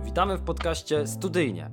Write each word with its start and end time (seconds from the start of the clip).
Witamy 0.00 0.36
w 0.36 0.42
podcaście 0.42 1.06
Studyjnie. 1.06 1.70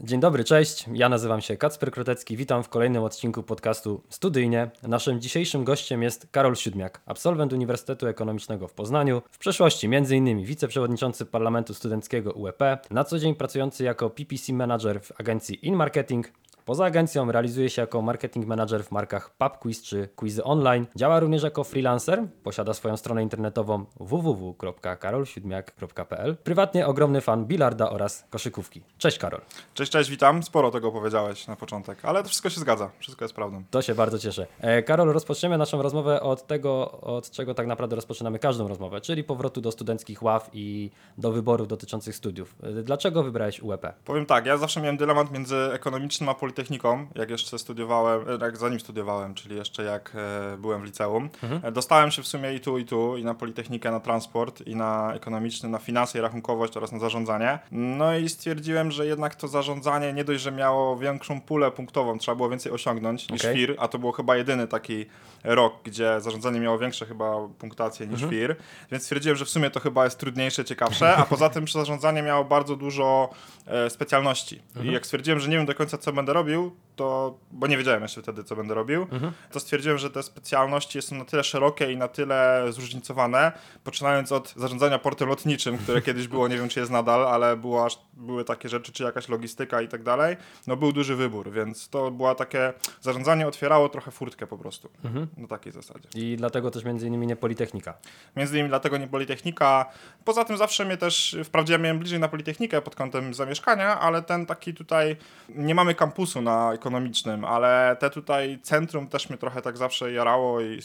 Dzień 0.00 0.20
dobry, 0.20 0.44
cześć. 0.44 0.86
Ja 0.92 1.08
nazywam 1.08 1.40
się 1.40 1.56
Kacper 1.56 1.90
Krotecki. 1.90 2.36
Witam 2.36 2.62
w 2.62 2.68
kolejnym 2.68 3.02
odcinku 3.02 3.42
podcastu 3.42 4.02
Studyjnie. 4.08 4.70
Naszym 4.82 5.20
dzisiejszym 5.20 5.64
gościem 5.64 6.02
jest 6.02 6.28
Karol 6.30 6.56
Siódmiak, 6.56 7.00
absolwent 7.06 7.52
Uniwersytetu 7.52 8.06
Ekonomicznego 8.06 8.68
w 8.68 8.72
Poznaniu, 8.72 9.22
w 9.30 9.38
przeszłości 9.38 9.86
m.in. 9.86 10.44
wiceprzewodniczący 10.44 11.26
Parlamentu 11.26 11.74
Studenckiego 11.74 12.32
UEP, 12.32 12.62
na 12.90 13.04
co 13.04 13.18
dzień 13.18 13.34
pracujący 13.34 13.84
jako 13.84 14.10
PPC 14.10 14.52
Manager 14.52 15.00
w 15.00 15.20
agencji 15.20 15.66
InMarketing, 15.66 16.32
Poza 16.64 16.84
agencją 16.84 17.32
realizuje 17.32 17.70
się 17.70 17.82
jako 17.82 18.02
marketing 18.02 18.46
manager 18.46 18.84
w 18.84 18.92
markach 18.92 19.30
PubQuiz 19.38 19.82
czy 19.82 20.08
Quizy 20.16 20.44
Online. 20.44 20.86
Działa 20.96 21.20
również 21.20 21.42
jako 21.42 21.64
freelancer, 21.64 22.22
posiada 22.42 22.74
swoją 22.74 22.96
stronę 22.96 23.22
internetową 23.22 23.84
www.karolsiódmiak.pl. 24.00 26.36
Prywatnie 26.36 26.86
ogromny 26.86 27.20
fan 27.20 27.44
bilarda 27.46 27.90
oraz 27.90 28.24
koszykówki. 28.30 28.82
Cześć 28.98 29.18
Karol. 29.18 29.40
Cześć, 29.74 29.92
cześć, 29.92 30.10
witam. 30.10 30.42
Sporo 30.42 30.70
tego 30.70 30.92
powiedziałeś 30.92 31.46
na 31.46 31.56
początek, 31.56 32.04
ale 32.04 32.22
to 32.22 32.28
wszystko 32.28 32.50
się 32.50 32.60
zgadza, 32.60 32.90
wszystko 32.98 33.24
jest 33.24 33.34
prawdą. 33.34 33.64
To 33.70 33.82
się 33.82 33.94
bardzo 33.94 34.18
cieszę. 34.18 34.46
E, 34.60 34.82
Karol, 34.82 35.12
rozpoczniemy 35.12 35.58
naszą 35.58 35.82
rozmowę 35.82 36.20
od 36.20 36.46
tego, 36.46 36.92
od 37.00 37.30
czego 37.30 37.54
tak 37.54 37.66
naprawdę 37.66 37.96
rozpoczynamy 37.96 38.38
każdą 38.38 38.68
rozmowę, 38.68 39.00
czyli 39.00 39.24
powrotu 39.24 39.60
do 39.60 39.72
studenckich 39.72 40.22
ław 40.22 40.50
i 40.52 40.90
do 41.18 41.32
wyborów 41.32 41.68
dotyczących 41.68 42.16
studiów. 42.16 42.54
E, 42.62 42.72
Dlaczego 42.82 43.22
wybrałeś 43.22 43.62
UEP? 43.62 43.86
Powiem 44.04 44.26
tak, 44.26 44.46
ja 44.46 44.56
zawsze 44.56 44.80
miałem 44.80 44.96
dylemat 44.96 45.30
między 45.30 45.56
ekonomicznym 45.72 46.28
a 46.28 46.34
politechniką, 46.54 47.06
jak 47.14 47.30
jeszcze 47.30 47.58
studiowałem, 47.58 48.28
e, 48.28 48.44
jak 48.44 48.56
zanim 48.56 48.80
studiowałem, 48.80 49.34
czyli 49.34 49.56
jeszcze 49.56 49.82
jak 49.84 50.12
e, 50.14 50.56
byłem 50.58 50.80
w 50.82 50.84
liceum. 50.84 51.28
E, 51.62 51.72
Dostałem 51.72 52.10
się 52.10 52.22
w 52.22 52.26
sumie 52.26 52.54
i 52.54 52.60
tu, 52.60 52.78
i 52.78 52.84
tu, 52.84 53.16
i 53.16 53.24
na 53.24 53.34
politechnikę, 53.34 53.90
na 53.90 54.00
transport, 54.00 54.66
i 54.66 54.76
na 54.76 55.14
ekonomiczny, 55.14 55.68
na 55.68 55.78
finanse 55.78 56.18
i 56.18 56.20
rachunkowość 56.20 56.76
oraz 56.76 56.92
na 56.92 56.98
zarządzanie. 56.98 57.58
No 57.72 58.16
i 58.16 58.28
stwierdziłem, 58.28 58.90
że 58.90 59.06
jednak 59.06 59.34
to 59.34 59.48
zarządzanie 59.48 60.12
nie 60.12 60.24
dość, 60.24 60.42
że 60.42 60.52
miało 60.52 60.96
większą 60.96 61.40
pulę 61.40 61.70
punktową, 61.70 62.18
trzeba 62.18 62.34
było 62.36 62.48
więcej 62.48 62.72
osiągnąć 62.72 63.28
niż. 63.30 63.42
FIR, 63.42 63.74
a 63.78 63.88
to 63.88 63.98
był 63.98 64.12
chyba 64.12 64.36
jedyny 64.36 64.66
taki 64.66 65.06
rok, 65.44 65.74
gdzie 65.84 66.20
zarządzanie 66.20 66.60
miało 66.60 66.78
większe 66.78 67.06
chyba 67.06 67.48
punktacje 67.58 68.06
niż 68.06 68.20
FIR, 68.30 68.56
więc 68.90 69.02
stwierdziłem, 69.02 69.36
że 69.36 69.44
w 69.44 69.50
sumie 69.50 69.70
to 69.70 69.80
chyba 69.80 70.04
jest 70.04 70.18
trudniejsze, 70.18 70.64
ciekawsze, 70.64 71.16
a 71.16 71.22
poza 71.26 71.48
tym 71.50 71.68
zarządzanie 71.68 72.22
miało 72.22 72.44
bardzo 72.44 72.76
dużo 72.76 73.30
e, 73.66 73.90
specjalności. 73.90 74.62
I 74.82 74.92
jak 74.92 75.04
stwierdziłem, 75.06 75.40
że 75.40 75.48
nie 75.48 75.56
wiem 75.56 75.66
do 75.66 75.74
końca, 75.74 75.98
co 75.98 76.12
będę 76.12 76.32
robił, 76.32 76.43
viu? 76.44 76.76
To, 76.96 77.38
bo 77.52 77.66
nie 77.66 77.76
wiedziałem 77.76 78.02
jeszcze 78.02 78.22
wtedy, 78.22 78.44
co 78.44 78.56
będę 78.56 78.74
robił, 78.74 79.06
to 79.52 79.60
stwierdziłem, 79.60 79.98
że 79.98 80.10
te 80.10 80.22
specjalności 80.22 81.02
są 81.02 81.16
na 81.16 81.24
tyle 81.24 81.44
szerokie 81.44 81.92
i 81.92 81.96
na 81.96 82.08
tyle 82.08 82.64
zróżnicowane, 82.70 83.52
poczynając 83.84 84.32
od 84.32 84.54
zarządzania 84.56 84.98
portem 84.98 85.28
lotniczym, 85.28 85.78
które 85.78 86.02
kiedyś 86.08 86.28
było, 86.28 86.48
nie 86.48 86.56
wiem, 86.56 86.68
czy 86.68 86.80
jest 86.80 86.92
nadal, 86.92 87.28
ale 87.28 87.56
było 87.56 87.84
aż, 87.84 87.98
były 88.12 88.44
takie 88.44 88.68
rzeczy, 88.68 88.92
czy 88.92 89.02
jakaś 89.02 89.28
logistyka 89.28 89.82
i 89.82 89.88
tak 89.88 90.02
dalej, 90.02 90.36
no 90.66 90.76
był 90.76 90.92
duży 90.92 91.16
wybór, 91.16 91.50
więc 91.50 91.88
to 91.88 92.10
była 92.10 92.34
takie, 92.34 92.72
zarządzanie 93.00 93.46
otwierało 93.46 93.88
trochę 93.88 94.10
furtkę 94.10 94.46
po 94.46 94.58
prostu, 94.58 94.90
na 95.36 95.48
takiej 95.48 95.72
zasadzie. 95.72 96.08
I 96.14 96.36
dlatego 96.36 96.70
też 96.70 96.84
między 96.84 97.06
innymi 97.06 97.26
nie 97.26 97.36
Politechnika. 97.36 97.94
Między 98.36 98.54
innymi 98.54 98.68
dlatego 98.68 98.98
nie 98.98 99.08
Politechnika. 99.08 99.86
Poza 100.24 100.44
tym 100.44 100.56
zawsze 100.56 100.84
mnie 100.84 100.96
też, 100.96 101.36
wprawdzie 101.44 101.72
ja 101.72 101.78
miałem 101.78 101.98
bliżej 101.98 102.20
na 102.20 102.28
Politechnikę 102.28 102.82
pod 102.82 102.94
kątem 102.94 103.34
zamieszkania, 103.34 104.00
ale 104.00 104.22
ten 104.22 104.46
taki 104.46 104.74
tutaj, 104.74 105.16
nie 105.48 105.74
mamy 105.74 105.94
kampusu 105.94 106.42
na 106.42 106.74
ekonomicznym, 106.84 107.44
ale 107.44 107.96
te 108.00 108.10
tutaj 108.10 108.58
centrum 108.62 109.08
też 109.08 109.28
mnie 109.28 109.38
trochę 109.38 109.62
tak 109.62 109.76
zawsze 109.76 110.12
jarało 110.12 110.60
i 110.60 110.78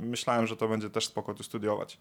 myślałem, 0.00 0.46
że 0.46 0.56
to 0.56 0.68
będzie 0.68 0.90
też 0.90 1.06
spoko 1.06 1.34
tu 1.34 1.42
studiować. 1.42 1.98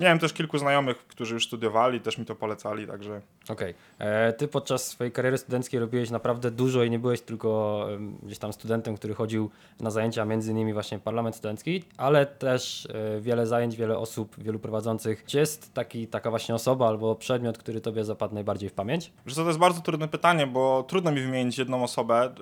Miałem 0.00 0.18
też 0.18 0.32
kilku 0.32 0.58
znajomych, 0.58 0.96
którzy 0.98 1.34
już 1.34 1.46
studiowali, 1.46 2.00
też 2.00 2.18
mi 2.18 2.24
to 2.24 2.34
polecali, 2.34 2.86
także 2.86 3.20
Okej. 3.48 3.74
E, 3.98 4.32
Ty 4.32 4.48
podczas 4.48 4.88
swojej 4.88 5.12
kariery 5.12 5.38
studenckiej 5.38 5.80
robiłeś 5.80 6.10
naprawdę 6.10 6.50
dużo 6.50 6.84
i 6.84 6.90
nie 6.90 6.98
byłeś 6.98 7.20
tylko 7.20 7.86
gdzieś 8.22 8.38
tam 8.38 8.52
studentem, 8.52 8.96
który 8.96 9.14
chodził 9.14 9.50
na 9.80 9.90
zajęcia, 9.90 10.24
między 10.24 10.50
innymi 10.50 10.72
właśnie 10.72 10.98
parlament 10.98 11.36
studencki, 11.36 11.82
ale 11.96 12.26
też 12.26 12.88
e, 13.16 13.20
wiele 13.20 13.46
zajęć, 13.46 13.76
wiele 13.76 13.98
osób, 13.98 14.34
wielu 14.38 14.58
prowadzących. 14.58 15.24
Czy 15.26 15.38
jest 15.38 15.74
taki, 15.74 16.06
taka 16.06 16.30
właśnie 16.30 16.54
osoba 16.54 16.88
albo 16.88 17.14
przedmiot, 17.14 17.58
który 17.58 17.80
tobie 17.80 18.04
zapadł 18.04 18.34
najbardziej 18.34 18.68
w 18.68 18.72
pamięć? 18.72 19.12
To 19.34 19.46
jest 19.46 19.58
bardzo 19.58 19.80
trudne 19.80 20.08
pytanie, 20.08 20.46
bo 20.46 20.84
trudno 20.88 21.12
mi 21.12 21.20
wymienić 21.20 21.58
jedną 21.58 21.84
osobę. 21.84 22.34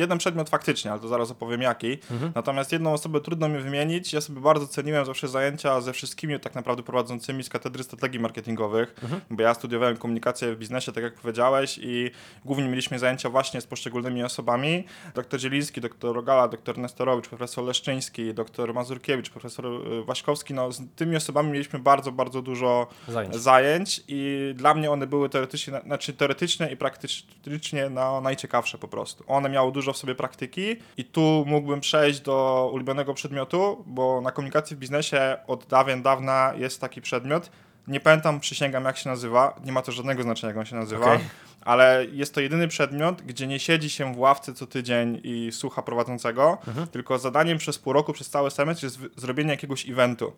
Jeden 0.00 0.18
przedmiot 0.18 0.50
faktycznie, 0.50 0.90
ale 0.90 1.00
to 1.00 1.08
zaraz 1.08 1.30
opowiem 1.30 1.62
jaki. 1.62 1.98
Natomiast 2.34 2.72
jedną 2.72 2.92
osobę 2.92 3.20
trudno 3.20 3.48
mi 3.48 3.58
wymienić. 3.58 4.12
Ja 4.12 4.20
sobie 4.20 4.40
bardzo 4.40 4.66
ceniłem 4.66 5.04
zawsze 5.04 5.28
zajęcia 5.28 5.80
ze 5.80 5.92
wszystkimi 5.92 6.40
tak 6.40 6.54
naprawdę 6.54 6.82
prowadzącymi 6.82 7.42
z 7.42 7.48
katedry 7.48 7.84
strategii 7.84 8.20
marketingowych, 8.20 8.94
bo 9.30 9.42
ja 9.42 9.54
studiowałem 9.54 9.96
komunikację 9.96 10.54
w 10.54 10.58
biznesie, 10.58 10.92
tak 10.92 11.04
jak 11.04 11.14
powiedziałeś, 11.14 11.78
i 11.82 12.10
głównie 12.44 12.68
mieliśmy 12.68 12.98
zajęcia 12.98 13.30
właśnie 13.30 13.60
z 13.60 13.66
poszczególnymi 13.66 14.22
osobami. 14.24 14.84
Doktor 15.14 15.40
Zieliński, 15.40 15.80
doktor 15.80 16.16
Rogala, 16.16 16.48
doktor 16.48 16.78
Nestorowicz, 16.78 17.28
profesor 17.28 17.64
Leszczyński, 17.64 18.34
doktor 18.34 18.74
Mazurkiewicz, 18.74 19.30
profesor 19.30 19.66
y, 19.66 20.04
Waśkowski. 20.04 20.54
No, 20.54 20.72
z 20.72 20.82
tymi 20.96 21.16
osobami 21.16 21.50
mieliśmy 21.52 21.78
bardzo, 21.78 22.12
bardzo 22.12 22.42
dużo 22.42 22.86
Zajęć. 23.08 23.36
zajęć 23.36 24.04
i 24.08 24.52
dla 24.56 24.74
mnie 24.74 24.90
one 24.90 25.06
były 25.06 25.28
teoretycznie, 25.28 25.80
znaczy 25.86 26.12
teoretycznie 26.12 26.70
i 26.72 26.76
praktycznie 26.76 27.90
no, 27.90 28.20
najciekawsze 28.20 28.78
po 28.78 28.88
prostu. 28.88 29.24
One 29.26 29.48
miały 29.48 29.72
dużo 29.72 29.89
w 29.92 29.96
sobie 29.96 30.14
praktyki 30.14 30.76
i 30.96 31.04
tu 31.04 31.44
mógłbym 31.46 31.80
przejść 31.80 32.20
do 32.20 32.70
ulubionego 32.72 33.14
przedmiotu, 33.14 33.84
bo 33.86 34.20
na 34.20 34.32
komunikacji 34.32 34.76
w 34.76 34.78
biznesie 34.78 35.36
od 35.46 35.66
dawien 35.66 36.02
dawna 36.02 36.52
jest 36.56 36.80
taki 36.80 37.00
przedmiot. 37.00 37.50
Nie 37.88 38.00
pamiętam, 38.00 38.40
przysięgam 38.40 38.84
jak 38.84 38.96
się 38.96 39.08
nazywa, 39.08 39.60
nie 39.64 39.72
ma 39.72 39.82
to 39.82 39.92
żadnego 39.92 40.22
znaczenia 40.22 40.48
jak 40.48 40.56
on 40.56 40.64
się 40.64 40.76
nazywa, 40.76 41.14
Okej. 41.14 41.24
ale 41.60 42.06
jest 42.12 42.34
to 42.34 42.40
jedyny 42.40 42.68
przedmiot, 42.68 43.22
gdzie 43.22 43.46
nie 43.46 43.58
siedzi 43.58 43.90
się 43.90 44.14
w 44.14 44.18
ławce 44.18 44.54
co 44.54 44.66
tydzień 44.66 45.20
i 45.24 45.52
słucha 45.52 45.82
prowadzącego, 45.82 46.58
tylko 46.92 47.18
zadaniem 47.18 47.58
przez 47.58 47.78
pół 47.78 47.92
roku, 47.92 48.12
przez 48.12 48.30
cały 48.30 48.50
semestr 48.50 48.84
jest 48.84 48.98
zrobienie 49.16 49.50
jakiegoś 49.50 49.88
eventu. 49.88 50.32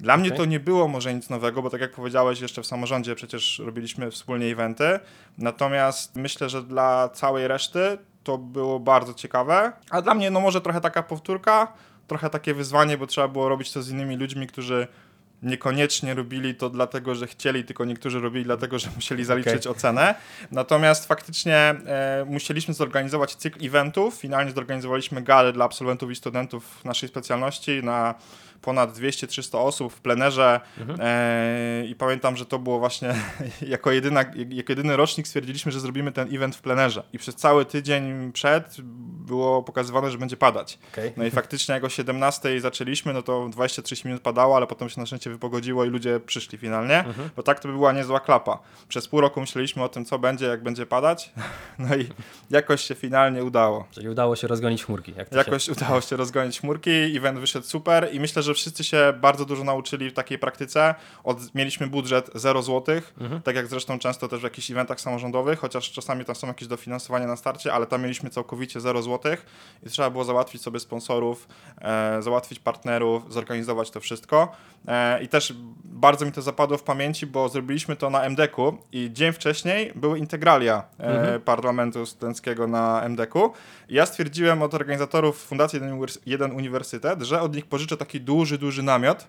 Dla 0.00 0.16
mnie 0.16 0.28
Okej. 0.28 0.38
to 0.38 0.44
nie 0.44 0.60
było 0.60 0.88
może 0.88 1.14
nic 1.14 1.30
nowego, 1.30 1.62
bo 1.62 1.70
tak 1.70 1.80
jak 1.80 1.92
powiedziałeś, 1.92 2.40
jeszcze 2.40 2.62
w 2.62 2.66
samorządzie 2.66 3.14
przecież 3.14 3.58
robiliśmy 3.58 4.10
wspólnie 4.10 4.46
eventy. 4.46 4.98
Natomiast 5.38 6.16
myślę, 6.16 6.48
że 6.48 6.62
dla 6.62 7.08
całej 7.08 7.48
reszty 7.48 7.98
to 8.24 8.38
było 8.38 8.80
bardzo 8.80 9.14
ciekawe. 9.14 9.72
A 9.90 10.02
dla 10.02 10.14
mnie, 10.14 10.30
no 10.30 10.40
może 10.40 10.60
trochę 10.60 10.80
taka 10.80 11.02
powtórka, 11.02 11.72
trochę 12.06 12.30
takie 12.30 12.54
wyzwanie, 12.54 12.98
bo 12.98 13.06
trzeba 13.06 13.28
było 13.28 13.48
robić 13.48 13.72
to 13.72 13.82
z 13.82 13.90
innymi 13.90 14.16
ludźmi, 14.16 14.46
którzy 14.46 14.88
niekoniecznie 15.42 16.14
robili 16.14 16.54
to 16.54 16.70
dlatego, 16.70 17.14
że 17.14 17.26
chcieli, 17.26 17.64
tylko 17.64 17.84
niektórzy 17.84 18.20
robili 18.20 18.44
dlatego, 18.44 18.78
że 18.78 18.88
musieli 18.94 19.24
zaliczyć 19.24 19.66
ocenę. 19.66 20.14
Natomiast 20.50 21.06
faktycznie 21.06 21.56
e, 21.56 22.24
musieliśmy 22.28 22.74
zorganizować 22.74 23.34
cykl 23.34 23.66
eventów. 23.66 24.14
Finalnie 24.14 24.52
zorganizowaliśmy 24.52 25.22
galę 25.22 25.52
dla 25.52 25.64
absolwentów 25.64 26.10
i 26.10 26.16
studentów 26.16 26.84
naszej 26.84 27.08
specjalności 27.08 27.82
na 27.82 28.14
ponad 28.60 28.98
200-300 28.98 29.58
osób 29.58 29.92
w 29.92 30.00
plenerze 30.00 30.60
e, 30.98 31.84
i 31.86 31.94
pamiętam, 31.94 32.36
że 32.36 32.46
to 32.46 32.58
było 32.58 32.78
właśnie 32.78 33.14
jako, 33.74 33.92
jedyna, 33.92 34.24
jako 34.50 34.72
jedyny 34.72 34.96
rocznik 34.96 35.26
stwierdziliśmy, 35.28 35.72
że 35.72 35.80
zrobimy 35.80 36.12
ten 36.12 36.34
event 36.34 36.56
w 36.56 36.60
plenerze 36.60 37.02
i 37.12 37.18
przez 37.18 37.34
cały 37.36 37.64
tydzień 37.64 38.32
przed 38.32 38.76
było 39.26 39.62
pokazywane, 39.62 40.10
że 40.10 40.18
będzie 40.18 40.36
padać. 40.36 40.78
Okej. 40.92 41.12
No 41.16 41.24
i 41.24 41.30
faktycznie 41.30 41.74
jak 41.74 41.84
o 41.84 41.88
17 41.88 42.60
zaczęliśmy, 42.60 43.12
no 43.12 43.22
to 43.22 43.48
23 43.48 43.96
minut 44.04 44.22
padało, 44.22 44.56
ale 44.56 44.66
potem 44.66 44.88
się 44.88 45.00
na 45.00 45.06
szczęście 45.06 45.30
wypogodziło 45.30 45.84
i 45.84 45.88
ludzie 45.88 46.20
przyszli 46.20 46.58
finalnie, 46.58 47.04
bo 47.36 47.42
tak 47.42 47.60
to 47.60 47.68
by 47.68 47.74
była 47.74 47.92
niezła 47.92 48.20
klapa. 48.20 48.58
Przez 48.88 49.08
pół 49.08 49.20
roku 49.20 49.40
myśleliśmy 49.40 49.82
o 49.82 49.88
tym, 49.88 50.04
co 50.04 50.18
będzie, 50.18 50.46
jak 50.46 50.62
będzie 50.62 50.86
padać, 50.86 51.32
no 51.78 51.96
i 51.96 52.08
jakoś 52.50 52.80
się 52.80 52.94
finalnie 52.94 53.44
udało. 53.44 53.86
Czyli 53.90 54.08
udało 54.08 54.36
się 54.36 54.46
rozgonić 54.46 54.84
chmurki. 54.84 55.14
Jak 55.16 55.28
to 55.28 55.34
się... 55.34 55.38
Jakoś 55.38 55.68
udało 55.68 56.00
się 56.00 56.16
rozgonić 56.16 56.60
chmurki, 56.60 56.90
event 56.90 57.38
wyszedł 57.38 57.66
super 57.66 58.08
i 58.12 58.20
myślę, 58.20 58.42
że 58.44 58.54
wszyscy 58.54 58.84
się 58.84 59.12
bardzo 59.20 59.44
dużo 59.44 59.64
nauczyli 59.64 60.10
w 60.10 60.12
takiej 60.12 60.38
praktyce. 60.38 60.94
Od, 61.24 61.54
mieliśmy 61.54 61.86
budżet 61.86 62.30
0 62.34 62.62
zł, 62.62 63.00
tak 63.44 63.56
jak 63.56 63.66
zresztą 63.66 63.98
często 63.98 64.28
też 64.28 64.40
w 64.40 64.44
jakichś 64.44 64.70
eventach 64.70 65.00
samorządowych, 65.00 65.58
chociaż 65.58 65.92
czasami 65.92 66.24
tam 66.24 66.34
są 66.36 66.46
jakieś 66.46 66.68
dofinansowania 66.68 67.26
na 67.26 67.36
starcie, 67.36 67.72
ale 67.72 67.86
tam 67.86 68.02
mieliśmy 68.02 68.30
całkowicie 68.30 68.80
0 68.80 69.02
zł 69.02 69.36
i 69.86 69.90
trzeba 69.90 70.10
było 70.10 70.24
załatwić 70.24 70.62
sobie 70.62 70.80
sponsorów, 70.80 71.48
e, 71.80 72.22
załatwić 72.22 72.58
partnerów, 72.58 73.32
zorganizować 73.32 73.90
to 73.90 74.00
wszystko. 74.00 74.52
E, 74.88 75.22
I 75.22 75.28
też 75.28 75.54
bardzo 75.84 76.26
mi 76.26 76.32
to 76.32 76.42
zapadło 76.42 76.78
w 76.78 76.82
pamięci, 76.82 77.26
bo 77.26 77.48
zrobiliśmy 77.48 77.96
to 77.96 78.10
na 78.10 78.22
MDK-u 78.22 78.78
i 78.92 79.10
dzień 79.12 79.32
wcześniej 79.32 79.92
były 79.94 80.18
integralia 80.18 80.82
e, 80.98 81.40
parlamentu 81.40 82.06
studenckiego 82.06 82.66
na 82.66 83.02
MDK-u. 83.08 83.52
I 83.88 83.94
ja 83.94 84.06
stwierdziłem 84.06 84.62
od 84.62 84.74
organizatorów 84.74 85.42
Fundacji 85.42 85.80
Jeden 86.26 86.52
Uniwersytet, 86.52 87.22
że 87.22 87.40
od 87.40 87.54
nich 87.54 87.66
pożyczę 87.66 87.96
taki 87.96 88.20
duży, 88.20 88.33
duży 88.58 88.82
namiot. 88.82 89.28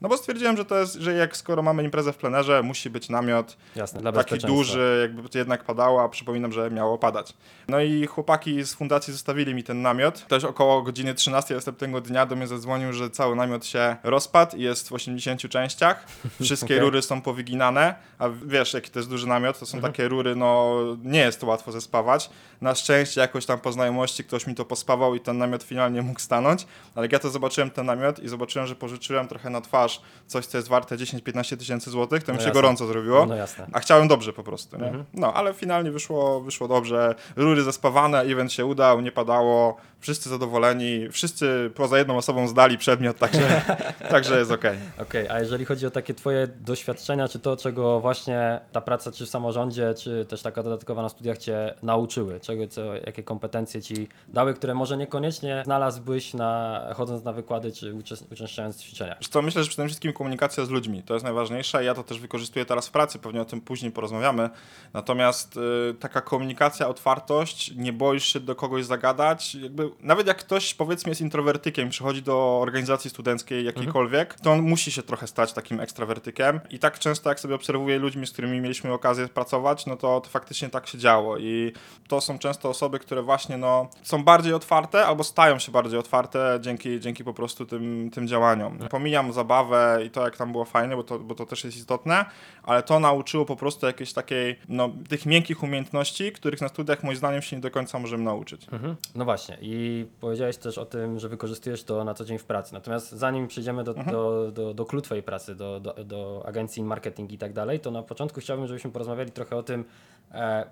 No 0.00 0.08
bo 0.08 0.16
stwierdziłem, 0.16 0.56
że 0.56 0.64
to 0.64 0.78
jest, 0.78 0.94
że 0.94 1.14
jak 1.14 1.36
skoro 1.36 1.62
mamy 1.62 1.84
imprezę 1.84 2.12
w 2.12 2.16
plenerze, 2.16 2.62
musi 2.62 2.90
być 2.90 3.08
namiot 3.08 3.56
Jasne, 3.76 4.12
taki 4.12 4.38
duży, 4.38 4.98
jakby 5.02 5.28
to 5.28 5.38
jednak 5.38 5.64
padało, 5.64 6.02
a 6.02 6.08
przypominam, 6.08 6.52
że 6.52 6.70
miało 6.70 6.98
padać. 6.98 7.34
No 7.68 7.80
i 7.80 8.06
chłopaki 8.06 8.62
z 8.64 8.74
fundacji 8.74 9.12
zostawili 9.12 9.54
mi 9.54 9.64
ten 9.64 9.82
namiot. 9.82 10.26
Też 10.26 10.44
około 10.44 10.82
godziny 10.82 11.14
13 11.14 11.54
następnego 11.54 12.00
dnia 12.00 12.26
do 12.26 12.36
mnie 12.36 12.46
zadzwonił, 12.46 12.92
że 12.92 13.10
cały 13.10 13.36
namiot 13.36 13.66
się 13.66 13.96
rozpadł 14.02 14.56
i 14.56 14.62
jest 14.62 14.88
w 14.88 14.92
80 14.92 15.42
częściach, 15.48 16.06
wszystkie 16.42 16.74
Okej. 16.74 16.80
rury 16.80 17.02
są 17.02 17.22
powyginane, 17.22 17.94
a 18.18 18.28
wiesz, 18.46 18.74
jaki 18.74 18.90
to 18.90 18.98
jest 18.98 19.08
duży 19.08 19.26
namiot, 19.26 19.58
to 19.58 19.66
są 19.66 19.80
takie 19.80 20.08
rury, 20.08 20.36
no 20.36 20.76
nie 21.02 21.20
jest 21.20 21.40
to 21.40 21.46
łatwo 21.46 21.72
zespawać. 21.72 22.30
Na 22.60 22.74
szczęście 22.74 23.20
jakoś 23.20 23.46
tam 23.46 23.60
po 23.60 23.72
znajomości 23.72 24.24
ktoś 24.24 24.46
mi 24.46 24.54
to 24.54 24.64
pospawał 24.64 25.14
i 25.14 25.20
ten 25.20 25.38
namiot 25.38 25.62
finalnie 25.62 26.02
mógł 26.02 26.20
stanąć, 26.20 26.66
ale 26.94 27.04
jak 27.04 27.12
ja 27.12 27.18
to 27.18 27.30
zobaczyłem 27.30 27.70
ten 27.70 27.86
namiot 27.86 28.18
i 28.18 28.28
zobaczyłem, 28.28 28.39
że 28.64 28.74
pożyczyłem 28.74 29.28
trochę 29.28 29.50
na 29.50 29.60
twarz 29.60 30.00
coś, 30.26 30.46
co 30.46 30.58
jest 30.58 30.68
warte 30.68 30.96
10-15 30.96 31.56
tysięcy 31.56 31.90
złotych, 31.90 32.22
to 32.22 32.32
mi 32.32 32.36
No 32.38 32.42
się 32.42 32.48
jasne. 32.48 32.62
gorąco 32.62 32.86
zrobiło. 32.86 33.26
No 33.26 33.34
jasne. 33.34 33.66
A 33.72 33.80
chciałem 33.80 34.08
dobrze 34.08 34.32
po 34.32 34.42
prostu? 34.42 34.76
Mhm. 34.76 35.04
No, 35.14 35.34
ale 35.34 35.54
finalnie 35.54 35.90
wyszło, 35.90 36.40
wyszło 36.40 36.68
dobrze. 36.68 37.14
Rury 37.36 37.62
zespawane, 37.62 38.20
event 38.20 38.52
się 38.52 38.66
udał, 38.66 39.00
nie 39.00 39.12
padało, 39.12 39.76
wszyscy 40.00 40.28
zadowoleni, 40.28 41.08
wszyscy 41.10 41.70
poza 41.74 41.98
jedną 41.98 42.16
osobą 42.16 42.48
zdali 42.48 42.78
przedmiot, 42.78 43.18
także, 43.18 43.62
także 44.10 44.38
jest 44.38 44.50
okej. 44.50 44.78
Okej, 45.02 45.28
a 45.28 45.40
jeżeli 45.40 45.64
chodzi 45.64 45.86
o 45.86 45.90
takie 45.90 46.14
twoje 46.14 46.46
doświadczenia, 46.46 47.28
czy 47.28 47.38
to, 47.38 47.56
czego 47.56 48.00
właśnie 48.00 48.60
ta 48.72 48.80
praca, 48.80 49.12
czy 49.12 49.26
w 49.26 49.28
samorządzie, 49.28 49.94
czy 49.94 50.24
też 50.28 50.42
taka 50.42 50.62
dodatkowa 50.62 51.02
na 51.02 51.08
studiach 51.08 51.38
cię 51.38 51.74
nauczyły? 51.82 52.40
Czego, 52.40 52.66
co, 52.68 52.94
jakie 52.94 53.22
kompetencje 53.22 53.82
ci 53.82 54.08
dały, 54.28 54.54
które 54.54 54.74
może 54.74 54.96
niekoniecznie 54.96 55.62
znalazłbyś 55.64 56.34
na, 56.34 56.80
chodząc 56.96 57.24
na 57.24 57.32
wykłady, 57.32 57.72
czy 57.72 57.94
uczęszczając? 58.30 58.82
Wiesz 59.20 59.28
co, 59.28 59.42
myślę, 59.42 59.64
że 59.64 59.68
przede 59.68 59.88
wszystkim 59.88 60.12
komunikacja 60.12 60.64
z 60.64 60.70
ludźmi, 60.70 61.02
to 61.02 61.14
jest 61.14 61.24
najważniejsze. 61.24 61.84
Ja 61.84 61.94
to 61.94 62.02
też 62.02 62.20
wykorzystuję 62.20 62.64
teraz 62.64 62.88
w 62.88 62.90
pracy, 62.90 63.18
pewnie 63.18 63.40
o 63.40 63.44
tym 63.44 63.60
później 63.60 63.92
porozmawiamy. 63.92 64.50
Natomiast 64.92 65.56
y, 65.56 65.94
taka 65.94 66.20
komunikacja, 66.20 66.88
otwartość, 66.88 67.72
nie 67.76 67.92
boisz 67.92 68.24
się 68.24 68.40
do 68.40 68.54
kogoś 68.54 68.84
zagadać. 68.84 69.54
Jakby, 69.54 69.90
nawet 70.00 70.26
jak 70.26 70.36
ktoś 70.36 70.74
powiedzmy 70.74 71.10
jest 71.10 71.20
introwertykiem, 71.20 71.88
przychodzi 71.88 72.22
do 72.22 72.60
organizacji 72.62 73.10
studenckiej 73.10 73.64
jakiejkolwiek, 73.64 74.34
to 74.34 74.52
on 74.52 74.62
musi 74.62 74.92
się 74.92 75.02
trochę 75.02 75.26
stać 75.26 75.52
takim 75.52 75.80
ekstrawertykiem. 75.80 76.60
I 76.70 76.78
tak 76.78 76.98
często 76.98 77.28
jak 77.28 77.40
sobie 77.40 77.54
obserwuję 77.54 77.98
ludźmi, 77.98 78.26
z 78.26 78.32
którymi 78.32 78.60
mieliśmy 78.60 78.92
okazję 78.92 79.28
pracować, 79.28 79.86
no 79.86 79.96
to, 79.96 80.20
to 80.20 80.30
faktycznie 80.30 80.68
tak 80.68 80.86
się 80.86 80.98
działo. 80.98 81.38
I 81.38 81.72
to 82.08 82.20
są 82.20 82.38
często 82.38 82.68
osoby, 82.68 82.98
które 82.98 83.22
właśnie 83.22 83.56
no, 83.56 83.90
są 84.02 84.24
bardziej 84.24 84.52
otwarte 84.52 85.06
albo 85.06 85.24
stają 85.24 85.58
się 85.58 85.72
bardziej 85.72 85.98
otwarte 85.98 86.58
dzięki, 86.60 87.00
dzięki 87.00 87.24
po 87.24 87.34
prostu 87.34 87.66
tym, 87.66 88.10
tym 88.10 88.19
działaniom. 88.26 88.78
Pomijam 88.90 89.32
zabawę 89.32 90.00
i 90.06 90.10
to, 90.10 90.24
jak 90.24 90.36
tam 90.36 90.52
było 90.52 90.64
fajne, 90.64 90.96
bo 90.96 91.02
to, 91.02 91.18
bo 91.18 91.34
to 91.34 91.46
też 91.46 91.64
jest 91.64 91.76
istotne, 91.76 92.24
ale 92.62 92.82
to 92.82 93.00
nauczyło 93.00 93.44
po 93.44 93.56
prostu 93.56 93.86
jakiejś 93.86 94.12
takiej, 94.12 94.58
no, 94.68 94.90
tych 95.08 95.26
miękkich 95.26 95.62
umiejętności, 95.62 96.32
których 96.32 96.60
na 96.60 96.68
studiach 96.68 97.02
moim 97.02 97.16
zdaniem 97.16 97.42
się 97.42 97.56
nie 97.56 97.62
do 97.62 97.70
końca 97.70 97.98
możemy 97.98 98.24
nauczyć. 98.24 98.66
Mhm. 98.72 98.96
No 99.14 99.24
właśnie, 99.24 99.58
i 99.60 100.06
powiedziałeś 100.20 100.56
też 100.56 100.78
o 100.78 100.86
tym, 100.86 101.18
że 101.18 101.28
wykorzystujesz 101.28 101.84
to 101.84 102.04
na 102.04 102.14
co 102.14 102.24
dzień 102.24 102.38
w 102.38 102.44
pracy. 102.44 102.74
Natomiast 102.74 103.10
zanim 103.12 103.48
przejdziemy 103.48 103.84
do, 103.84 103.94
do, 103.94 104.50
do, 104.52 104.74
do 104.74 104.86
clou 104.86 105.00
twojej 105.00 105.22
pracy, 105.22 105.54
do, 105.54 105.80
do, 105.80 106.04
do 106.04 106.42
agencji 106.46 106.82
marketing 106.82 107.32
i 107.32 107.38
tak 107.38 107.52
dalej, 107.52 107.80
to 107.80 107.90
na 107.90 108.02
początku 108.02 108.40
chciałbym, 108.40 108.66
żebyśmy 108.66 108.90
porozmawiali 108.90 109.30
trochę 109.30 109.56
o 109.56 109.62
tym, 109.62 109.84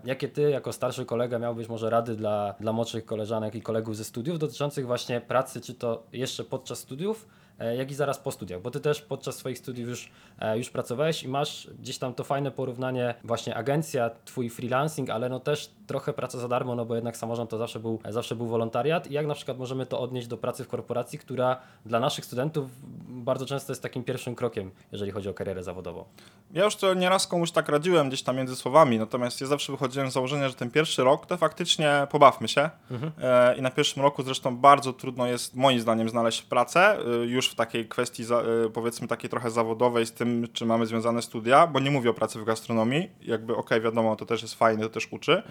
jakie 0.05 0.29
ty 0.29 0.51
jako 0.51 0.73
starszy 0.73 1.05
kolega 1.05 1.39
miałbyś 1.39 1.69
może 1.69 1.91
rady 1.91 2.17
dla, 2.17 2.55
dla 2.61 2.73
młodszych 2.73 3.05
koleżanek 3.05 3.55
i 3.55 3.63
kolegów 3.63 3.97
ze 3.97 4.05
studiów 4.05 4.39
dotyczących 4.39 4.87
właśnie 4.87 5.21
pracy, 5.21 5.61
czy 5.61 5.75
to 5.75 6.07
jeszcze 6.13 6.45
podczas 6.45 6.79
studiów, 6.79 7.29
e, 7.59 7.77
jak 7.77 7.91
i 7.91 7.95
zaraz 7.95 8.19
po 8.19 8.33
studiach, 8.33 8.63
bo 8.63 8.71
ty 8.71 8.81
też 8.81 9.03
podczas 9.03 9.37
swoich 9.37 9.59
studiów 9.59 9.89
już, 9.89 10.11
e, 10.39 10.59
już 10.59 10.71
pracowałeś 10.71 11.23
i 11.23 11.29
masz 11.29 11.71
gdzieś 11.79 11.99
tam 11.99 12.15
to 12.15 12.25
fajne 12.25 12.51
porównanie, 12.51 13.15
właśnie 13.25 13.55
agencja, 13.55 14.11
twój 14.25 14.51
freelancing, 14.51 15.11
ale 15.11 15.29
no 15.29 15.41
też 15.41 15.71
trochę 15.89 16.13
praca 16.13 16.39
za 16.39 16.49
darmo, 16.49 16.75
no 16.75 16.85
bo 16.85 16.95
jednak 16.95 17.17
samorząd 17.17 17.51
to 17.51 17.59
zawsze 17.59 17.81
był, 17.81 17.99
zawsze 18.09 18.37
był 18.37 18.47
wolontariat 18.47 19.11
i 19.11 19.15
jak 19.15 19.27
na 19.27 19.35
przykład 19.35 19.59
możemy 19.59 19.87
to 19.87 20.01
odnieść 20.01 20.29
do 20.29 20.37
pracy 20.37 20.65
w 20.65 20.69
korporacji, 20.69 21.19
która 21.19 21.57
dla 21.87 22.01
naszych 22.01 22.25
studentów 22.25 22.71
bardzo 23.09 23.47
często 23.47 23.73
jest 23.73 23.83
takim 23.83 24.05
pierwszym 24.05 24.35
krokiem, 24.35 24.71
jeżeli 24.93 25.11
chodzi 25.11 25.29
o 25.29 25.35
karierę 25.35 25.63
zawodową. 25.63 26.05
Ja 26.53 26.65
już 26.65 26.77
to 26.77 26.95
nieraz 26.95 27.27
komuś 27.27 27.51
tak 27.51 27.69
radziłem 27.69 28.09
gdzieś 28.09 28.23
tam 28.23 28.37
między 28.37 28.57
słowami, 28.57 28.99
natomiast 28.99 29.41
ja 29.41 29.47
zawsze 29.47 29.73
wychodziłem 29.73 30.11
z 30.11 30.15
założenia, 30.15 30.49
że 30.49 30.55
ten 30.55 30.71
pierwszy 30.71 31.05
rok 31.05 31.27
to 31.27 31.37
faktycznie 31.37 32.07
pobawmy 32.11 32.49
się. 32.49 32.71
E, 33.23 33.57
I 33.57 33.63
na 33.63 33.71
pierwszym 33.71 34.03
roku 34.03 34.23
zresztą 34.23 34.57
bardzo 34.57 34.93
trudno 34.93 35.27
jest 35.27 35.57
moim 35.57 35.81
zdaniem 35.81 36.09
znaleźć 36.09 36.43
pracę, 36.43 36.99
e, 36.99 37.27
już 37.27 37.49
w 37.51 37.55
takiej 37.55 37.89
kwestii 37.89 38.23
e, 38.23 38.71
powiedzmy 38.71 39.09
takiej 39.09 39.31
trochę 39.31 39.51
zawodowej 39.51 40.07
z 40.07 40.13
tym, 40.13 40.49
czy 40.53 40.67
mamy 40.67 40.87
związane 40.87 41.23
studia, 41.23 41.67
bo 41.67 41.81
nie 41.81 41.91
mówię 41.91 42.11
o 42.11 42.15
pracy 42.15 42.41
w 42.41 42.45
gastronomii, 42.45 43.11
jakby 43.23 43.57
okej, 43.57 43.81
wiadomo, 43.81 44.17
to 44.17 44.27
też 44.27 44.43
jest 44.43 44.55
fajne, 44.55 44.83
to 44.83 44.89
też 44.89 45.09
uczy. 45.13 45.43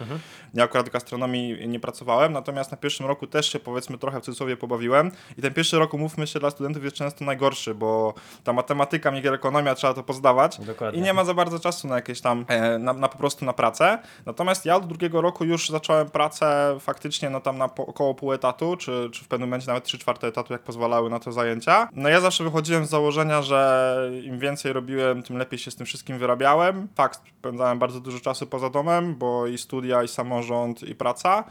Ja 0.54 0.64
akurat 0.64 0.90
w 0.90 0.92
gastronomii 0.92 1.68
nie 1.68 1.80
pracowałem, 1.80 2.34
natomiast 2.34 2.72
na 2.72 2.78
pierwszym 2.78 3.06
roku 3.06 3.28
też 3.28 3.52
się 3.52 3.60
powiedzmy 3.60 3.98
trochę 3.98 4.22
w 4.22 4.24
cudzysłowie 4.24 4.58
pobawiłem 4.58 5.12
i 5.38 5.42
ten 5.42 5.54
pierwszy 5.54 5.80
rok, 5.80 5.94
umówmy 5.94 6.28
się, 6.28 6.40
dla 6.40 6.52
studentów 6.52 6.84
jest 6.84 6.96
często 6.96 7.26
najgorszy, 7.26 7.76
bo 7.76 8.14
ta 8.44 8.54
matematyka, 8.54 9.12
mikroekonomia, 9.12 9.76
trzeba 9.76 9.94
to 9.94 10.04
pozdawać. 10.04 10.60
Dokładnie. 10.60 11.00
I 11.00 11.04
nie 11.04 11.14
ma 11.14 11.26
za 11.26 11.34
bardzo 11.34 11.60
czasu 11.60 11.88
na 11.88 11.96
jakieś 11.96 12.22
tam, 12.22 12.46
e, 12.48 12.80
na, 12.80 12.94
na 12.94 13.08
po 13.08 13.18
prostu 13.18 13.46
na 13.46 13.54
pracę. 13.54 14.00
Natomiast 14.26 14.66
ja 14.66 14.76
od 14.76 14.88
drugiego 14.88 15.22
roku 15.22 15.46
już 15.46 15.70
zacząłem 15.70 16.10
pracę 16.10 16.78
faktycznie 16.80 17.30
no 17.30 17.42
tam 17.42 17.58
na 17.58 17.68
po, 17.68 17.86
około 17.86 18.16
pół 18.16 18.34
etatu, 18.34 18.78
czy, 18.78 19.10
czy 19.12 19.26
w 19.26 19.28
pewnym 19.28 19.50
momencie 19.50 19.68
nawet 19.68 19.84
trzy 19.84 19.98
czwarte 19.98 20.28
etatu, 20.28 20.54
jak 20.54 20.62
pozwalały 20.62 21.10
na 21.10 21.20
to 21.20 21.32
zajęcia. 21.32 21.90
No 21.94 22.10
ja 22.10 22.22
zawsze 22.22 22.44
wychodziłem 22.44 22.86
z 22.86 22.90
założenia, 22.90 23.42
że 23.42 23.98
im 24.24 24.40
więcej 24.40 24.74
robiłem, 24.74 25.24
tym 25.24 25.38
lepiej 25.38 25.60
się 25.60 25.72
z 25.72 25.76
tym 25.76 25.86
wszystkim 25.86 26.20
wyrabiałem. 26.20 26.88
Fakt, 26.96 27.22
spędzałem 27.40 27.80
bardzo 27.80 28.00
dużo 28.00 28.20
czasu 28.20 28.48
poza 28.48 28.70
domem, 28.70 29.16
bo 29.16 29.48
i 29.48 29.58
studia, 29.58 30.04
i 30.04 30.08
samorząd, 30.18 30.84
i 30.84 30.96
praca. 30.96 31.44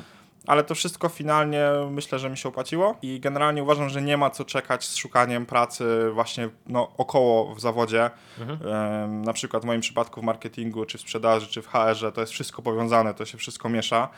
Ale 0.47 0.65
to 0.65 0.75
wszystko 0.75 1.09
finalnie 1.09 1.65
myślę, 1.91 2.19
że 2.19 2.31
mi 2.31 2.37
się 2.37 2.49
opłaciło 2.49 2.97
i 3.03 3.21
generalnie 3.21 3.63
uważam, 3.63 3.89
że 3.89 4.03
nie 4.03 4.17
ma 4.17 4.31
co 4.31 4.45
czekać 4.45 4.85
z 4.85 4.97
szukaniem 4.97 5.47
pracy 5.47 5.85
właśnie 6.13 6.49
no, 6.67 6.93
około 6.97 7.55
w 7.55 7.61
zawodzie. 7.61 8.11
Em, 8.41 9.23
na 9.23 9.33
przykład 9.33 9.63
w 9.63 9.67
moim 9.67 9.81
przypadku 9.81 10.21
w 10.21 10.25
marketingu, 10.25 10.85
czy 10.85 10.99
w 10.99 11.01
sprzedaży, 11.01 11.47
czy 11.47 11.63
w 11.63 11.67
HR-ze, 11.67 12.13
to 12.13 12.21
jest 12.21 12.33
wszystko 12.33 12.63
powiązane, 12.63 13.15
to 13.15 13.25
się 13.25 13.39
wszystko 13.39 13.69
miesza. 13.69 14.09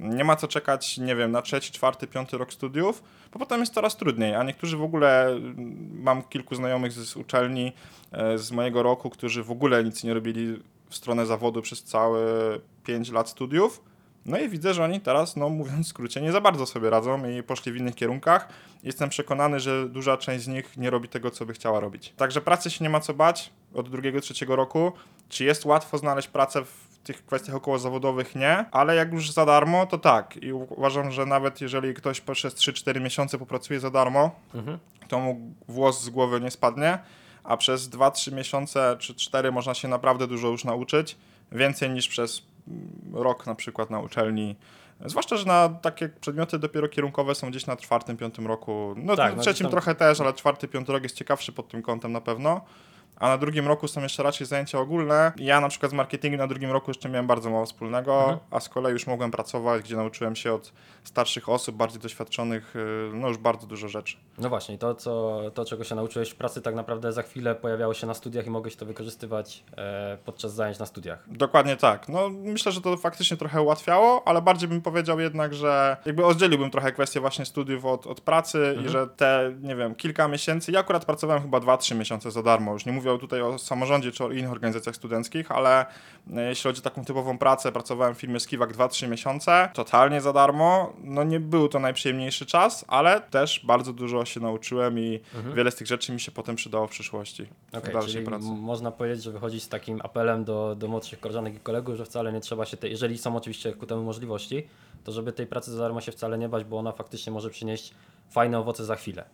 Nie 0.00 0.24
ma 0.24 0.36
co 0.36 0.48
czekać, 0.48 0.98
nie 0.98 1.16
wiem, 1.16 1.30
na 1.30 1.42
trzeci, 1.42 1.72
czwarty, 1.72 2.06
piąty 2.06 2.38
rok 2.38 2.52
studiów, 2.52 3.02
bo 3.32 3.38
potem 3.38 3.60
jest 3.60 3.74
coraz 3.74 3.96
trudniej, 3.96 4.34
a 4.34 4.42
niektórzy 4.42 4.76
w 4.76 4.82
ogóle, 4.82 5.26
mm, 5.26 6.02
mam 6.02 6.22
kilku 6.22 6.54
znajomych 6.54 6.92
z, 6.92 7.08
z 7.08 7.16
uczelni 7.16 7.72
e, 8.12 8.38
z 8.38 8.52
mojego 8.52 8.82
roku, 8.82 9.10
którzy 9.10 9.42
w 9.42 9.50
ogóle 9.50 9.84
nic 9.84 10.04
nie 10.04 10.14
robili 10.14 10.62
w 10.88 10.96
stronę 10.96 11.26
zawodu 11.26 11.62
przez 11.62 11.84
całe 11.84 12.20
5 12.84 13.10
lat 13.10 13.28
studiów. 13.28 13.93
No 14.26 14.38
i 14.38 14.48
widzę, 14.48 14.74
że 14.74 14.84
oni 14.84 15.00
teraz, 15.00 15.36
no 15.36 15.48
mówiąc 15.48 15.86
w 15.86 15.90
skrócie, 15.90 16.20
nie 16.20 16.32
za 16.32 16.40
bardzo 16.40 16.66
sobie 16.66 16.90
radzą 16.90 17.28
i 17.28 17.42
poszli 17.42 17.72
w 17.72 17.76
innych 17.76 17.94
kierunkach. 17.94 18.48
Jestem 18.82 19.08
przekonany, 19.08 19.60
że 19.60 19.88
duża 19.88 20.16
część 20.16 20.44
z 20.44 20.48
nich 20.48 20.76
nie 20.76 20.90
robi 20.90 21.08
tego, 21.08 21.30
co 21.30 21.46
by 21.46 21.52
chciała 21.52 21.80
robić. 21.80 22.12
Także 22.16 22.40
pracy 22.40 22.70
się 22.70 22.84
nie 22.84 22.90
ma 22.90 23.00
co 23.00 23.14
bać 23.14 23.50
od 23.74 23.88
drugiego, 23.90 24.20
trzeciego 24.20 24.56
roku. 24.56 24.92
Czy 25.28 25.44
jest 25.44 25.64
łatwo 25.64 25.98
znaleźć 25.98 26.28
pracę 26.28 26.64
w 26.64 26.98
tych 27.04 27.26
kwestiach 27.26 27.54
okołozawodowych? 27.54 28.34
Nie, 28.34 28.64
ale 28.70 28.94
jak 28.96 29.12
już 29.12 29.30
za 29.30 29.46
darmo, 29.46 29.86
to 29.86 29.98
tak. 29.98 30.36
I 30.36 30.52
uważam, 30.52 31.10
że 31.10 31.26
nawet 31.26 31.60
jeżeli 31.60 31.94
ktoś 31.94 32.20
przez 32.20 32.54
3-4 32.54 33.00
miesiące 33.00 33.38
popracuje 33.38 33.80
za 33.80 33.90
darmo, 33.90 34.30
Mhm. 34.54 34.78
to 35.08 35.18
mu 35.20 35.54
włos 35.68 36.02
z 36.02 36.08
głowy 36.10 36.40
nie 36.40 36.50
spadnie, 36.50 36.98
a 37.44 37.56
przez 37.56 37.88
2-3 37.88 38.32
miesiące 38.32 38.96
czy 38.98 39.14
4 39.14 39.52
można 39.52 39.74
się 39.74 39.88
naprawdę 39.88 40.26
dużo 40.26 40.48
już 40.48 40.64
nauczyć. 40.64 41.16
Więcej 41.52 41.90
niż 41.90 42.08
przez 42.08 42.42
rok 43.12 43.46
na 43.46 43.54
przykład 43.54 43.90
na 43.90 44.00
uczelni. 44.00 44.56
Zwłaszcza, 45.04 45.36
że 45.36 45.46
na 45.46 45.68
takie 45.68 46.08
przedmioty 46.08 46.58
dopiero 46.58 46.88
kierunkowe 46.88 47.34
są 47.34 47.50
gdzieś 47.50 47.66
na 47.66 47.76
czwartym, 47.76 48.16
piątym 48.16 48.46
roku. 48.46 48.94
No, 48.96 49.16
Tak, 49.16 49.30
na 49.30 49.36
no 49.36 49.42
trzecim 49.42 49.64
tam- 49.64 49.70
trochę 49.70 49.94
też, 49.94 50.20
ale 50.20 50.32
czwarty, 50.32 50.68
piąty 50.68 50.92
rok 50.92 51.02
jest 51.02 51.16
ciekawszy 51.16 51.52
pod 51.52 51.68
tym 51.68 51.82
kątem 51.82 52.12
na 52.12 52.20
pewno. 52.20 52.60
A 53.16 53.28
na 53.28 53.38
drugim 53.38 53.68
roku 53.68 53.88
są 53.88 54.02
jeszcze 54.02 54.22
raczej 54.22 54.46
zajęcia 54.46 54.78
ogólne. 54.78 55.32
Ja 55.36 55.60
na 55.60 55.68
przykład 55.68 55.90
z 55.90 55.94
marketingu 55.94 56.38
na 56.38 56.46
drugim 56.46 56.70
roku 56.70 56.90
jeszcze 56.90 57.08
miałem 57.08 57.26
bardzo 57.26 57.50
mało 57.50 57.66
wspólnego, 57.66 58.18
Mhm. 58.20 58.38
a 58.50 58.60
z 58.60 58.68
kolei 58.68 58.92
już 58.92 59.06
mogłem 59.06 59.30
pracować, 59.30 59.82
gdzie 59.82 59.96
nauczyłem 59.96 60.36
się 60.36 60.52
od 60.52 60.72
starszych 61.04 61.48
osób, 61.48 61.76
bardziej 61.76 62.00
doświadczonych, 62.00 62.76
y, 62.76 63.10
no 63.14 63.28
już 63.28 63.38
bardzo 63.38 63.66
dużo 63.66 63.88
rzeczy. 63.88 64.16
No 64.38 64.48
właśnie, 64.48 64.78
to, 64.78 64.94
co, 64.94 65.40
to 65.54 65.64
czego 65.64 65.84
się 65.84 65.94
nauczyłeś 65.94 66.30
w 66.30 66.34
pracy, 66.34 66.62
tak 66.62 66.74
naprawdę 66.74 67.12
za 67.12 67.22
chwilę 67.22 67.54
pojawiało 67.54 67.94
się 67.94 68.06
na 68.06 68.14
studiach 68.14 68.46
i 68.46 68.50
mogłeś 68.50 68.76
to 68.76 68.86
wykorzystywać 68.86 69.64
e, 69.76 70.18
podczas 70.24 70.54
zajęć 70.54 70.78
na 70.78 70.86
studiach. 70.86 71.18
Dokładnie 71.26 71.76
tak. 71.76 72.08
No 72.08 72.28
myślę, 72.30 72.72
że 72.72 72.80
to 72.80 72.96
faktycznie 72.96 73.36
trochę 73.36 73.62
ułatwiało, 73.62 74.22
ale 74.28 74.42
bardziej 74.42 74.68
bym 74.68 74.82
powiedział 74.82 75.20
jednak, 75.20 75.54
że 75.54 75.96
jakby 76.06 76.24
oddzieliłbym 76.26 76.70
trochę 76.70 76.92
kwestię 76.92 77.20
właśnie 77.20 77.44
studiów 77.44 77.84
od, 77.84 78.06
od 78.06 78.20
pracy 78.20 78.78
i 78.84 78.88
że 78.88 79.06
te, 79.06 79.54
nie 79.62 79.76
wiem, 79.76 79.94
kilka 79.94 80.28
miesięcy, 80.28 80.72
ja 80.72 80.80
akurat 80.80 81.04
pracowałem 81.04 81.42
chyba 81.42 81.58
2-3 81.58 81.96
miesiące 81.96 82.30
za 82.30 82.42
darmo, 82.42 82.72
już 82.72 82.86
nie 82.86 82.92
mówię 82.92 83.03
tutaj 83.18 83.42
o 83.42 83.58
samorządzie 83.58 84.12
czy 84.12 84.24
o 84.24 84.30
innych 84.30 84.50
organizacjach 84.50 84.96
studenckich, 84.96 85.52
ale 85.52 85.86
e, 86.36 86.48
jeśli 86.48 86.68
chodzi 86.68 86.80
o 86.80 86.84
taką 86.84 87.04
typową 87.04 87.38
pracę, 87.38 87.72
pracowałem 87.72 88.14
w 88.14 88.18
firmie 88.18 88.40
Skiwak 88.40 88.72
2-3 88.72 89.08
miesiące, 89.08 89.68
totalnie 89.74 90.20
za 90.20 90.32
darmo, 90.32 90.92
no 91.04 91.24
nie 91.24 91.40
był 91.40 91.68
to 91.68 91.78
najprzyjemniejszy 91.78 92.46
czas, 92.46 92.84
ale 92.88 93.20
też 93.20 93.60
bardzo 93.66 93.92
dużo 93.92 94.24
się 94.24 94.40
nauczyłem 94.40 94.98
i 94.98 95.20
wiele 95.54 95.70
z 95.70 95.74
tych 95.74 95.86
rzeczy 95.86 96.12
mi 96.12 96.20
się 96.20 96.32
potem 96.32 96.56
przydało 96.56 96.86
w 96.86 96.90
przyszłości, 96.90 97.46
w 97.72 97.76
Okej, 97.76 97.92
dalszej 97.92 98.24
pracy. 98.24 98.46
można 98.46 98.90
powiedzieć, 98.90 99.24
że 99.24 99.32
wychodzić 99.32 99.62
z 99.62 99.68
takim 99.68 100.00
apelem 100.02 100.44
do, 100.44 100.74
do 100.74 100.88
młodszych 100.88 101.20
koleżanek 101.20 101.54
i 101.54 101.60
kolegów, 101.60 101.96
że 101.96 102.04
wcale 102.04 102.32
nie 102.32 102.40
trzeba 102.40 102.66
się 102.66 102.76
tej, 102.76 102.90
jeżeli 102.90 103.18
są 103.18 103.36
oczywiście 103.36 103.72
ku 103.72 103.86
temu 103.86 104.02
możliwości, 104.02 104.66
to 105.04 105.12
żeby 105.12 105.32
tej 105.32 105.46
pracy 105.46 105.70
za 105.72 105.78
darmo 105.78 106.00
się 106.00 106.12
wcale 106.12 106.38
nie 106.38 106.48
bać, 106.48 106.64
bo 106.64 106.78
ona 106.78 106.92
faktycznie 106.92 107.32
może 107.32 107.50
przynieść 107.50 107.94
fajne 108.30 108.58
owoce 108.58 108.84
za 108.84 108.96
chwilę. 108.96 109.24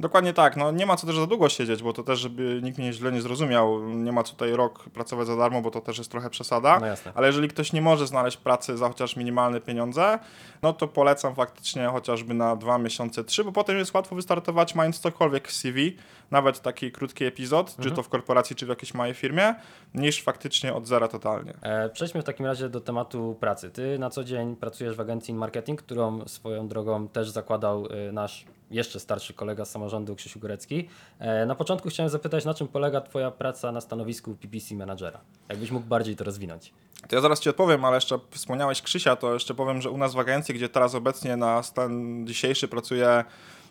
Dokładnie 0.00 0.32
tak, 0.32 0.56
no 0.56 0.70
nie 0.70 0.86
ma 0.86 0.96
co 0.96 1.06
też 1.06 1.16
za 1.16 1.26
długo 1.26 1.48
siedzieć, 1.48 1.82
bo 1.82 1.92
to 1.92 2.02
też, 2.02 2.18
żeby 2.18 2.60
nikt 2.62 2.78
mnie 2.78 2.92
źle 2.92 3.12
nie 3.12 3.22
zrozumiał, 3.22 3.88
nie 3.88 4.12
ma 4.12 4.22
co 4.22 4.32
tutaj 4.32 4.52
rok 4.52 4.84
pracować 4.90 5.26
za 5.26 5.36
darmo, 5.36 5.62
bo 5.62 5.70
to 5.70 5.80
też 5.80 5.98
jest 5.98 6.10
trochę 6.10 6.30
przesada. 6.30 6.80
No. 6.80 7.12
Ale 7.14 7.26
jeżeli 7.26 7.48
ktoś 7.48 7.72
nie 7.72 7.82
może 7.82 8.06
znaleźć 8.06 8.36
pracy 8.36 8.76
za 8.76 8.88
chociaż 8.88 9.16
minimalne 9.16 9.60
pieniądze, 9.60 10.18
no 10.62 10.72
to 10.72 10.88
polecam 10.88 11.34
faktycznie 11.34 11.86
chociażby 11.86 12.34
na 12.34 12.56
dwa 12.56 12.78
miesiące, 12.78 13.24
trzy, 13.24 13.44
bo 13.44 13.52
potem 13.52 13.78
jest 13.78 13.94
łatwo 13.94 14.16
wystartować 14.16 14.74
mając 14.74 14.98
cokolwiek 14.98 15.48
w 15.48 15.52
CV, 15.52 15.96
nawet 16.30 16.60
taki 16.60 16.92
krótki 16.92 17.24
epizod, 17.24 17.76
czy 17.82 17.90
to 17.90 18.02
w 18.02 18.08
korporacji, 18.08 18.56
czy 18.56 18.66
w 18.66 18.68
jakiejś 18.68 18.94
małej 18.94 19.14
firmie, 19.14 19.54
niż 19.94 20.22
faktycznie 20.22 20.74
od 20.74 20.86
zera 20.86 21.08
totalnie. 21.08 21.54
E, 21.62 21.88
przejdźmy 21.88 22.22
w 22.22 22.24
takim 22.24 22.46
razie 22.46 22.68
do 22.68 22.80
tematu 22.80 23.36
pracy. 23.40 23.70
Ty 23.70 23.98
na 23.98 24.10
co 24.10 24.24
dzień 24.24 24.56
pracujesz 24.56 24.96
w 24.96 25.00
agencji 25.00 25.34
marketing, 25.34 25.82
którą 25.82 26.28
swoją 26.28 26.68
drogą 26.68 27.08
też 27.08 27.30
zakładał 27.30 27.86
e, 27.86 28.12
nasz 28.12 28.44
jeszcze 28.70 29.00
starszy 29.00 29.34
kolega 29.34 29.64
z 29.64 29.70
samorządu 29.70 30.16
Krzysiu 30.16 30.40
Górecki. 30.40 30.88
E, 31.18 31.46
na 31.46 31.54
początku 31.54 31.88
chciałem 31.88 32.10
zapytać, 32.10 32.44
na 32.44 32.54
czym 32.54 32.68
polega 32.68 33.00
Twoja 33.00 33.30
praca 33.30 33.72
na 33.72 33.80
stanowisku 33.80 34.34
PPC 34.34 34.74
menadżera? 34.74 35.20
Jakbyś 35.48 35.70
mógł 35.70 35.86
bardziej 35.86 36.16
to 36.16 36.24
rozwinąć. 36.24 36.72
To 37.08 37.16
ja 37.16 37.22
zaraz 37.22 37.40
Ci 37.40 37.48
odpowiem, 37.50 37.84
ale 37.84 37.96
jeszcze 37.96 38.18
wspomniałeś 38.30 38.82
Krzysia, 38.82 39.16
to 39.16 39.34
jeszcze 39.34 39.54
powiem, 39.54 39.82
że 39.82 39.90
u 39.90 39.96
nas 39.96 40.14
w 40.14 40.18
agencji, 40.18 40.54
gdzie 40.54 40.68
teraz 40.68 40.94
obecnie 40.94 41.36
na 41.36 41.62
stan 41.62 42.26
dzisiejszy 42.26 42.68
pracuje 42.68 43.24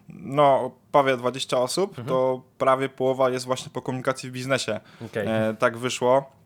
no 0.09 0.71
prawie 0.91 1.17
20 1.17 1.57
osób, 1.57 1.95
to 2.07 2.41
prawie 2.57 2.89
połowa 2.89 3.29
jest 3.29 3.45
właśnie 3.45 3.71
po 3.71 3.81
komunikacji 3.81 4.29
w 4.29 4.33
biznesie. 4.33 4.79
Okej. 5.05 5.27
E, 5.27 5.55
tak 5.59 5.77
wyszło. 5.77 6.38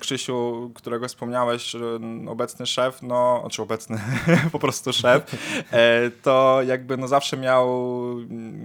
Krzysiu, 0.00 0.70
którego 0.74 1.08
wspomniałeś, 1.08 1.76
obecny 2.28 2.66
szef, 2.66 3.02
no, 3.02 3.48
czy 3.50 3.62
obecny, 3.62 4.00
po 4.52 4.58
prostu 4.58 4.92
szef, 4.92 5.34
e, 5.72 6.10
to 6.10 6.62
jakby 6.66 6.96
no 6.96 7.08
zawsze 7.08 7.36
miał 7.36 7.66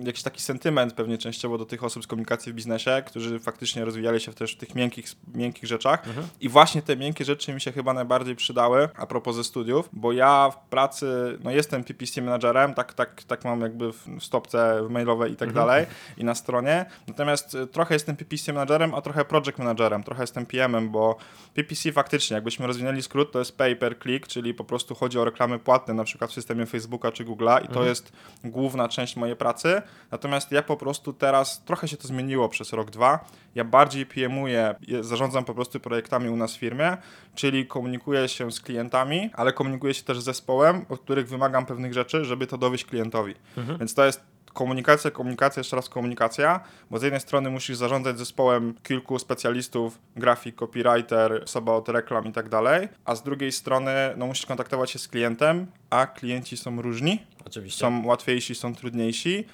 jakiś 0.04 0.24
taki 0.24 0.42
sentyment 0.42 0.94
pewnie 0.94 1.18
częściowo 1.18 1.58
do 1.58 1.66
tych 1.66 1.84
osób 1.84 2.04
z 2.04 2.08
komunikacji 2.08 2.52
w 2.52 2.56
biznesie, 2.56 3.04
którzy 3.06 3.40
faktycznie 3.40 3.86
rozwijali 3.86 4.20
się 4.20 4.34
też 4.34 4.56
w 4.56 4.58
tych 4.58 4.76
miękkich, 4.76 5.06
miękkich 5.36 5.66
rzeczach. 5.66 6.04
I 6.42 6.50
właśnie 6.50 6.82
te 6.82 6.98
miękkie 6.98 7.26
rzeczy 7.26 7.54
mi 7.54 7.62
się 7.62 7.72
chyba 7.72 7.94
najbardziej 7.94 8.36
przydały 8.36 8.90
a 8.98 9.06
propos 9.06 9.36
ze 9.36 9.44
studiów, 9.44 9.90
bo 9.94 10.12
ja 10.12 10.50
w 10.50 10.70
pracy, 10.70 11.38
no 11.44 11.52
jestem 11.52 11.84
PPC 11.84 12.22
menadżerem, 12.22 12.74
tak, 12.74 12.94
tak, 12.94 13.24
tak 13.24 13.46
mam 13.46 13.62
jakby 13.62 13.94
w 13.94 14.12
w 14.20 14.24
stopce 14.24 14.88
mailowej 14.90 15.32
i 15.32 15.36
tak 15.36 15.54
dalej 15.54 15.86
i 16.18 16.24
na 16.24 16.36
stronie, 16.36 16.86
natomiast 17.08 17.58
trochę 17.72 17.96
jestem 17.96 18.16
PPC 18.16 18.54
menadżerem, 18.54 18.96
a 18.96 19.02
trochę 19.02 19.26
project 19.26 19.58
managerem, 19.58 20.04
trochę 20.04 20.24
jestem 20.24 20.46
PM-em, 20.46 20.90
bo 20.90 21.11
PPC 21.54 21.92
faktycznie, 21.92 22.36
jakbyśmy 22.36 22.68
rozwinęli 22.68 23.02
skrót, 23.02 23.32
to 23.32 23.40
jest 23.40 23.58
pay 23.58 23.76
per 23.76 24.00
click, 24.00 24.28
czyli 24.28 24.54
po 24.54 24.64
prostu 24.64 24.96
chodzi 24.96 25.20
o 25.20 25.26
reklamy 25.26 25.60
płatne, 25.60 25.94
na 25.94 26.04
przykład 26.04 26.32
w 26.32 26.34
systemie 26.34 26.66
Facebooka 26.66 27.12
czy 27.12 27.26
Google'a 27.26 27.66
i 27.66 27.68
to 27.68 27.86
jest 27.86 28.14
główna 28.44 28.90
część 28.90 29.16
mojej 29.16 29.36
pracy. 29.36 29.82
Natomiast 30.12 30.52
ja 30.52 30.64
po 30.64 30.78
prostu 30.78 31.14
teraz, 31.14 31.64
trochę 31.64 31.88
się 31.88 31.98
to 31.98 32.08
zmieniło 32.08 32.50
przez 32.50 32.74
rok, 32.74 32.90
dwa, 32.90 33.26
ja 33.56 33.64
bardziej 33.64 34.06
PM-uję, 34.06 34.76
zarządzam 35.02 35.46
po 35.46 35.54
prostu 35.54 35.80
projektami 35.80 36.30
u 36.30 36.36
nas 36.36 36.56
w 36.56 36.60
firmie, 36.60 36.98
czyli 37.36 37.68
komunikuję 37.68 38.28
się 38.28 38.52
z 38.52 38.60
klientami, 38.62 39.30
ale 39.34 39.54
komunikuję 39.54 39.94
się 39.94 40.04
też 40.04 40.20
z 40.20 40.24
zespołem, 40.24 40.86
od 40.90 41.00
których 41.00 41.28
wymagam 41.28 41.66
pewnych 41.66 41.94
rzeczy, 41.94 42.26
żeby 42.26 42.48
to 42.48 42.58
dowieść 42.58 42.86
klientowi. 42.86 43.36
Więc 43.80 43.94
to 43.94 44.06
jest 44.06 44.31
komunikacja, 44.54 45.12
komunikacja, 45.12 45.60
jeszcze 45.60 45.76
raz 45.76 45.90
komunikacja, 45.90 46.60
bo 46.92 47.00
z 47.00 47.04
jednej 47.04 47.22
strony 47.22 47.50
musisz 47.50 47.78
zarządzać 47.78 48.18
zespołem 48.18 48.74
kilku 48.84 49.20
specjalistów, 49.20 50.00
grafik, 50.16 50.56
copywriter, 50.56 51.42
osoba 51.44 51.74
od 51.74 51.90
reklam 51.90 52.26
i 52.28 52.32
tak 52.32 52.50
dalej, 52.50 52.88
a 53.06 53.16
z 53.16 53.24
drugiej 53.24 53.52
strony 53.52 53.92
no, 54.18 54.28
musisz 54.28 54.46
kontaktować 54.46 54.92
się 54.92 55.00
z 55.00 55.08
klientem, 55.08 55.68
a 55.90 56.08
klienci 56.08 56.58
są 56.58 56.82
różni, 56.82 57.26
Oczywiście. 57.46 57.80
są 57.80 58.06
łatwiejsi, 58.06 58.56
są 58.56 58.76
trudniejsi. 58.76 59.46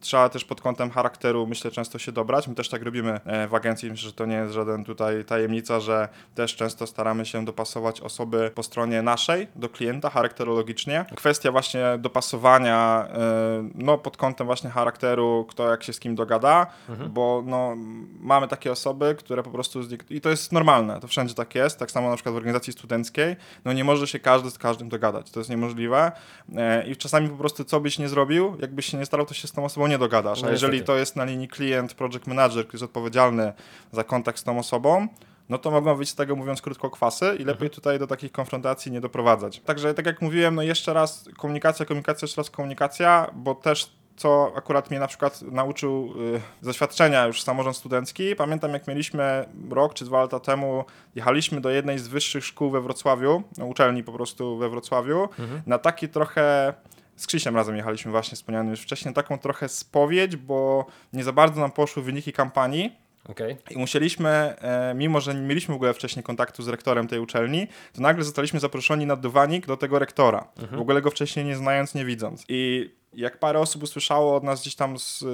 Trzeba 0.00 0.28
też 0.28 0.44
pod 0.44 0.60
kątem 0.60 0.90
charakteru, 0.90 1.46
myślę, 1.46 1.70
często 1.70 1.98
się 1.98 2.12
dobrać. 2.12 2.48
My 2.48 2.54
też 2.54 2.68
tak 2.68 2.82
robimy 2.82 3.20
e, 3.24 3.48
w 3.48 3.54
agencji. 3.54 3.90
Myślę, 3.90 4.08
że 4.08 4.12
to 4.12 4.26
nie 4.26 4.36
jest 4.36 4.52
żaden 4.52 4.84
tutaj 4.84 5.24
tajemnica, 5.24 5.80
że 5.80 6.08
też 6.34 6.56
często 6.56 6.86
staramy 6.86 7.26
się 7.26 7.44
dopasować 7.44 8.00
osoby 8.00 8.50
po 8.54 8.62
stronie 8.62 9.02
naszej 9.02 9.48
do 9.56 9.68
klienta 9.68 10.10
charakterologicznie. 10.10 11.04
Kwestia 11.16 11.52
właśnie 11.52 11.84
dopasowania 11.98 13.08
e, 13.14 13.68
no, 13.74 13.98
pod 13.98 14.16
kątem 14.16 14.46
właśnie 14.46 14.70
charakteru, 14.70 15.46
kto 15.48 15.70
jak 15.70 15.82
się 15.82 15.92
z 15.92 16.00
kim 16.00 16.14
dogada, 16.14 16.66
bo 17.08 17.42
no, 17.46 17.74
mamy 18.20 18.48
takie 18.48 18.72
osoby, 18.72 19.14
które 19.18 19.42
po 19.42 19.50
prostu, 19.50 19.80
i 20.10 20.20
to 20.20 20.30
jest 20.30 20.52
normalne, 20.52 21.00
to 21.00 21.08
wszędzie 21.08 21.34
tak 21.34 21.54
jest, 21.54 21.78
tak 21.78 21.90
samo 21.90 22.10
na 22.10 22.16
przykład 22.16 22.34
w 22.34 22.36
organizacji 22.36 22.72
studenckiej, 22.72 23.36
no 23.64 23.72
nie 23.72 23.84
może 23.84 24.06
się 24.06 24.18
każdy 24.18 24.50
z 24.50 24.58
każdym 24.58 24.88
dogadać, 24.88 25.30
to 25.30 25.40
jest 25.40 25.50
niemożliwe 25.50 26.12
e, 26.56 26.86
i 26.86 26.96
czasami 26.96 27.28
po 27.28 27.36
prostu 27.36 27.64
co 27.64 27.80
byś 27.80 27.98
nie 27.98 28.08
zrobił, 28.08 28.56
jakbyś 28.60 28.86
się 28.86 28.98
nie 28.98 29.06
starał, 29.06 29.26
to 29.26 29.34
się 29.34 29.48
z 29.48 29.52
tą 29.52 29.64
osobą 29.64 29.81
nie 29.88 29.98
dogadasz, 29.98 30.42
No 30.42 30.48
a 30.48 30.50
jeżeli 30.50 30.72
niestety. 30.72 30.86
to 30.86 30.96
jest 30.96 31.16
na 31.16 31.24
linii 31.24 31.48
klient, 31.48 31.94
project 31.94 32.26
manager, 32.26 32.64
który 32.66 32.76
jest 32.76 32.84
odpowiedzialny 32.84 33.52
za 33.92 34.04
kontakt 34.04 34.38
z 34.38 34.44
tą 34.44 34.58
osobą, 34.58 35.08
no 35.48 35.58
to 35.58 35.70
mogą 35.70 35.94
wyjść 35.96 36.12
z 36.12 36.14
tego, 36.14 36.36
mówiąc 36.36 36.62
krótko, 36.62 36.90
kwasy 36.90 37.36
i 37.38 37.44
lepiej 37.44 37.70
tutaj 37.70 37.98
do 37.98 38.06
takich 38.06 38.32
konfrontacji 38.32 38.92
nie 38.92 39.00
doprowadzać. 39.00 39.60
Także 39.60 39.94
tak 39.94 40.06
jak 40.06 40.22
mówiłem, 40.22 40.54
no 40.54 40.62
jeszcze 40.62 40.92
raz 40.92 41.24
komunikacja, 41.38 41.86
komunikacja, 41.86 42.26
jeszcze 42.26 42.40
raz 42.40 42.50
komunikacja, 42.50 43.30
bo 43.34 43.54
też 43.54 43.90
co 44.16 44.52
akurat 44.56 44.90
mnie 44.90 45.00
na 45.00 45.06
przykład 45.06 45.42
nauczył 45.42 46.14
y, 46.36 46.40
z 46.60 46.66
doświadczenia 46.66 47.26
już 47.26 47.42
samorząd 47.42 47.76
studencki. 47.76 48.36
Pamiętam 48.36 48.70
jak 48.72 48.88
mieliśmy 48.88 49.44
rok 49.70 49.94
czy 49.94 50.04
dwa 50.04 50.20
lata 50.20 50.40
temu, 50.40 50.84
jechaliśmy 51.14 51.60
do 51.60 51.70
jednej 51.70 51.98
z 51.98 52.08
wyższych 52.08 52.44
szkół 52.44 52.70
we 52.70 52.80
Wrocławiu, 52.80 53.42
no, 53.58 53.66
uczelni 53.66 54.04
po 54.04 54.12
prostu 54.12 54.56
we 54.58 54.68
Wrocławiu, 54.68 55.28
na 55.66 55.78
taki 55.78 56.08
trochę 56.08 56.74
z 57.22 57.26
Krzysiem 57.26 57.56
razem 57.56 57.76
jechaliśmy 57.76 58.10
właśnie 58.10 58.36
wspomnianym 58.36 58.70
już 58.70 58.80
wcześniej, 58.80 59.14
taką 59.14 59.38
trochę 59.38 59.68
spowiedź, 59.68 60.36
bo 60.36 60.86
nie 61.12 61.24
za 61.24 61.32
bardzo 61.32 61.60
nam 61.60 61.72
poszły 61.72 62.02
wyniki 62.02 62.32
kampanii. 62.32 62.92
Okej. 63.28 63.56
I 63.70 63.78
musieliśmy, 63.78 64.28
e, 64.28 64.94
mimo 64.94 65.20
że 65.20 65.34
nie 65.34 65.40
mieliśmy 65.40 65.74
w 65.74 65.76
ogóle 65.76 65.94
wcześniej 65.94 66.22
kontaktu 66.22 66.62
z 66.62 66.68
rektorem 66.68 67.08
tej 67.08 67.18
uczelni, 67.18 67.66
to 67.92 68.02
nagle 68.02 68.24
zostaliśmy 68.24 68.60
zaproszeni 68.60 69.06
na 69.06 69.16
dywanik 69.16 69.66
do 69.66 69.76
tego 69.76 69.98
rektora. 69.98 70.48
W 70.72 70.80
ogóle 70.80 71.02
go 71.02 71.10
wcześniej 71.10 71.44
nie 71.44 71.56
znając, 71.56 71.94
nie 71.94 72.04
widząc. 72.04 72.44
I 72.48 72.90
jak 73.14 73.38
parę 73.38 73.58
osób 73.58 73.82
usłyszało 73.82 74.36
od 74.36 74.44
nas 74.44 74.60
gdzieś 74.60 74.74
tam 74.74 74.98
z, 74.98 75.22
y, 75.22 75.26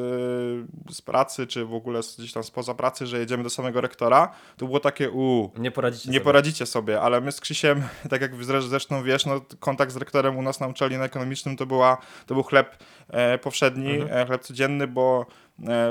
z 0.93 1.03
pracy, 1.03 1.47
czy 1.47 1.65
w 1.65 1.75
ogóle 1.75 2.01
gdzieś 2.19 2.33
tam 2.33 2.43
spoza 2.45 2.75
pracy, 2.75 3.07
że 3.07 3.19
jedziemy 3.19 3.43
do 3.43 3.51
samego 3.51 3.81
rektora, 3.81 4.35
to 4.57 4.67
było 4.67 4.81
takie 4.81 5.11
uuu. 5.11 5.51
Nie 5.59 5.71
poradzicie 5.71 6.09
Nie 6.09 6.15
sobie. 6.15 6.25
poradzicie 6.25 6.67
sobie, 6.67 7.01
ale 7.01 7.21
my 7.21 7.33
z 7.33 7.41
Krzysiem, 7.41 7.83
tak 8.11 8.21
jak 8.21 8.35
zre- 8.37 8.69
zresztą 8.69 9.03
wiesz, 9.03 9.27
no, 9.27 9.41
kontakt 9.61 9.93
z 9.93 9.97
rektorem 9.97 10.37
u 10.37 10.43
nas 10.43 10.61
na 10.61 10.67
uczelni 10.67 10.97
na 10.99 11.05
ekonomicznym 11.05 11.57
to, 11.57 11.67
była, 11.67 11.97
to 12.27 12.35
był 12.35 12.43
chleb 12.43 12.77
e, 13.09 13.39
powszedni, 13.39 13.99
e, 14.11 14.27
chleb 14.27 14.43
codzienny, 14.43 14.87
bo 14.87 15.27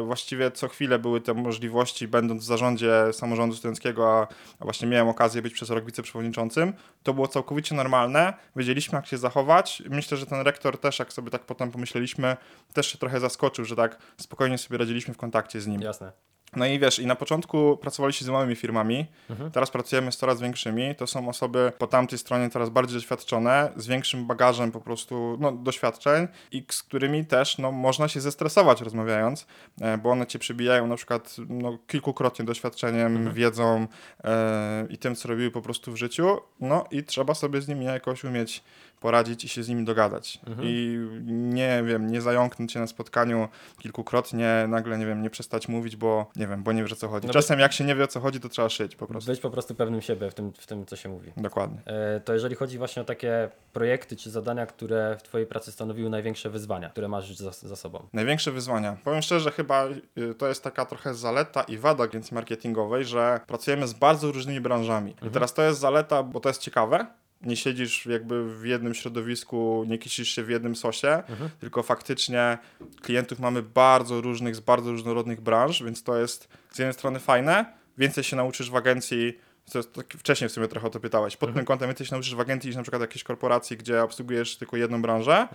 właściwie 0.06 0.52
co 0.52 0.68
chwilę 0.68 1.00
były 1.00 1.22
te 1.22 1.34
możliwości, 1.34 2.08
będąc 2.08 2.44
w 2.44 2.46
zarządzie 2.46 2.94
samorządu 3.12 3.56
studenckiego, 3.56 4.20
a, 4.20 4.28
a 4.60 4.64
właśnie 4.64 4.88
miałem 4.88 5.08
okazję 5.08 5.42
być 5.42 5.54
przez 5.54 5.70
rok 5.70 5.86
wiceprzewodniczącym, 5.86 6.74
to 7.04 7.14
było 7.14 7.28
całkowicie 7.28 7.76
normalne, 7.76 8.34
wiedzieliśmy 8.56 8.96
jak 8.96 9.06
się 9.06 9.18
zachować. 9.18 9.84
Myślę, 9.90 10.18
że 10.18 10.26
ten 10.26 10.42
rektor 10.42 10.80
też, 10.80 11.00
jak 11.00 11.14
sobie 11.14 11.32
tak 11.32 11.46
potem 11.46 11.72
pomyśleliśmy, 11.72 12.38
też 12.74 12.88
się 12.88 12.98
trochę 12.98 13.20
zaskoczył, 13.20 13.66
że 13.66 13.76
tak 13.76 13.98
spokojnie 14.18 14.58
sobie 14.58 14.78
radziliśmy 14.78 15.14
w 15.14 15.18
kontakcie 15.18 15.62
z 15.62 15.68
nim. 15.68 15.82
Jasne. 15.82 16.12
No 16.56 16.66
i 16.66 16.80
wiesz, 16.80 17.00
i 17.00 17.06
na 17.06 17.16
początku 17.16 17.78
pracowaliśmy 17.82 18.26
z 18.26 18.30
małymi 18.30 18.56
firmami, 18.56 19.06
teraz 19.54 19.72
pracujemy 19.72 20.12
z 20.12 20.18
coraz 20.18 20.42
większymi. 20.42 20.96
To 20.96 21.08
są 21.08 21.30
osoby 21.30 21.72
po 21.78 21.88
tamtej 21.88 22.20
stronie 22.20 22.50
coraz 22.50 22.70
bardziej 22.70 22.98
doświadczone, 22.98 23.72
z 23.76 23.88
większym 23.88 24.28
bagażem 24.28 24.72
po 24.72 24.82
prostu 24.82 25.38
no, 25.40 25.52
doświadczeń 25.52 26.28
i 26.52 26.66
z 26.70 26.84
którymi 26.84 27.26
też 27.26 27.58
no, 27.58 27.72
można 27.72 28.08
się 28.08 28.22
zestresować 28.22 28.82
rozmawiając, 28.82 29.48
e, 29.82 29.98
bo 29.98 30.10
one 30.12 30.28
cię 30.28 30.40
przybijają 30.40 30.88
na 30.88 30.96
przykład 30.96 31.36
no, 31.50 31.78
kilkukrotnie 31.88 32.46
doświadczeniem, 32.46 33.34
wiedzą 33.34 33.88
e, 34.24 34.88
i 34.90 34.98
tym, 34.98 35.16
co 35.16 35.28
robiły 35.28 35.52
po 35.52 35.62
prostu 35.62 35.92
w 35.92 35.96
życiu. 35.96 36.38
No 36.60 36.86
i 36.92 37.04
trzeba 37.04 37.34
sobie 37.34 37.62
z 37.62 37.68
nimi 37.68 37.86
jakoś 37.86 38.24
umieć 38.24 38.64
poradzić 39.00 39.44
i 39.44 39.50
się 39.50 39.64
z 39.64 39.70
nimi 39.70 39.86
dogadać. 39.86 40.40
I 40.62 41.00
nie 41.28 41.84
wiem, 41.86 42.08
nie 42.12 42.22
zająknąć 42.22 42.72
się 42.72 42.80
na 42.80 42.88
spotkaniu 42.88 43.48
kilkukrotnie, 43.80 44.66
nagle, 44.68 44.98
nie 44.98 45.06
wiem, 45.06 45.22
nie 45.22 45.30
przestać 45.30 45.68
mówić, 45.68 45.96
bo 45.96 46.32
nie 46.38 46.48
wiem, 46.48 46.64
bo 46.64 46.72
nie 46.72 46.82
wiesz 46.84 46.94
o 46.94 46.96
co 46.96 47.08
chodzi. 47.08 47.28
No 47.28 47.34
Czasem 47.34 47.60
jak 47.60 47.74
się 47.74 47.84
nie 47.84 47.96
wie 47.96 48.04
o 48.04 48.08
co 48.08 48.20
chodzi, 48.20 48.40
to 48.40 48.50
trzeba 48.50 48.70
szyć 48.70 48.96
po 48.96 49.08
prostu. 49.08 49.32
Być 49.32 49.40
po 49.40 49.50
prostu 49.50 49.76
pewnym 49.76 50.02
siebie 50.02 50.32
w 50.32 50.34
tym, 50.34 50.54
w 50.58 50.68
tym 50.68 50.86
co 50.86 50.96
się 50.96 51.10
mówi. 51.10 51.32
Dokładnie. 51.38 51.78
E, 51.86 52.20
To 52.20 52.34
jeżeli 52.34 52.56
chodzi 52.56 52.78
właśnie 52.78 53.02
o 53.02 53.06
takie 53.06 53.50
projekty 53.74 54.16
czy 54.16 54.30
zadania, 54.30 54.66
które 54.66 55.18
w 55.20 55.24
Twojej 55.24 55.48
pracy 55.48 55.72
stanowiły 55.72 56.10
największe 56.10 56.50
wyzwania, 56.50 56.90
które 56.90 57.08
masz 57.08 57.36
za, 57.36 57.52
za 57.52 57.76
sobą. 57.76 58.08
Największe 58.14 58.52
wyzwania. 58.52 58.98
Powiem 59.04 59.22
szczerze, 59.22 59.52
chyba 59.52 59.86
y, 60.18 60.34
to 60.38 60.48
jest 60.48 60.64
taka 60.64 60.86
trochę 60.86 61.14
zaleta 61.14 61.64
i 61.64 61.78
wada 61.78 62.04
agencji 62.04 62.36
marketingowej, 62.36 63.06
że 63.06 63.40
pracujemy 63.48 63.88
z 63.88 63.94
bardzo 63.94 64.32
różnymi 64.32 64.62
branżami. 64.62 65.16
I 65.28 65.30
teraz 65.30 65.54
to 65.54 65.62
jest 65.62 65.80
zaleta, 65.80 66.24
bo 66.24 66.40
to 66.40 66.50
jest 66.50 66.62
ciekawe. 66.62 67.06
Nie 67.42 67.56
siedzisz 67.56 68.06
jakby 68.06 68.60
w 68.60 68.66
jednym 68.66 68.94
środowisku, 68.94 69.86
nie 69.88 69.98
kisisz 69.98 70.30
się 70.30 70.44
w 70.44 70.50
jednym 70.50 70.76
sosie, 70.76 71.24
tylko 71.60 71.84
faktycznie 71.84 72.58
klientów 73.02 73.40
mamy 73.40 73.64
bardzo 73.64 74.22
różnych, 74.22 74.56
z 74.56 74.60
bardzo 74.60 74.92
różnorodnych 74.92 75.42
branż, 75.42 75.84
więc 75.84 76.04
to 76.04 76.18
jest 76.18 76.48
z 76.72 76.80
jednej 76.80 76.94
strony 76.94 77.20
fajne, 77.20 77.66
więcej 77.98 78.24
się 78.24 78.36
nauczysz 78.36 78.72
w 78.72 78.76
agencji 78.76 79.40
To 79.72 79.80
jest 79.80 79.94
tak, 79.94 80.14
wcześniej 80.14 80.50
w 80.50 80.54
sumie 80.54 80.68
trochę 80.68 80.88
o 80.88 80.90
to 80.90 81.00
pytałeś. 81.00 81.38
Pod 81.38 81.54
tym 81.54 81.66
kątem 81.66 81.90
więcej 81.90 82.08
się 82.08 82.12
nauczysz 82.12 82.36
w 82.36 82.40
agencji 82.40 82.68
niż 82.68 82.76
na 82.76 82.82
przykład 82.82 83.02
jakiejś 83.02 83.24
korporacji, 83.24 83.78
gdzie 83.78 84.04
obsługujesz 84.04 84.58
tylko 84.58 84.78
jedną 84.78 85.02
branżę 85.02 85.48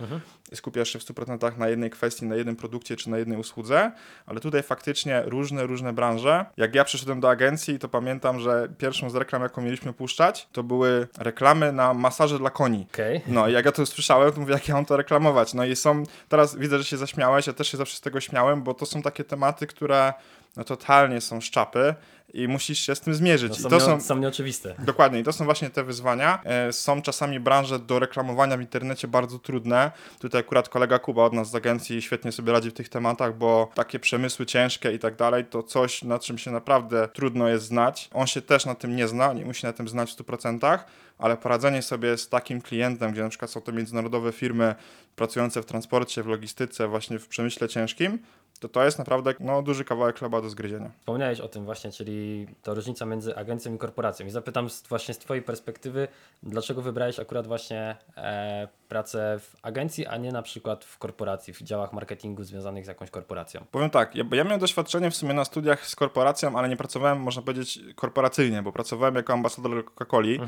i 0.51 0.55
skupiasz 0.55 0.89
się 0.89 0.99
w 0.99 1.03
100% 1.03 1.57
na 1.57 1.67
jednej 1.67 1.89
kwestii, 1.89 2.25
na 2.25 2.35
jednym 2.35 2.55
produkcie 2.55 2.95
czy 2.95 3.09
na 3.09 3.17
jednej 3.17 3.37
usłudze, 3.37 3.91
ale 4.25 4.39
tutaj 4.39 4.63
faktycznie 4.63 5.21
różne, 5.25 5.67
różne 5.67 5.93
branże. 5.93 6.45
Jak 6.57 6.75
ja 6.75 6.83
przyszedłem 6.83 7.19
do 7.19 7.29
agencji, 7.29 7.79
to 7.79 7.89
pamiętam, 7.89 8.39
że 8.39 8.69
pierwszą 8.77 9.09
z 9.09 9.15
reklam, 9.15 9.41
jaką 9.41 9.61
mieliśmy 9.61 9.93
puszczać, 9.93 10.47
to 10.51 10.63
były 10.63 11.07
reklamy 11.17 11.71
na 11.71 11.93
masaże 11.93 12.39
dla 12.39 12.49
koni. 12.49 12.87
Okej. 12.93 13.21
No 13.27 13.47
i 13.47 13.53
jak 13.53 13.65
ja 13.65 13.71
to 13.71 13.81
usłyszałem, 13.81 14.31
to 14.31 14.39
mówię, 14.39 14.53
jak 14.53 14.67
ja 14.67 14.75
mam 14.75 14.85
to 14.85 14.97
reklamować. 14.97 15.53
No 15.53 15.65
i 15.65 15.75
są, 15.75 16.03
teraz 16.29 16.55
widzę, 16.55 16.77
że 16.77 16.83
się 16.83 16.97
zaśmiałeś, 16.97 17.47
ja 17.47 17.53
też 17.53 17.71
się 17.71 17.77
zawsze 17.77 17.97
z 17.97 18.01
tego 18.01 18.21
śmiałem, 18.21 18.63
bo 18.63 18.73
to 18.73 18.85
są 18.85 19.01
takie 19.01 19.23
tematy, 19.23 19.67
które 19.67 20.13
no 20.57 20.63
totalnie 20.63 21.21
są 21.21 21.41
szczapy 21.41 21.95
i 22.33 22.47
musisz 22.47 22.79
się 22.79 22.95
z 22.95 22.99
tym 22.99 23.13
zmierzyć. 23.13 23.51
No, 23.51 23.57
I 23.57 23.61
są, 23.61 23.69
to 23.69 23.75
nie, 23.75 23.81
są, 23.81 24.01
są 24.01 24.17
nieoczywiste. 24.17 24.75
Dokładnie, 24.79 25.19
i 25.19 25.23
to 25.23 25.33
są 25.33 25.45
właśnie 25.45 25.69
te 25.69 25.83
wyzwania. 25.83 26.39
E, 26.43 26.73
Są 26.73 27.01
czasami 27.01 27.39
branże 27.39 27.79
do 27.79 27.99
reklamowania 27.99 28.57
w 28.57 28.61
internecie 28.61 29.07
bardzo 29.07 29.39
trudne. 29.39 29.91
Tutaj 30.19 30.39
akurat 30.39 30.69
kolega 30.69 30.99
Kuba 30.99 31.23
od 31.23 31.33
nas 31.33 31.49
z 31.49 31.55
agencji 31.55 32.01
świetnie 32.01 32.31
sobie 32.31 32.53
radzi 32.53 32.69
w 32.69 32.73
tych 32.73 32.89
tematach, 32.89 33.37
bo 33.37 33.71
takie 33.75 33.99
przemysły 33.99 34.45
ciężkie 34.45 34.91
i 34.91 34.99
tak 34.99 35.15
dalej, 35.15 35.45
to 35.45 35.63
coś, 35.63 36.03
na 36.03 36.19
czym 36.19 36.37
się 36.37 36.51
naprawdę 36.51 37.07
trudno 37.13 37.47
jest 37.47 37.65
znać. 37.65 38.09
On 38.13 38.27
się 38.27 38.41
też 38.41 38.65
na 38.65 38.75
tym 38.75 38.95
nie 38.95 39.07
zna, 39.07 39.33
nie 39.33 39.45
musi 39.45 39.65
na 39.65 39.73
tym 39.73 39.87
znać 39.87 40.11
w 40.11 40.15
100%, 40.17 40.79
ale 41.17 41.37
poradzenie 41.37 41.81
sobie 41.81 42.17
z 42.17 42.29
takim 42.29 42.61
klientem, 42.61 43.11
gdzie 43.11 43.23
na 43.23 43.29
przykład 43.29 43.51
są 43.51 43.61
to 43.61 43.71
międzynarodowe 43.71 44.31
firmy 44.31 44.75
pracujące 45.15 45.61
w 45.61 45.65
transporcie, 45.65 46.23
w 46.23 46.27
logistyce, 46.27 46.87
właśnie 46.87 47.19
w 47.19 47.27
przemyśle 47.27 47.69
ciężkim, 47.69 48.19
to 48.63 48.69
to 48.69 48.85
jest 48.85 48.99
naprawdę 48.99 49.33
no, 49.39 49.61
duży 49.61 49.85
kawałek 49.85 50.19
chleba 50.19 50.41
do 50.41 50.49
zgryzienia. 50.49 50.91
Wspomniałeś 50.99 51.39
o 51.39 51.47
tym 51.47 51.65
właśnie, 51.65 51.91
czyli 51.91 52.47
to 52.63 52.73
różnica 52.73 53.05
między 53.05 53.35
agencją 53.35 53.75
i 53.75 53.77
korporacją. 53.77 54.25
I 54.25 54.29
zapytam 54.29 54.69
z, 54.69 54.87
właśnie 54.87 55.13
z 55.13 55.19
Twojej 55.19 55.43
perspektywy, 55.43 56.07
dlaczego 56.43 56.81
wybrałeś 56.81 57.19
akurat 57.19 57.47
właśnie 57.47 57.95
e, 58.17 58.67
pracę 58.89 59.39
w 59.39 59.55
agencji, 59.61 60.07
a 60.07 60.17
nie 60.17 60.31
na 60.31 60.41
przykład 60.41 60.85
w 60.85 60.97
korporacji, 60.97 61.53
w 61.53 61.61
działach 61.61 61.93
marketingu 61.93 62.43
związanych 62.43 62.85
z 62.85 62.87
jakąś 62.87 63.09
korporacją? 63.09 63.65
Powiem 63.71 63.89
tak, 63.89 64.15
ja, 64.15 64.23
ja 64.31 64.43
miałem 64.43 64.59
doświadczenie 64.59 65.11
w 65.11 65.15
sumie 65.15 65.33
na 65.33 65.45
studiach 65.45 65.87
z 65.87 65.95
korporacją, 65.95 66.57
ale 66.57 66.69
nie 66.69 66.77
pracowałem, 66.77 67.19
można 67.19 67.41
powiedzieć, 67.41 67.79
korporacyjnie, 67.95 68.61
bo 68.61 68.71
pracowałem 68.71 69.15
jako 69.15 69.33
ambasador 69.33 69.85
Coca-Coli 69.85 70.39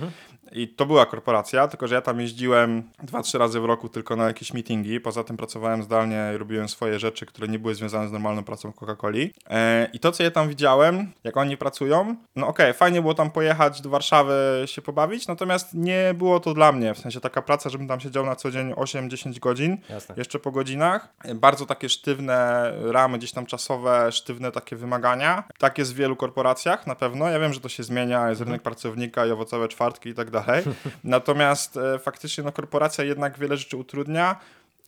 i 0.51 0.67
to 0.67 0.85
była 0.85 1.05
korporacja, 1.05 1.67
tylko 1.67 1.87
że 1.87 1.95
ja 1.95 2.01
tam 2.01 2.19
jeździłem 2.19 2.83
dwa, 3.03 3.21
trzy 3.21 3.37
razy 3.37 3.59
w 3.59 3.65
roku 3.65 3.89
tylko 3.89 4.15
na 4.15 4.27
jakieś 4.27 4.53
meetingi, 4.53 4.99
poza 4.99 5.23
tym 5.23 5.37
pracowałem 5.37 5.83
zdalnie 5.83 6.31
i 6.35 6.37
robiłem 6.37 6.69
swoje 6.69 6.99
rzeczy, 6.99 7.25
które 7.25 7.47
nie 7.47 7.59
były 7.59 7.75
związane 7.75 8.04
z 8.07 8.11
normalną 8.11 8.43
pracą 8.43 8.71
w 8.71 8.75
Coca-Coli. 8.75 9.29
E, 9.49 9.89
I 9.93 9.99
to, 9.99 10.11
co 10.11 10.23
ja 10.23 10.31
tam 10.31 10.49
widziałem, 10.49 11.11
jak 11.23 11.37
oni 11.37 11.57
pracują, 11.57 12.15
no 12.35 12.47
okej, 12.47 12.73
fajnie 12.73 13.01
było 13.01 13.13
tam 13.13 13.31
pojechać 13.31 13.81
do 13.81 13.89
Warszawy 13.89 14.63
się 14.65 14.81
pobawić, 14.81 15.27
natomiast 15.27 15.73
nie 15.73 16.13
było 16.17 16.39
to 16.39 16.53
dla 16.53 16.71
mnie, 16.71 16.93
w 16.93 16.99
sensie 16.99 17.21
taka 17.21 17.41
praca, 17.41 17.69
żebym 17.69 17.87
tam 17.87 17.99
siedział 17.99 18.25
na 18.25 18.35
co 18.35 18.51
dzień 18.51 18.73
8-10 18.73 19.39
godzin, 19.39 19.77
Jasne. 19.89 20.15
jeszcze 20.17 20.39
po 20.39 20.51
godzinach. 20.51 21.07
Bardzo 21.35 21.65
takie 21.65 21.89
sztywne 21.89 22.71
ramy 22.91 23.17
gdzieś 23.17 23.31
tam 23.31 23.45
czasowe, 23.45 24.11
sztywne 24.11 24.51
takie 24.51 24.75
wymagania. 24.75 25.43
Tak 25.57 25.77
jest 25.77 25.93
w 25.93 25.95
wielu 25.95 26.15
korporacjach 26.15 26.87
na 26.87 26.95
pewno. 26.95 27.29
Ja 27.29 27.39
wiem, 27.39 27.53
że 27.53 27.59
to 27.59 27.69
się 27.69 27.83
zmienia, 27.83 28.29
jest 28.29 28.41
rynek 28.41 28.61
pracownika 28.61 29.25
i 29.25 29.31
owocowe 29.31 29.67
czwartki 29.67 30.09
i 30.09 30.13
tak 30.13 30.31
dalej. 30.31 30.63
Natomiast 31.03 31.77
e, 31.77 31.99
faktycznie 31.99 32.43
no, 32.43 32.51
korporacja 32.51 33.03
jednak 33.03 33.39
wiele 33.39 33.57
rzeczy 33.57 33.77
utrudnia. 33.77 34.39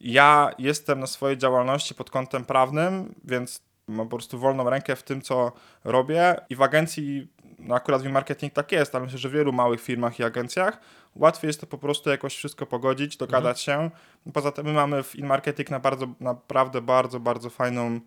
Ja 0.01 0.51
jestem 0.57 0.99
na 0.99 1.07
swojej 1.07 1.37
działalności 1.37 1.95
pod 1.95 2.09
kątem 2.09 2.45
prawnym, 2.45 3.15
więc 3.23 3.61
mam 3.87 4.09
po 4.09 4.17
prostu 4.17 4.39
wolną 4.39 4.69
rękę 4.69 4.95
w 4.95 5.03
tym, 5.03 5.21
co 5.21 5.51
robię 5.83 6.35
i 6.49 6.55
w 6.55 6.61
agencji, 6.61 7.27
no 7.59 7.75
akurat 7.75 8.01
w 8.01 8.09
marketing 8.09 8.53
tak 8.53 8.71
jest, 8.71 8.95
ale 8.95 9.03
myślę, 9.03 9.19
że 9.19 9.29
w 9.29 9.31
wielu 9.31 9.53
małych 9.53 9.81
firmach 9.81 10.19
i 10.19 10.23
agencjach 10.23 10.79
łatwiej 11.15 11.47
jest 11.47 11.61
to 11.61 11.67
po 11.67 11.77
prostu 11.77 12.09
jakoś 12.09 12.35
wszystko 12.35 12.65
pogodzić, 12.65 13.17
dogadać 13.17 13.61
się. 13.61 13.91
Poza 14.33 14.51
tym 14.51 14.65
my 14.65 14.73
mamy 14.73 15.03
w 15.03 15.15
InMarketing 15.15 15.69
na 15.69 15.79
bardzo, 15.79 16.07
naprawdę 16.19 16.81
bardzo, 16.81 17.19
bardzo 17.19 17.49
fajną, 17.49 17.99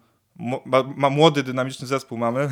ma, 0.65 0.83
ma 0.97 1.11
młody, 1.11 1.43
dynamiczny 1.43 1.87
zespół 1.87 2.19
mamy. 2.19 2.49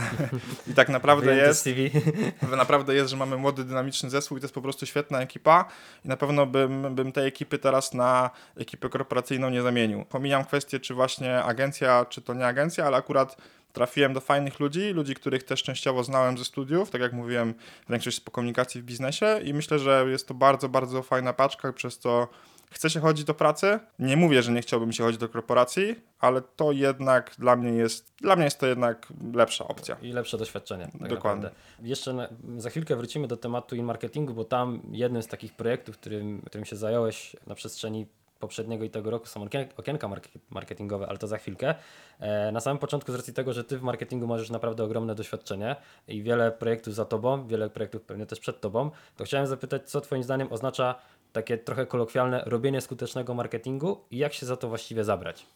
I 0.67 0.75
tak 0.75 0.89
naprawdę 0.89 1.37
jest, 1.37 1.63
z 1.63 2.51
naprawdę 2.57 2.95
jest, 2.95 3.11
że 3.11 3.17
mamy 3.17 3.37
młody, 3.37 3.65
dynamiczny 3.65 4.11
zespół 4.11 4.39
i 4.39 4.41
to 4.41 4.45
jest 4.45 4.55
po 4.55 4.63
prostu 4.63 4.87
świetna 4.87 5.21
ekipa. 5.21 5.65
I 6.05 6.09
na 6.09 6.17
pewno 6.17 6.47
bym, 6.47 6.95
bym 6.95 7.13
tej 7.13 7.27
ekipy 7.27 7.59
teraz 7.59 7.95
na 7.95 8.31
ekipę 8.57 8.89
korporacyjną 8.89 9.51
nie 9.51 9.63
zamienił. 9.63 10.05
Pomijam 10.05 10.45
kwestię, 10.45 10.81
czy 10.81 10.95
właśnie 10.95 11.43
agencja, 11.43 12.05
czy 12.05 12.23
to 12.23 12.35
nie 12.35 12.47
agencja, 12.47 12.87
ale 12.87 12.97
akurat 12.97 13.37
trafiłem 13.73 14.13
do 14.13 14.21
fajnych 14.21 14.61
ludzi, 14.61 14.93
ludzi, 14.93 15.15
których 15.15 15.43
też 15.43 15.63
częściowo 15.63 16.05
znałem 16.05 16.39
ze 16.39 16.45
studiów, 16.45 16.91
tak 16.91 17.01
jak 17.01 17.13
mówiłem, 17.13 17.55
większość 17.89 18.21
po 18.21 18.31
komunikacji 18.31 18.83
w 18.83 18.85
biznesie 18.85 19.41
i 19.45 19.55
myślę, 19.55 19.79
że 19.79 20.07
jest 20.09 20.29
to 20.29 20.35
bardzo, 20.35 20.69
bardzo 20.69 21.03
fajna 21.03 21.33
paczka, 21.33 21.73
przez 21.73 21.99
co 21.99 22.29
chce 22.71 22.91
się 22.91 23.01
chodzić 23.01 23.25
do 23.25 23.35
pracy. 23.35 23.79
Nie 23.99 24.17
mówię, 24.17 24.43
że 24.43 24.53
nie 24.53 24.61
chciałbym 24.61 24.93
się 24.93 25.05
chodzić 25.05 25.21
do 25.21 25.29
korporacji, 25.29 25.95
ale 26.21 26.43
to 26.43 26.73
jednak 26.73 27.35
dla 27.39 27.57
mnie 27.57 27.71
jest, 27.71 28.13
dla 28.21 28.37
mnie 28.37 28.45
jest 28.45 28.61
to 28.61 28.67
jednak 28.67 29.07
lepsza 29.35 29.69
opcja. 29.69 29.97
I 30.03 30.13
lepsze 30.13 30.39
doświadczenie. 30.39 30.85
Tak 30.85 31.11
Dokładnie. 31.11 31.43
Naprawdę. 31.43 31.51
Jeszcze 31.89 32.13
na, 32.13 32.29
za 32.57 32.71
chwilkę 32.71 32.97
wrócimy 32.97 33.29
do 33.29 33.37
tematu 33.37 33.77
in-marketingu, 33.77 34.35
bo 34.35 34.45
tam 34.45 34.81
jednym 34.93 35.23
z 35.23 35.27
takich 35.27 35.53
projektów, 35.53 35.99
którym, 35.99 36.43
którym 36.47 36.65
się 36.65 36.77
zająłeś 36.77 37.37
na 37.47 37.55
przestrzeni 37.55 38.07
poprzedniego 38.39 38.85
i 38.85 38.91
tego 38.91 39.11
roku 39.11 39.27
są 39.27 39.45
okien- 39.45 39.69
okienka 39.77 40.09
mark- 40.09 40.39
marketingowe, 40.51 41.07
ale 41.09 41.19
to 41.19 41.27
za 41.27 41.39
chwilkę. 41.39 41.75
E, 42.21 42.53
na 42.53 42.61
samym 42.61 42.79
początku 42.79 43.13
z 43.13 43.15
racji 43.15 43.35
tego, 43.35 43.53
że 43.53 43.65
Ty 43.65 43.79
w 43.79 43.83
marketingu 43.83 44.27
masz 44.27 44.51
naprawdę 44.51 44.85
ogromne 44.85 45.15
doświadczenie 45.15 45.77
i 46.09 46.23
wiele 46.23 46.53
projektów 46.53 46.95
za 46.95 47.05
Tobą, 47.05 47.47
wiele 47.47 47.71
projektów 47.71 48.03
pewnie 48.03 48.27
też 48.27 48.41
przed 48.41 48.61
Tobą, 48.61 48.91
to 49.17 49.25
chciałem 49.25 49.47
zapytać, 49.47 49.91
co 49.91 50.01
Twoim 50.01 50.23
zdaniem 50.23 50.53
oznacza 50.53 50.95
takie 51.33 51.59
trochę 51.59 51.87
kolokwialne 51.87 52.43
robienie 52.47 52.81
skutecznego 52.81 53.35
marketingu 53.35 54.05
i 54.11 54.19
jak 54.19 54.35
się 54.35 54.47
za 54.47 54.57
to 54.57 54.69
właściwie 54.69 55.05
zabrać? 55.05 55.47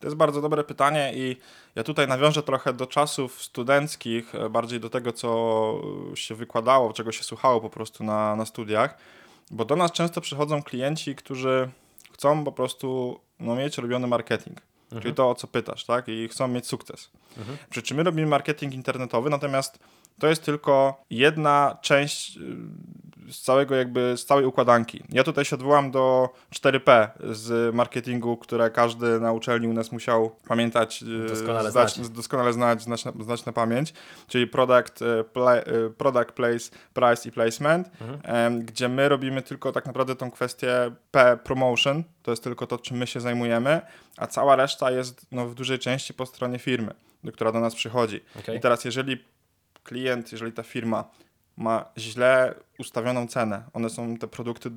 To 0.00 0.06
jest 0.06 0.16
bardzo 0.16 0.40
dobre 0.40 0.64
pytanie 0.64 1.12
i 1.14 1.36
ja 1.74 1.82
tutaj 1.82 2.08
nawiążę 2.08 2.42
trochę 2.42 2.72
do 2.72 2.86
czasów 2.86 3.42
studenckich, 3.42 4.34
e, 4.34 4.48
bardziej 4.48 4.80
do 4.80 4.90
tego, 4.90 5.12
co 5.12 5.80
się 6.14 6.34
wykładało, 6.34 6.92
czego 6.92 7.12
się 7.12 7.22
słuchało 7.22 7.60
po 7.60 7.70
prostu 7.70 8.04
na, 8.04 8.36
na 8.36 8.46
studiach, 8.46 8.98
bo 9.50 9.64
do 9.64 9.76
nas 9.76 9.92
często 9.92 10.20
przychodzą 10.20 10.62
klienci, 10.62 11.14
którzy 11.14 11.70
chcą 12.12 12.44
po 12.44 12.52
prostu 12.52 13.20
no, 13.40 13.56
mieć 13.56 13.78
robiony 13.78 14.06
marketing. 14.06 14.60
Czyli 15.02 15.14
to, 15.14 15.30
o 15.30 15.34
co 15.34 15.46
pytasz, 15.46 15.84
tak? 15.84 16.08
I 16.08 16.28
chcą 16.28 16.48
mieć 16.48 16.66
sukces. 16.66 17.10
Przy 17.70 17.82
czym 17.82 17.96
my 17.96 18.02
robimy 18.02 18.26
marketing 18.26 18.74
internetowy, 18.74 19.30
natomiast 19.30 19.78
to 20.18 20.26
jest 20.26 20.44
tylko 20.44 21.04
jedna 21.10 21.78
część 21.82 22.36
y, 22.36 22.40
z 23.30 23.40
całego 23.40 23.74
jakby, 23.74 24.16
z 24.16 24.24
całej 24.24 24.44
układanki. 24.44 25.02
Ja 25.08 25.24
tutaj 25.24 25.44
się 25.44 25.56
odwołam 25.56 25.90
do 25.90 26.28
4P 26.54 27.08
z 27.30 27.74
marketingu, 27.74 28.36
które 28.36 28.70
każdy 28.70 29.20
na 29.20 29.32
uczelni 29.32 29.68
u 29.68 29.72
nas 29.72 29.92
musiał 29.92 30.36
pamiętać, 30.48 31.02
y, 31.02 31.28
Doskonale 31.28 31.70
zdać, 31.70 31.94
znać. 31.94 32.08
doskonale 32.08 32.52
znać, 32.52 32.82
znać, 32.82 33.04
na, 33.04 33.12
znać 33.24 33.44
na 33.44 33.52
pamięć, 33.52 33.92
czyli 34.28 34.46
product, 34.46 35.04
pla, 35.32 35.56
y, 35.56 35.64
product 35.98 36.32
place, 36.32 36.70
price 36.94 37.28
i 37.28 37.32
placement, 37.32 37.90
em, 38.22 38.62
gdzie 38.64 38.88
my 38.88 39.08
robimy 39.08 39.42
tylko 39.42 39.72
tak 39.72 39.86
naprawdę 39.86 40.16
tą 40.16 40.30
kwestię 40.30 40.90
P 41.10 41.38
promotion, 41.44 42.04
to 42.22 42.30
jest 42.30 42.44
tylko 42.44 42.66
to, 42.66 42.78
czym 42.78 42.96
my 42.96 43.06
się 43.06 43.20
zajmujemy, 43.20 43.80
a 44.16 44.26
cała 44.26 44.56
reszta 44.56 44.90
jest 44.90 45.26
no, 45.32 45.46
w 45.46 45.54
dużej 45.54 45.78
części 45.78 46.14
po 46.14 46.26
stronie 46.26 46.58
firmy, 46.58 46.94
która 47.32 47.52
do 47.52 47.60
nas 47.60 47.74
przychodzi. 47.74 48.20
Okej. 48.40 48.56
I 48.56 48.60
teraz 48.60 48.84
jeżeli 48.84 49.24
klient, 49.82 50.32
jeżeli 50.32 50.52
ta 50.52 50.62
firma 50.62 51.04
ma 51.56 51.84
źle 51.98 52.54
ustawioną 52.78 53.26
cenę, 53.26 53.62
one 53.72 53.90
są 53.90 54.16
te 54.16 54.28
produkty 54.28 54.70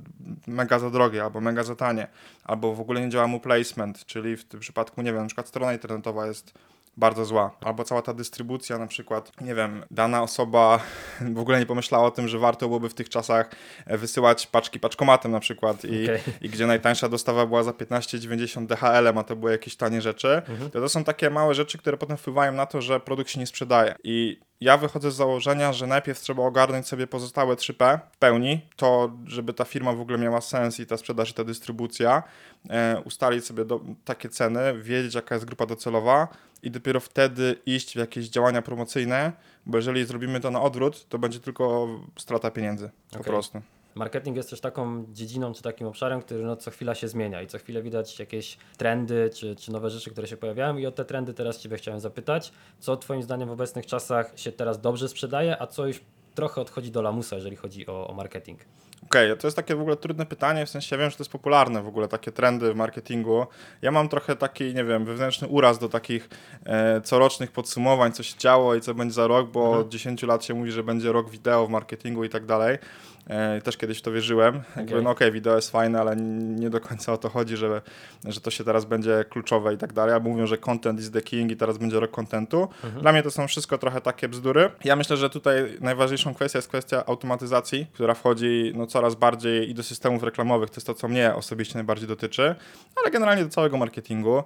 mega 0.48 0.80
za 0.80 0.90
drogie 0.90 1.24
albo 1.24 1.42
mega 1.42 1.64
za 1.64 1.76
tanie, 1.76 2.08
albo 2.44 2.76
w 2.76 2.82
ogóle 2.82 3.02
nie 3.02 3.10
działa 3.10 3.28
mu 3.28 3.40
placement, 3.40 4.06
czyli 4.06 4.38
w 4.38 4.46
tym 4.46 4.60
przypadku, 4.60 5.02
nie 5.02 5.14
wiem, 5.14 5.22
na 5.22 5.28
przykład 5.28 5.48
strona 5.48 5.74
internetowa 5.74 6.28
jest 6.28 6.54
bardzo 6.98 7.26
zła, 7.26 7.52
albo 7.62 7.84
cała 7.84 8.02
ta 8.02 8.14
dystrybucja 8.14 8.78
na 8.78 8.88
przykład, 8.88 9.42
nie 9.42 9.56
wiem, 9.56 9.84
dana 9.92 10.24
osoba 10.24 10.80
w 11.36 11.40
ogóle 11.40 11.60
nie 11.60 11.66
pomyślała 11.66 12.08
o 12.08 12.12
tym, 12.12 12.28
że 12.28 12.40
warto 12.40 12.68
byłoby 12.68 12.90
w 12.90 12.94
tych 12.94 13.10
czasach 13.10 13.52
e, 13.86 13.98
wysyłać 13.98 14.48
paczki 14.48 14.80
paczkomatem 14.80 15.32
na 15.32 15.40
przykład 15.40 15.86
i, 15.86 16.04
Okej. 16.04 16.20
i 16.42 16.50
gdzie 16.50 16.68
najtańsza 16.68 17.10
dostawa 17.10 17.46
była 17.46 17.64
za 17.64 17.72
15,90 17.72 18.66
DHL-em, 18.66 19.18
a 19.18 19.24
to 19.24 19.36
były 19.36 19.52
jakieś 19.52 19.76
tanie 19.76 20.02
rzeczy, 20.02 20.42
to 20.72 20.82
to 20.82 20.90
są 20.90 21.04
takie 21.04 21.30
małe 21.30 21.54
rzeczy, 21.56 21.78
które 21.78 21.98
potem 21.98 22.18
wpływają 22.18 22.52
na 22.52 22.66
to, 22.66 22.82
że 22.82 23.00
produkt 23.00 23.30
się 23.30 23.40
nie 23.40 23.48
sprzedaje. 23.48 23.96
I 24.04 24.40
ja 24.62 24.78
wychodzę 24.78 25.12
z 25.12 25.16
założenia, 25.16 25.74
że 25.74 25.88
najpierw 25.88 26.20
trzeba 26.20 26.44
ogarnąć 26.44 26.88
sobie 26.88 27.08
pozostałe 27.08 27.56
3P 27.56 28.00
w 28.12 28.18
pełni, 28.18 28.62
to 28.76 29.12
żeby 29.26 29.54
ta 29.54 29.66
firma 29.66 29.94
w 29.94 30.02
ogóle 30.02 30.18
miała 30.18 30.42
sens 30.42 30.80
i 30.80 30.86
ta 30.86 30.98
sprzedaż 30.98 31.30
i 31.30 31.34
ta 31.34 31.44
dystrybucja, 31.44 32.24
e, 32.70 33.02
ustalić 33.06 33.46
sobie 33.46 33.66
do, 33.66 33.82
takie 34.06 34.30
ceny, 34.30 34.82
wiedzieć 34.82 35.16
jaka 35.16 35.36
jest 35.36 35.46
grupa 35.46 35.66
docelowa 35.66 36.28
i 36.64 36.72
dopiero 36.72 37.00
wtedy 37.00 37.56
iść 37.66 37.94
w 37.94 37.96
jakieś 37.96 38.30
działania 38.30 38.62
promocyjne, 38.62 39.32
bo 39.66 39.78
jeżeli 39.78 40.06
zrobimy 40.06 40.40
to 40.40 40.52
na 40.52 40.62
odwrót, 40.62 41.10
to 41.10 41.20
będzie 41.20 41.40
tylko 41.40 41.88
strata 42.18 42.52
pieniędzy 42.52 42.90
po 43.12 43.20
Okej. 43.20 43.32
prostu. 43.32 43.62
Marketing 44.00 44.38
jest 44.38 44.50
też 44.50 44.62
taką 44.62 45.06
dziedziną 45.14 45.54
czy 45.54 45.64
takim 45.64 45.88
obszarem, 45.88 46.22
który 46.22 46.44
no, 46.44 46.56
co 46.56 46.72
chwila 46.72 46.96
się 46.96 47.08
zmienia 47.08 47.42
i 47.42 47.48
co 47.48 47.58
chwilę 47.58 47.82
widać 47.82 48.20
jakieś 48.20 48.58
trendy 48.78 49.30
czy, 49.34 49.56
czy 49.56 49.72
nowe 49.72 49.90
rzeczy, 49.90 50.12
które 50.12 50.28
się 50.28 50.38
pojawiają 50.38 50.78
i 50.78 50.86
o 50.86 50.92
te 50.92 51.06
trendy 51.06 51.34
teraz 51.34 51.60
Ciebie 51.60 51.78
chciałem 51.78 52.00
zapytać. 52.00 52.52
Co 52.80 52.98
Twoim 52.98 53.24
zdaniem 53.24 53.50
w 53.50 53.52
obecnych 53.52 53.86
czasach 53.86 54.32
się 54.36 54.52
teraz 54.52 54.82
dobrze 54.82 55.10
sprzedaje, 55.10 55.62
a 55.62 55.68
co 55.68 55.88
już 55.88 56.02
trochę 56.36 56.62
odchodzi 56.62 56.92
do 56.92 57.02
lamusa, 57.02 57.36
jeżeli 57.36 57.56
chodzi 57.56 57.88
o, 57.88 58.08
o 58.08 58.14
marketing? 58.14 58.60
Okej, 59.06 59.32
okay, 59.32 59.42
to 59.42 59.48
jest 59.48 59.58
takie 59.58 59.76
w 59.76 59.82
ogóle 59.82 59.96
trudne 59.96 60.26
pytanie, 60.26 60.66
w 60.66 60.70
sensie 60.70 60.96
ja 60.96 61.00
wiem, 61.00 61.10
że 61.10 61.18
to 61.18 61.24
jest 61.24 61.32
popularne 61.32 61.84
w 61.84 61.88
ogóle, 61.88 62.08
takie 62.08 62.32
trendy 62.32 62.74
w 62.74 62.76
marketingu. 62.76 63.46
Ja 63.82 63.92
mam 63.92 64.10
trochę 64.10 64.36
taki, 64.36 64.74
nie 64.74 64.84
wiem, 64.84 65.06
wewnętrzny 65.06 65.48
uraz 65.48 65.80
do 65.80 65.90
takich 65.90 66.30
e, 66.66 67.02
corocznych 67.02 67.52
podsumowań, 67.52 68.12
co 68.12 68.24
się 68.24 68.38
działo 68.38 68.76
i 68.76 68.82
co 68.82 68.94
będzie 68.94 69.14
za 69.14 69.28
rok, 69.28 69.52
bo 69.52 69.66
mhm. 69.66 69.82
od 69.82 69.90
10 69.90 70.24
lat 70.24 70.46
się 70.46 70.54
mówi, 70.54 70.72
że 70.72 70.84
będzie 70.84 71.12
rok 71.12 71.30
wideo 71.30 71.68
w 71.68 71.70
marketingu 71.70 72.24
i 72.24 72.30
tak 72.30 72.46
dalej. 72.46 72.78
E, 73.30 73.62
też 73.62 73.78
kiedyś 73.78 74.00
w 74.00 74.02
to 74.02 74.12
wierzyłem. 74.12 74.56
Okay. 74.58 74.84
Jakby, 74.84 74.96
no 74.96 75.10
okej, 75.10 75.28
okay, 75.28 75.32
wideo 75.32 75.56
jest 75.56 75.72
fajne, 75.72 76.00
ale 76.00 76.16
nie 76.16 76.70
do 76.70 76.80
końca 76.80 77.14
o 77.14 77.18
to 77.18 77.30
chodzi, 77.30 77.58
że, 77.58 77.82
że 78.26 78.42
to 78.42 78.52
się 78.52 78.64
teraz 78.64 78.86
będzie 78.86 79.26
kluczowe 79.30 79.74
i 79.74 79.78
tak 79.78 79.94
dalej. 79.94 80.14
Albo 80.14 80.30
mówią, 80.30 80.46
że 80.46 80.58
content 80.58 81.00
is 81.00 81.12
the 81.12 81.22
king 81.22 81.52
i 81.52 81.58
teraz 81.58 81.78
będzie 81.78 82.00
rok 82.00 82.12
contentu. 82.12 82.62
Mhm. 82.84 83.02
Dla 83.02 83.12
mnie 83.12 83.24
to 83.24 83.32
są 83.32 83.48
wszystko 83.48 83.78
trochę 83.78 84.02
takie 84.02 84.30
bzdury. 84.30 84.72
Ja 84.84 84.96
myślę, 84.96 85.18
że 85.18 85.30
tutaj 85.30 85.78
najważniejszą 85.82 86.34
kwestią 86.34 86.58
jest 86.58 86.68
kwestia 86.68 87.06
automatyzacji, 87.06 87.88
która 87.94 88.14
wchodzi 88.14 88.74
no, 88.76 88.88
coraz 88.88 89.16
bardziej 89.16 89.70
i 89.70 89.74
do 89.74 89.84
systemów 89.84 90.24
reklamowych. 90.24 90.70
To 90.70 90.76
jest 90.76 90.88
to, 90.88 90.94
co 90.94 91.08
mnie 91.08 91.36
osobiście 91.36 91.74
najbardziej 91.74 92.08
dotyczy, 92.08 92.56
ale 93.02 93.12
generalnie 93.12 93.44
do 93.44 93.50
całego 93.50 93.78
marketingu. 93.78 94.44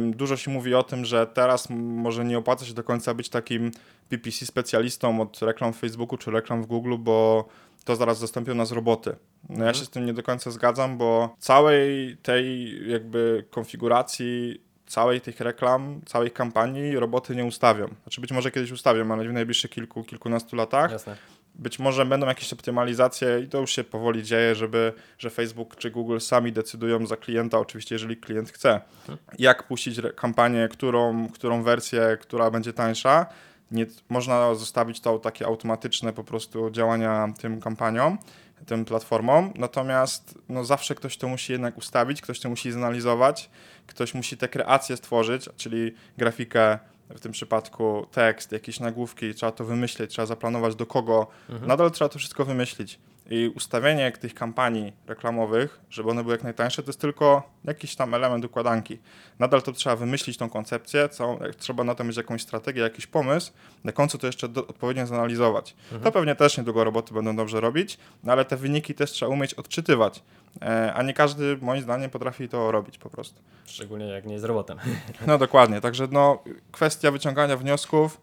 Dużo 0.00 0.36
się 0.36 0.50
mówi 0.50 0.74
o 0.74 0.82
tym, 0.82 1.04
że 1.04 1.26
teraz 1.26 1.70
może 1.70 2.24
nie 2.24 2.38
opłaca 2.38 2.64
się 2.64 2.74
do 2.74 2.84
końca 2.84 3.14
być 3.14 3.28
takim 3.28 3.70
PPC 4.08 4.46
specjalistą 4.46 5.20
od 5.20 5.42
reklam 5.42 5.72
w 5.72 5.76
Facebooku 5.76 6.18
czy 6.18 6.30
reklam 6.30 6.62
w 6.62 6.66
Google, 6.66 6.94
bo 6.98 7.48
to 7.84 7.96
zaraz 7.96 8.18
zastąpią 8.18 8.54
nas 8.54 8.72
roboty. 8.72 9.16
No 9.48 9.54
ja 9.54 9.70
mhm. 9.70 9.74
się 9.74 9.84
z 9.84 9.90
tym 9.90 10.06
nie 10.06 10.12
do 10.12 10.22
końca 10.22 10.50
zgadzam, 10.50 10.98
bo 10.98 11.36
całej 11.38 12.16
tej 12.16 12.76
jakby 12.90 13.44
konfiguracji 13.50 14.60
całej 14.92 15.20
tych 15.20 15.40
reklam, 15.40 16.00
całej 16.06 16.30
kampanii 16.30 16.96
roboty 16.96 17.36
nie 17.36 17.44
ustawią. 17.44 17.88
Znaczy 18.02 18.20
być 18.20 18.32
może 18.32 18.50
kiedyś 18.50 18.70
ustawią, 18.70 19.12
ale 19.12 19.28
w 19.28 19.32
najbliższych 19.32 19.70
kilku, 19.70 20.04
kilkunastu 20.04 20.56
latach. 20.56 20.90
Jasne. 20.90 21.16
Być 21.54 21.78
może 21.78 22.06
będą 22.06 22.26
jakieś 22.26 22.52
optymalizacje 22.52 23.40
i 23.40 23.48
to 23.48 23.58
już 23.58 23.72
się 23.72 23.84
powoli 23.84 24.22
dzieje, 24.22 24.54
żeby, 24.54 24.92
że 25.18 25.30
Facebook 25.30 25.76
czy 25.76 25.90
Google 25.90 26.18
sami 26.18 26.52
decydują 26.52 27.06
za 27.06 27.16
klienta, 27.16 27.58
oczywiście 27.58 27.94
jeżeli 27.94 28.16
klient 28.16 28.50
chce, 28.50 28.80
mhm. 29.00 29.18
jak 29.38 29.66
puścić 29.66 30.00
kampanię, 30.16 30.68
którą, 30.68 31.28
którą 31.28 31.62
wersję, 31.62 32.18
która 32.20 32.50
będzie 32.50 32.72
tańsza 32.72 33.26
nie 33.72 33.86
można 34.08 34.54
zostawić 34.54 35.00
to 35.00 35.18
takie 35.18 35.46
automatyczne 35.46 36.12
po 36.12 36.24
prostu 36.24 36.70
działania 36.70 37.32
tym 37.40 37.60
kampaniom, 37.60 38.18
tym 38.66 38.84
platformom, 38.84 39.52
natomiast 39.54 40.38
no, 40.48 40.64
zawsze 40.64 40.94
ktoś 40.94 41.16
to 41.16 41.28
musi 41.28 41.52
jednak 41.52 41.78
ustawić, 41.78 42.22
ktoś 42.22 42.40
to 42.40 42.48
musi 42.48 42.72
zanalizować, 42.72 43.50
ktoś 43.86 44.14
musi 44.14 44.36
te 44.36 44.48
kreacje 44.48 44.96
stworzyć, 44.96 45.48
czyli 45.56 45.94
grafikę, 46.18 46.78
w 47.16 47.20
tym 47.20 47.32
przypadku 47.32 48.06
tekst, 48.10 48.52
jakieś 48.52 48.80
nagłówki, 48.80 49.34
trzeba 49.34 49.52
to 49.52 49.64
wymyślić, 49.64 50.10
trzeba 50.10 50.26
zaplanować 50.26 50.74
do 50.74 50.86
kogo, 50.86 51.26
mhm. 51.48 51.68
nadal 51.68 51.90
trzeba 51.90 52.08
to 52.08 52.18
wszystko 52.18 52.44
wymyślić. 52.44 52.98
I 53.30 53.52
ustawienie 53.56 54.12
tych 54.12 54.34
kampanii 54.34 54.92
reklamowych, 55.06 55.80
żeby 55.90 56.10
one 56.10 56.22
były 56.22 56.34
jak 56.34 56.42
najtańsze, 56.42 56.82
to 56.82 56.88
jest 56.88 57.00
tylko 57.00 57.42
jakiś 57.64 57.96
tam 57.96 58.14
element 58.14 58.44
układanki. 58.44 58.98
Nadal 59.38 59.62
to 59.62 59.72
trzeba 59.72 59.96
wymyślić 59.96 60.36
tą 60.36 60.50
koncepcję, 60.50 61.08
całą, 61.08 61.38
trzeba 61.58 61.84
na 61.84 61.94
to 61.94 62.04
mieć 62.04 62.16
jakąś 62.16 62.42
strategię, 62.42 62.82
jakiś 62.82 63.06
pomysł, 63.06 63.52
na 63.84 63.92
końcu 63.92 64.18
to 64.18 64.26
jeszcze 64.26 64.48
do, 64.48 64.66
odpowiednio 64.66 65.06
zanalizować. 65.06 65.74
Mhm. 65.82 66.02
To 66.02 66.12
pewnie 66.12 66.34
też 66.34 66.58
niedługo 66.58 66.84
roboty 66.84 67.14
będą 67.14 67.36
dobrze 67.36 67.60
robić, 67.60 67.98
no 68.24 68.32
ale 68.32 68.44
te 68.44 68.56
wyniki 68.56 68.94
też 68.94 69.10
trzeba 69.10 69.32
umieć 69.32 69.54
odczytywać, 69.54 70.22
e, 70.62 70.92
a 70.94 71.02
nie 71.02 71.14
każdy 71.14 71.56
moim 71.60 71.82
zdaniem 71.82 72.10
potrafi 72.10 72.48
to 72.48 72.72
robić 72.72 72.98
po 72.98 73.10
prostu. 73.10 73.40
Szczególnie 73.66 74.06
jak 74.06 74.26
nie 74.26 74.32
jest 74.32 74.44
robotem. 74.44 74.78
No 75.26 75.38
dokładnie, 75.38 75.80
także 75.80 76.08
no, 76.10 76.42
kwestia 76.72 77.10
wyciągania 77.10 77.56
wniosków, 77.56 78.20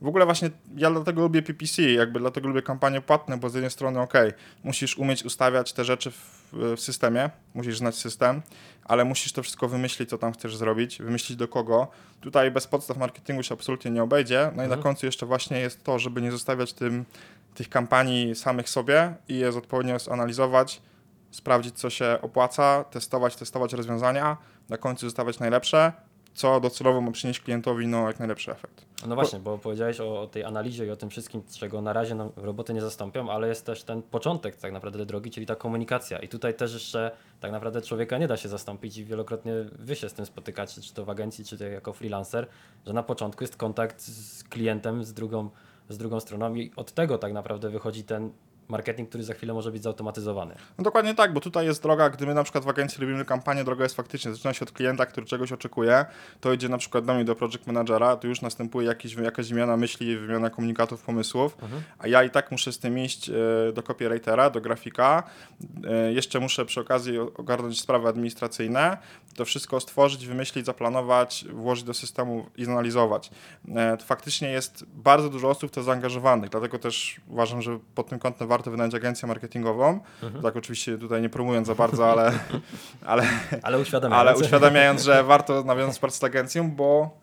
w 0.00 0.06
ogóle 0.06 0.24
właśnie 0.24 0.50
ja 0.76 0.90
dlatego 0.90 1.22
lubię 1.22 1.42
PPC, 1.42 1.82
jakby 1.82 2.20
dlatego 2.20 2.48
lubię 2.48 2.62
kampanie 2.62 3.00
płatne, 3.00 3.36
bo 3.38 3.50
z 3.50 3.54
jednej 3.54 3.70
strony 3.70 4.00
ok, 4.00 4.14
musisz 4.64 4.98
umieć 4.98 5.24
ustawiać 5.24 5.72
te 5.72 5.84
rzeczy 5.84 6.10
w, 6.10 6.52
w, 6.52 6.80
systemie, 6.80 7.30
musisz 7.54 7.78
znać 7.78 7.96
system, 7.96 8.42
ale 8.84 9.04
musisz 9.04 9.32
to 9.32 9.42
wszystko 9.42 9.68
wymyślić, 9.68 10.10
co 10.10 10.18
tam 10.18 10.32
chcesz 10.32 10.56
zrobić, 10.56 10.98
wymyślić 10.98 11.38
do 11.38 11.48
kogo. 11.48 11.88
Tutaj 12.20 12.50
bez 12.50 12.66
podstaw 12.66 12.96
marketingu 12.96 13.42
się 13.42 13.54
absolutnie 13.54 13.90
nie 13.90 14.02
obejdzie. 14.02 14.38
No 14.38 14.48
mhm. 14.48 14.56
i 14.66 14.68
na 14.68 14.76
mhm. 14.76 14.82
końcu 14.82 15.06
jeszcze 15.06 15.26
właśnie 15.26 15.60
jest 15.60 15.84
to, 15.84 15.98
żeby 15.98 16.22
nie 16.22 16.32
zostawiać 16.32 16.72
tym, 16.72 17.04
tych 17.54 17.68
kampanii 17.68 18.34
samych 18.34 18.68
sobie 18.68 19.14
i 19.28 19.38
je 19.38 19.48
odpowiednio 19.48 19.98
zanalizować, 19.98 20.82
sprawdzić, 21.30 21.74
co 21.74 21.90
się 21.90 22.18
opłaca, 22.22 22.84
testować, 22.84 23.36
testować 23.36 23.72
rozwiązania, 23.72 24.36
na 24.68 24.76
końcu 24.76 25.06
zostawiać 25.06 25.38
najlepsze, 25.38 25.92
co 26.34 26.60
docelowo 26.60 27.00
ma 27.00 27.10
przynieść 27.10 27.40
klientowi 27.40 27.86
no, 27.86 28.06
jak 28.06 28.18
najlepszy 28.18 28.52
efekt. 28.52 28.84
No 29.06 29.14
właśnie, 29.14 29.38
bo 29.38 29.58
powiedziałeś 29.58 30.00
o, 30.00 30.20
o, 30.20 30.26
tej 30.26 30.44
analizie 30.44 30.86
i 30.86 30.90
o 30.90 30.96
tym 30.96 31.10
wszystkim, 31.10 31.42
czego 31.58 31.82
na 31.82 31.92
razie 31.92 32.14
nam 32.14 32.30
roboty 32.36 32.74
nie 32.74 32.80
zastąpią, 32.80 33.30
ale 33.30 33.48
jest 33.48 33.66
też 33.66 33.82
ten 33.82 34.02
początek 34.02 34.56
tak 34.56 34.72
naprawdę 34.72 35.06
drogi, 35.06 35.30
czyli 35.30 35.46
ta 35.46 35.54
komunikacja. 35.54 36.18
I 36.18 36.28
tutaj 36.28 36.54
też 36.54 36.72
jeszcze 36.72 37.10
tak 37.40 37.52
naprawdę 37.52 37.82
człowieka 37.82 38.18
nie 38.18 38.28
da 38.28 38.36
się 38.36 38.48
zastąpić 38.48 38.96
i 38.96 39.04
wielokrotnie 39.04 39.52
wy 39.72 39.96
się 39.96 40.08
z 40.08 40.12
tym 40.12 40.26
spotykacie, 40.26 40.80
czy 40.80 40.94
to 40.94 41.04
w 41.04 41.10
agencji, 41.10 41.44
czy 41.44 41.58
to 41.58 41.64
jako 41.64 41.92
freelancer, 41.92 42.46
że 42.86 42.92
na 42.92 43.02
początku 43.02 43.44
jest 43.44 43.56
kontakt 43.56 44.02
z 44.02 44.44
klientem, 44.44 45.04
z 45.04 45.12
drugą, 45.12 45.50
z 45.88 45.98
drugą 45.98 46.20
stroną 46.20 46.54
i 46.54 46.72
od 46.76 46.92
tego 46.92 47.18
tak 47.18 47.32
naprawdę 47.32 47.70
wychodzi 47.70 48.04
ten 48.04 48.30
marketing, 48.70 49.08
który 49.08 49.24
za 49.24 49.34
chwilę 49.34 49.54
może 49.54 49.72
być 49.72 49.82
zautomatyzowany. 49.82 50.54
No 50.78 50.84
dokładnie 50.84 51.14
tak, 51.14 51.32
bo 51.32 51.40
tutaj 51.40 51.66
jest 51.66 51.82
droga, 51.82 52.10
gdy 52.10 52.26
my 52.26 52.34
na 52.34 52.42
przykład 52.42 52.64
w 52.64 52.68
agencji 52.68 53.00
robimy 53.00 53.24
kampanię, 53.24 53.64
droga 53.64 53.82
jest 53.82 53.96
faktycznie, 53.96 54.32
zaczyna 54.32 54.54
się 54.54 54.62
od 54.62 54.72
klienta, 54.72 55.06
który 55.06 55.26
czegoś 55.26 55.52
oczekuje, 55.52 56.04
to 56.40 56.52
idzie 56.52 56.68
na 56.68 56.78
przykład 56.78 57.04
do 57.04 57.14
mnie 57.14 57.24
do 57.24 57.34
project 57.34 57.66
managera, 57.66 58.16
to 58.16 58.26
już 58.26 58.42
następuje 58.42 58.86
jakiś, 58.86 59.14
jakaś 59.14 59.48
wymiana 59.48 59.76
myśli, 59.76 60.18
wymiana 60.18 60.50
komunikatów, 60.50 61.02
pomysłów, 61.02 61.56
mhm. 61.62 61.82
a 61.98 62.06
ja 62.06 62.24
i 62.24 62.30
tak 62.30 62.50
muszę 62.50 62.72
z 62.72 62.78
tym 62.78 62.98
iść 62.98 63.30
e, 63.30 63.32
do 63.72 63.82
copywritera, 63.82 64.50
do 64.50 64.60
grafika, 64.60 65.22
e, 65.84 66.12
jeszcze 66.12 66.40
muszę 66.40 66.64
przy 66.64 66.80
okazji 66.80 67.18
ogarnąć 67.18 67.80
sprawy 67.80 68.08
administracyjne, 68.08 68.98
to 69.36 69.44
wszystko 69.44 69.80
stworzyć, 69.80 70.26
wymyślić, 70.26 70.66
zaplanować, 70.66 71.44
włożyć 71.52 71.84
do 71.84 71.94
systemu 71.94 72.46
i 72.56 72.64
zanalizować. 72.64 73.30
E, 73.74 73.96
to 73.96 74.04
faktycznie 74.04 74.50
jest 74.50 74.84
bardzo 74.84 75.28
dużo 75.28 75.48
osób 75.48 75.70
to 75.70 75.82
zaangażowanych, 75.82 76.50
dlatego 76.50 76.78
też 76.78 77.20
uważam, 77.28 77.62
że 77.62 77.78
pod 77.94 78.08
tym 78.08 78.18
kątem 78.18 78.48
warto 78.48 78.59
warto 78.60 78.70
wynająć 78.70 78.94
agencję 78.94 79.28
marketingową. 79.28 80.00
Mhm. 80.22 80.42
Tak 80.42 80.56
oczywiście 80.56 80.98
tutaj 80.98 81.22
nie 81.22 81.28
promując 81.28 81.66
za 81.66 81.74
bardzo, 81.74 82.10
ale... 82.10 82.32
ale, 83.12 83.22
ale 83.62 83.78
uświadamiając. 83.78 84.28
Ale 84.28 84.38
uświadamiając, 84.38 85.02
że 85.02 85.24
warto 85.24 85.64
nawiązać 85.64 85.98
pracę 85.98 86.18
z 86.18 86.24
agencją, 86.24 86.70
bo 86.70 87.18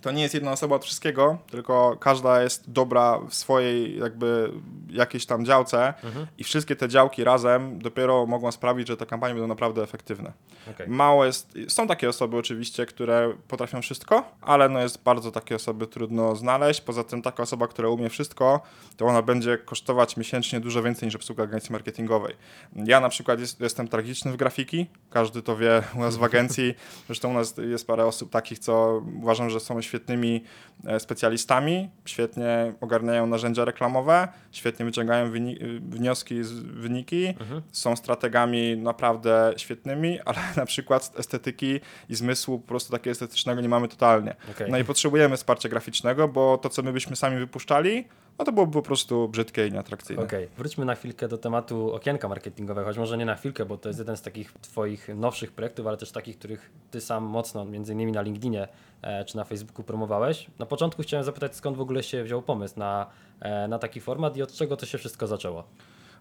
to 0.00 0.10
nie 0.10 0.22
jest 0.22 0.34
jedna 0.34 0.52
osoba 0.52 0.76
od 0.76 0.84
wszystkiego, 0.84 1.38
tylko 1.50 1.96
każda 2.00 2.42
jest 2.42 2.70
dobra 2.70 3.18
w 3.28 3.34
swojej 3.34 3.98
jakby 3.98 4.52
jakiejś 4.90 5.26
tam 5.26 5.44
działce 5.44 5.94
mhm. 6.04 6.26
i 6.38 6.44
wszystkie 6.44 6.76
te 6.76 6.88
działki 6.88 7.24
razem 7.24 7.78
dopiero 7.78 8.26
mogą 8.26 8.52
sprawić, 8.52 8.88
że 8.88 8.96
te 8.96 9.06
kampanie 9.06 9.34
będą 9.34 9.46
naprawdę 9.46 9.82
efektywne. 9.82 10.32
Okay. 10.70 10.88
Mało 10.88 11.24
jest, 11.24 11.54
są 11.68 11.86
takie 11.86 12.08
osoby 12.08 12.36
oczywiście, 12.36 12.86
które 12.86 13.32
potrafią 13.48 13.82
wszystko, 13.82 14.24
ale 14.40 14.68
no 14.68 14.80
jest 14.80 15.02
bardzo 15.02 15.32
takie 15.32 15.54
osoby 15.54 15.86
trudno 15.86 16.36
znaleźć. 16.36 16.80
Poza 16.80 17.04
tym 17.04 17.22
taka 17.22 17.42
osoba, 17.42 17.68
która 17.68 17.88
umie 17.88 18.08
wszystko, 18.08 18.60
to 18.96 19.06
ona 19.06 19.22
będzie 19.22 19.58
kosztować 19.58 20.16
miesięcznie 20.16 20.60
dużo 20.60 20.82
więcej 20.82 21.06
niż 21.06 21.16
obsługa 21.16 21.44
agencji 21.44 21.72
marketingowej. 21.72 22.34
Ja 22.76 23.00
na 23.00 23.08
przykład 23.08 23.40
jest, 23.40 23.60
jestem 23.60 23.88
tragiczny 23.88 24.32
w 24.32 24.36
grafiki, 24.36 24.86
każdy 25.10 25.42
to 25.42 25.56
wie 25.56 25.82
u 25.94 26.00
nas 26.00 26.16
w 26.16 26.24
agencji, 26.30 26.74
zresztą 27.06 27.30
u 27.30 27.32
nas 27.32 27.54
jest 27.56 27.86
parę 27.86 28.06
osób 28.06 28.30
takich, 28.30 28.58
co 28.58 29.02
uważam, 29.22 29.50
że 29.50 29.60
są 29.60 29.76
świetnymi 29.98 30.44
e, 30.86 31.00
specjalistami, 31.00 31.90
świetnie 32.04 32.74
ogarniają 32.80 33.26
narzędzia 33.26 33.64
reklamowe, 33.64 34.28
świetnie 34.52 34.84
wyciągają 34.84 35.32
wnioski 35.80 36.44
z 36.44 36.52
wyniki, 36.52 37.26
mhm. 37.26 37.62
są 37.72 37.96
strategami 37.96 38.76
naprawdę 38.76 39.54
świetnymi, 39.56 40.20
ale 40.26 40.38
na 40.56 40.66
przykład 40.66 41.12
estetyki 41.18 41.80
i 42.08 42.14
zmysłu 42.14 42.58
po 42.58 42.68
prostu 42.68 42.92
takiego 42.92 43.12
estetycznego 43.12 43.60
nie 43.60 43.68
mamy 43.68 43.88
totalnie. 43.88 44.34
Okay. 44.50 44.68
No 44.68 44.78
i 44.78 44.84
potrzebujemy 44.84 45.36
wsparcia 45.36 45.68
graficznego, 45.68 46.28
bo 46.28 46.58
to, 46.58 46.68
co 46.68 46.82
my 46.82 46.92
byśmy 46.92 47.16
sami 47.16 47.38
wypuszczali, 47.38 48.04
no 48.38 48.44
to 48.44 48.52
byłoby 48.52 48.72
po 48.72 48.82
prostu 48.82 49.28
brzydkie 49.28 49.66
i 49.66 49.72
nieatrakcyjne. 49.72 50.22
Okej, 50.22 50.44
okay. 50.44 50.56
wróćmy 50.56 50.84
na 50.84 50.94
chwilkę 50.94 51.28
do 51.28 51.38
tematu 51.38 51.94
okienka 51.94 52.28
marketingowego, 52.28 52.86
choć 52.86 52.98
może 52.98 53.18
nie 53.18 53.24
na 53.24 53.34
chwilkę, 53.34 53.64
bo 53.64 53.78
to 53.78 53.88
jest 53.88 53.98
jeden 53.98 54.16
z 54.16 54.22
takich 54.22 54.52
Twoich 54.52 55.08
nowszych 55.16 55.52
projektów, 55.52 55.86
ale 55.86 55.96
też 55.96 56.12
takich, 56.12 56.38
których 56.38 56.70
Ty 56.90 57.00
sam 57.00 57.24
mocno, 57.24 57.64
między 57.64 57.92
innymi 57.92 58.12
na 58.12 58.22
LinkedInie 58.22 58.68
e, 59.02 59.24
czy 59.24 59.36
na 59.36 59.44
Facebooku 59.44 59.84
promowałeś. 59.84 60.46
Na 60.58 60.66
początku 60.66 61.02
chciałem 61.02 61.24
zapytać, 61.24 61.56
skąd 61.56 61.76
w 61.76 61.80
ogóle 61.80 62.02
się 62.02 62.24
wziął 62.24 62.42
pomysł 62.42 62.78
na, 62.78 63.06
e, 63.40 63.68
na 63.68 63.78
taki 63.78 64.00
format 64.00 64.36
i 64.36 64.42
od 64.42 64.52
czego 64.52 64.76
to 64.76 64.86
się 64.86 64.98
wszystko 64.98 65.26
zaczęło? 65.26 65.64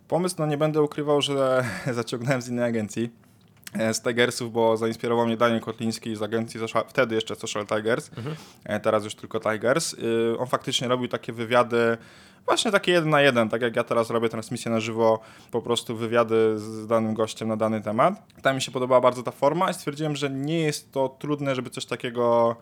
Pomysł, 0.08 0.36
no 0.39 0.45
nie 0.45 0.58
będę 0.58 0.82
ukrywał, 0.82 1.21
że 1.21 1.63
zaciągnąłem 1.93 2.41
z 2.41 2.49
innej 2.49 2.65
agencji 2.65 3.27
z 3.93 4.01
Tigersów, 4.01 4.51
bo 4.51 4.77
zainspirował 4.77 5.25
mnie 5.25 5.38
Daniel 5.38 5.60
Kotliński 5.60 6.15
z 6.15 6.21
agencji, 6.21 6.60
wtedy 6.88 7.15
jeszcze 7.15 7.36
Social 7.36 7.67
Tigers, 7.67 8.10
mhm. 8.17 8.36
E, 8.63 8.80
teraz 8.80 9.03
już 9.03 9.15
tylko 9.15 9.39
Tigers. 9.39 9.93
Y, 9.93 10.38
on 10.39 10.47
faktycznie 10.47 10.88
robił 10.88 11.08
takie 11.08 11.34
wywiady, 11.34 11.97
właśnie 12.45 12.71
takie 12.71 12.91
jeden 12.91 13.10
na 13.10 13.21
jeden, 13.21 13.49
tak 13.49 13.62
jak 13.62 13.75
ja 13.75 13.84
teraz 13.84 14.10
robię 14.10 14.30
transmisję 14.30 14.71
na 14.71 14.80
żywo, 14.80 15.19
po 15.51 15.62
prostu 15.62 15.95
wywiady 15.95 16.60
z 16.60 16.88
danym 16.88 17.13
gościem 17.13 17.47
na 17.47 17.58
dany 17.58 17.82
temat. 17.82 18.13
Tam 18.41 18.56
mi 18.56 18.62
się 18.62 18.71
podobała 18.71 19.01
bardzo 19.01 19.23
ta 19.23 19.32
forma 19.32 19.71
i 19.71 19.73
stwierdziłem, 19.73 20.15
że 20.15 20.30
nie 20.30 20.60
jest 20.60 20.91
to 20.91 21.10
trudne, 21.10 21.56
żeby 21.56 21.69
coś 21.69 21.86
takiego 21.86 22.56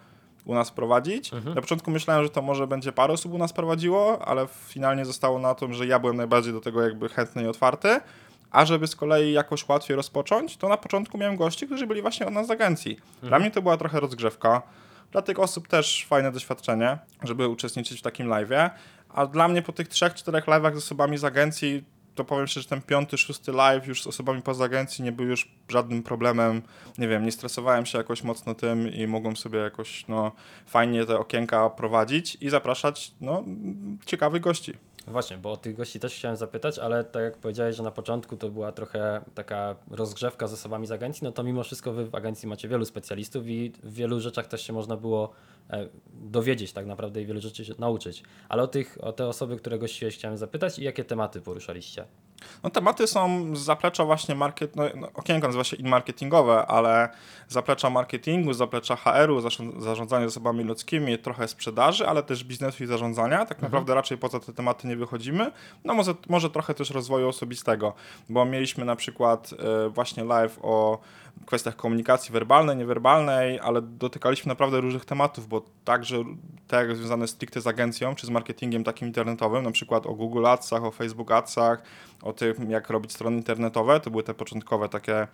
u 0.46 0.54
nas 0.54 0.72
prowadzić. 0.72 1.32
Na 1.56 1.62
początku 1.62 1.92
myślałem, 1.92 2.24
że 2.24 2.30
to 2.30 2.42
może 2.42 2.68
będzie 2.68 2.92
parę 2.92 3.14
osób 3.14 3.34
u 3.34 3.38
nas 3.38 3.54
prowadziło, 3.54 4.28
ale 4.28 4.48
finalnie 4.68 5.06
zostało 5.06 5.40
na 5.40 5.56
tym, 5.56 5.74
że 5.74 5.88
ja 5.88 6.00
byłem 6.00 6.18
najbardziej 6.18 6.54
do 6.54 6.62
tego 6.62 6.82
jakby 6.82 7.10
chętny 7.10 7.44
i 7.44 7.48
otwarty. 7.48 8.00
A 8.56 8.66
żeby 8.66 8.88
z 8.88 8.96
kolei 8.96 9.32
jakoś 9.32 9.70
łatwiej 9.70 9.96
rozpocząć, 9.96 10.58
to 10.58 10.70
na 10.70 10.78
początku 10.78 11.18
miałem 11.18 11.36
gości, 11.36 11.66
którzy 11.66 11.88
byli 11.88 12.02
właśnie 12.02 12.28
od 12.28 12.34
nas 12.34 12.48
z 12.48 12.52
agencji. 12.52 12.98
Dla 13.24 13.40
mnie 13.40 13.52
to 13.52 13.62
była 13.62 13.78
trochę 13.78 14.00
rozgrzewka. 14.00 14.62
Dla 15.12 15.22
tych 15.22 15.40
osób 15.40 15.68
też 15.68 16.06
fajne 16.10 16.32
doświadczenie, 16.32 16.98
żeby 17.24 17.48
uczestniczyć 17.48 18.00
w 18.00 18.02
takim 18.02 18.28
live'ie. 18.28 18.70
A 19.10 19.26
dla 19.26 19.48
mnie 19.48 19.62
po 19.62 19.72
tych 19.72 19.88
trzech, 19.88 20.14
czterech 20.14 20.46
live'ach 20.46 20.74
z 20.74 20.78
osobami 20.78 21.18
z 21.18 21.24
agencji, 21.24 21.84
to 22.16 22.26
powiem 22.26 22.48
szczerze, 22.48 22.64
że 22.64 22.70
ten 22.70 22.82
piąty, 22.82 23.18
szósty 23.18 23.52
live 23.52 23.88
już 23.88 24.04
z 24.04 24.08
osobami 24.08 24.42
poza 24.42 24.66
agencji 24.66 25.04
nie 25.04 25.12
był 25.12 25.26
już 25.26 25.52
żadnym 25.70 26.04
problemem. 26.04 26.62
Nie 26.98 27.08
wiem, 27.08 27.26
nie 27.26 27.32
stresowałem 27.32 27.86
się 27.86 27.98
jakoś 27.98 28.24
mocno 28.24 28.56
tym 28.56 28.94
i 28.94 29.08
mogłem 29.08 29.38
sobie 29.38 29.60
jakoś 29.60 30.08
no, 30.08 30.32
fajnie 30.66 31.06
te 31.06 31.20
okienka 31.20 31.70
prowadzić 31.70 32.38
i 32.42 32.50
zapraszać 32.50 33.12
no, 33.22 33.44
ciekawych 34.06 34.42
gości. 34.42 34.74
Właśnie, 35.08 35.38
bo 35.38 35.52
o 35.52 35.58
tych 35.58 35.76
gości 35.76 36.00
też 36.00 36.16
chciałem 36.16 36.38
zapytać, 36.38 36.80
ale 36.80 37.04
tak 37.04 37.24
jak 37.24 37.38
powiedziałeś, 37.38 37.76
że 37.76 37.84
na 37.84 37.92
początku 37.92 38.38
to 38.38 38.50
była 38.50 38.72
trochę 38.72 39.22
taka 39.36 39.76
rozgrzewka 39.92 40.48
z 40.48 40.54
osobami 40.54 40.88
z 40.88 40.92
agencji, 40.92 41.24
no 41.24 41.32
to 41.32 41.44
mimo 41.44 41.64
wszystko 41.64 41.94
wy 41.94 42.06
w 42.06 42.16
agencji 42.16 42.50
macie 42.50 42.68
wielu 42.68 42.86
specjalistów 42.86 43.48
i 43.48 43.72
w 43.84 43.94
wielu 43.94 44.20
rzeczach 44.20 44.48
też 44.48 44.62
się 44.62 44.74
można 44.74 44.98
było 44.98 45.32
e, 45.70 45.90
dowiedzieć 46.14 46.74
tak 46.74 46.86
naprawdę 46.86 47.22
i 47.22 47.26
wielu 47.26 47.42
rzeczy 47.42 47.66
się 47.66 47.74
nauczyć. 47.80 48.24
Ale 48.50 48.64
o, 48.64 48.68
tych, 48.68 48.98
o 49.02 49.14
te 49.14 49.28
osoby, 49.28 49.58
które 49.58 49.80
gościłeś 49.80 50.16
chciałem 50.16 50.38
zapytać 50.38 50.80
i 50.80 50.84
jakie 50.84 51.04
tematy 51.04 51.42
poruszaliście? 51.42 52.06
No, 52.64 52.70
tematy 52.70 53.08
są 53.08 53.56
z 53.56 53.60
zaplecza 53.60 54.06
właśnie 54.06 54.36
market, 54.36 54.76
no, 54.76 54.84
no, 54.96 55.08
okienko 55.14 55.48
nazywa 55.48 55.64
się 55.64 55.78
in-marketingowe, 55.78 56.66
ale 56.68 57.10
zaplecza 57.48 57.90
marketingu, 57.90 58.54
zaplecza 58.54 58.96
HR-u, 58.96 59.40
zarząd- 59.40 59.82
zarządzania 59.82 60.28
zasobami 60.28 60.64
ludzkimi, 60.64 61.20
trochę 61.20 61.48
sprzedaży, 61.48 62.08
ale 62.08 62.24
też 62.24 62.44
biznesu 62.44 62.84
i 62.84 62.88
zarządzania. 62.88 63.46
Tak 63.46 63.62
naprawdę 63.62 63.96
raczej 63.96 64.18
poza 64.18 64.40
te 64.40 64.54
tematy 64.54 64.88
nie 64.88 64.96
wychodzimy. 64.96 65.52
No 65.84 65.94
może, 65.94 66.14
może 66.30 66.50
trochę 66.50 66.74
też 66.74 66.90
rozwoju 66.90 67.28
osobistego, 67.30 67.94
bo 68.30 68.46
mieliśmy 68.46 68.86
na 68.86 68.96
przykład 68.96 69.50
e, 69.86 69.90
właśnie 69.90 70.24
live 70.24 70.60
o 70.62 71.00
kwestiach 71.46 71.76
komunikacji 71.76 72.34
werbalnej, 72.34 72.78
niewerbalnej, 72.78 73.60
ale 73.60 73.82
dotykaliśmy 73.82 74.50
naprawdę 74.50 74.82
różnych 74.82 75.06
tematów, 75.06 75.48
bo 75.48 75.62
także 75.86 76.24
te 76.68 76.96
związane 76.96 77.28
stricte 77.28 77.62
z 77.62 77.68
agencją 77.68 78.16
czy 78.16 78.28
z 78.28 78.30
marketingiem 78.30 78.84
takim 78.84 79.08
internetowym, 79.08 79.64
na 79.64 79.72
przykład 79.72 80.06
o 80.06 80.14
Google 80.14 80.46
Adsach, 80.46 80.84
o 80.84 80.92
Facebook 80.92 81.32
Adsach, 81.32 81.84
o 82.22 82.34
tym, 82.34 82.72
jak 82.72 82.90
robić 82.90 83.14
strony 83.14 83.38
internetowe. 83.38 84.00
To 84.00 84.12
były 84.12 84.24
te 84.24 84.34
początkowe 84.34 84.90
takie 84.90 85.28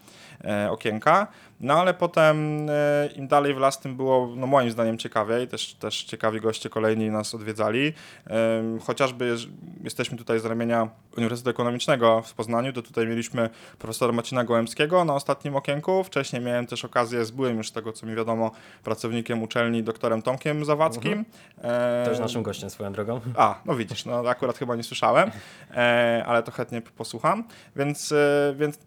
e, 0.43 0.71
okienka. 0.71 1.27
No 1.59 1.73
ale 1.73 1.93
potem 1.93 2.67
e, 2.69 3.09
im 3.15 3.27
dalej 3.27 3.53
w 3.53 3.57
las, 3.57 3.79
tym 3.79 3.95
było 3.95 4.29
no, 4.35 4.47
moim 4.47 4.71
zdaniem 4.71 4.97
ciekawiej. 4.97 5.47
Też, 5.47 5.73
też 5.73 6.03
ciekawi 6.03 6.41
goście 6.41 6.69
kolejni 6.69 7.09
nas 7.09 7.35
odwiedzali. 7.35 7.93
E, 8.27 8.63
chociażby 8.83 9.35
jesteśmy 9.83 10.17
tutaj 10.17 10.39
z 10.39 10.45
ramienia 10.45 10.89
Uniwersytetu 11.17 11.49
Ekonomicznego 11.49 12.21
w 12.21 12.33
Poznaniu, 12.33 12.73
to 12.73 12.81
tutaj 12.81 13.07
mieliśmy 13.07 13.49
profesora 13.79 14.13
Marcina 14.13 14.43
Gołębskiego 14.43 15.05
na 15.05 15.15
ostatnim 15.15 15.55
okienku. 15.55 15.90
Wcześniej 16.05 16.41
miałem 16.41 16.67
też 16.67 16.85
okazję, 16.85 17.25
z 17.25 17.31
byłym 17.31 17.57
już 17.57 17.69
z 17.69 17.71
tego 17.71 17.93
co 17.93 18.05
mi 18.05 18.15
wiadomo, 18.15 18.51
pracownikiem 18.83 19.43
uczelni, 19.43 19.83
doktorem 19.83 20.21
Tomkiem 20.21 20.65
Zawadzkim. 20.65 21.25
E, 21.61 22.05
Też 22.05 22.19
naszym 22.19 22.43
gościem 22.43 22.69
swoją 22.69 22.93
drogą. 22.93 23.19
a, 23.37 23.61
no 23.65 23.75
widzisz, 23.75 24.05
no 24.05 24.23
akurat 24.29 24.57
chyba 24.57 24.75
nie 24.75 24.83
słyszałem, 24.83 25.31
e, 25.71 26.23
ale 26.27 26.43
to 26.43 26.51
chętnie 26.51 26.81
posłucham. 26.81 27.43
Więc, 27.75 28.11
e, 28.11 28.53
więc 28.57 28.79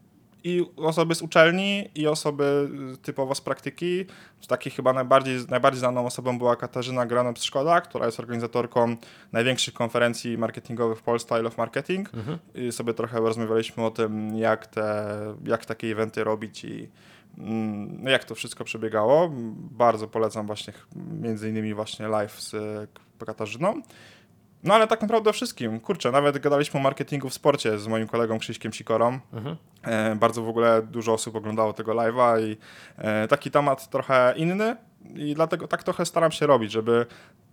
i 0.44 0.66
osoby 0.76 1.14
z 1.14 1.22
uczelni, 1.22 1.88
i 1.94 2.06
osoby 2.06 2.68
y, 2.94 2.96
typowo 2.96 3.34
z 3.34 3.40
praktyki. 3.40 4.04
Z 4.40 4.46
takich 4.46 4.74
chyba 4.74 4.92
najbardziej, 4.92 5.38
najbardziej 5.48 5.78
znaną 5.78 6.06
osobą 6.06 6.38
była 6.38 6.56
Katarzyna 6.56 7.06
Granob-Szkoda, 7.06 7.80
która 7.80 8.06
jest 8.06 8.20
organizatorką 8.20 8.96
największych 9.32 9.74
konferencji 9.74 10.38
marketingowych 10.38 10.98
w 10.98 11.02
Polsce, 11.02 11.26
Style 11.26 11.48
of 11.48 11.58
Marketing. 11.58 12.10
I 12.54 12.72
sobie 12.72 12.94
trochę 12.94 13.20
rozmawialiśmy 13.20 13.84
o 13.84 13.90
tym, 13.90 14.36
jak, 14.36 14.66
te, 14.66 15.06
jak 15.44 15.64
takie 15.64 15.86
eventy 15.86 16.24
robić 16.24 16.64
i 16.64 16.90
mm, 17.38 18.04
jak 18.06 18.24
to 18.24 18.34
wszystko 18.34 18.64
przebiegało. 18.64 19.30
Bardzo 19.70 20.08
polecam 20.08 20.46
właśnie 20.46 20.72
między 21.20 21.50
innymi 21.50 21.74
właśnie 21.74 22.08
live 22.08 22.40
z 22.40 22.56
Katarzyną. 23.26 23.82
No 24.64 24.74
ale 24.74 24.86
tak 24.86 25.02
naprawdę 25.02 25.30
o 25.30 25.32
wszystkim. 25.32 25.80
Kurczę, 25.80 26.12
nawet 26.12 26.38
gadaliśmy 26.38 26.80
o 26.80 26.82
marketingu 26.82 27.28
w 27.28 27.34
sporcie 27.34 27.78
z 27.78 27.86
moim 27.86 28.08
kolegą 28.08 28.38
Krzyśkiem 28.38 28.72
Sikorą. 28.72 29.18
Mhm. 29.32 29.56
E, 29.82 30.16
bardzo 30.16 30.42
w 30.42 30.48
ogóle 30.48 30.82
dużo 30.82 31.12
osób 31.12 31.36
oglądało 31.36 31.72
tego 31.72 31.92
live'a 31.92 32.42
i 32.42 32.56
e, 32.98 33.28
taki 33.28 33.50
temat 33.50 33.90
trochę 33.90 34.34
inny 34.36 34.76
i 35.14 35.34
dlatego 35.34 35.68
tak 35.68 35.82
trochę 35.82 36.06
staram 36.06 36.32
się 36.32 36.46
robić, 36.46 36.72
żeby 36.72 37.06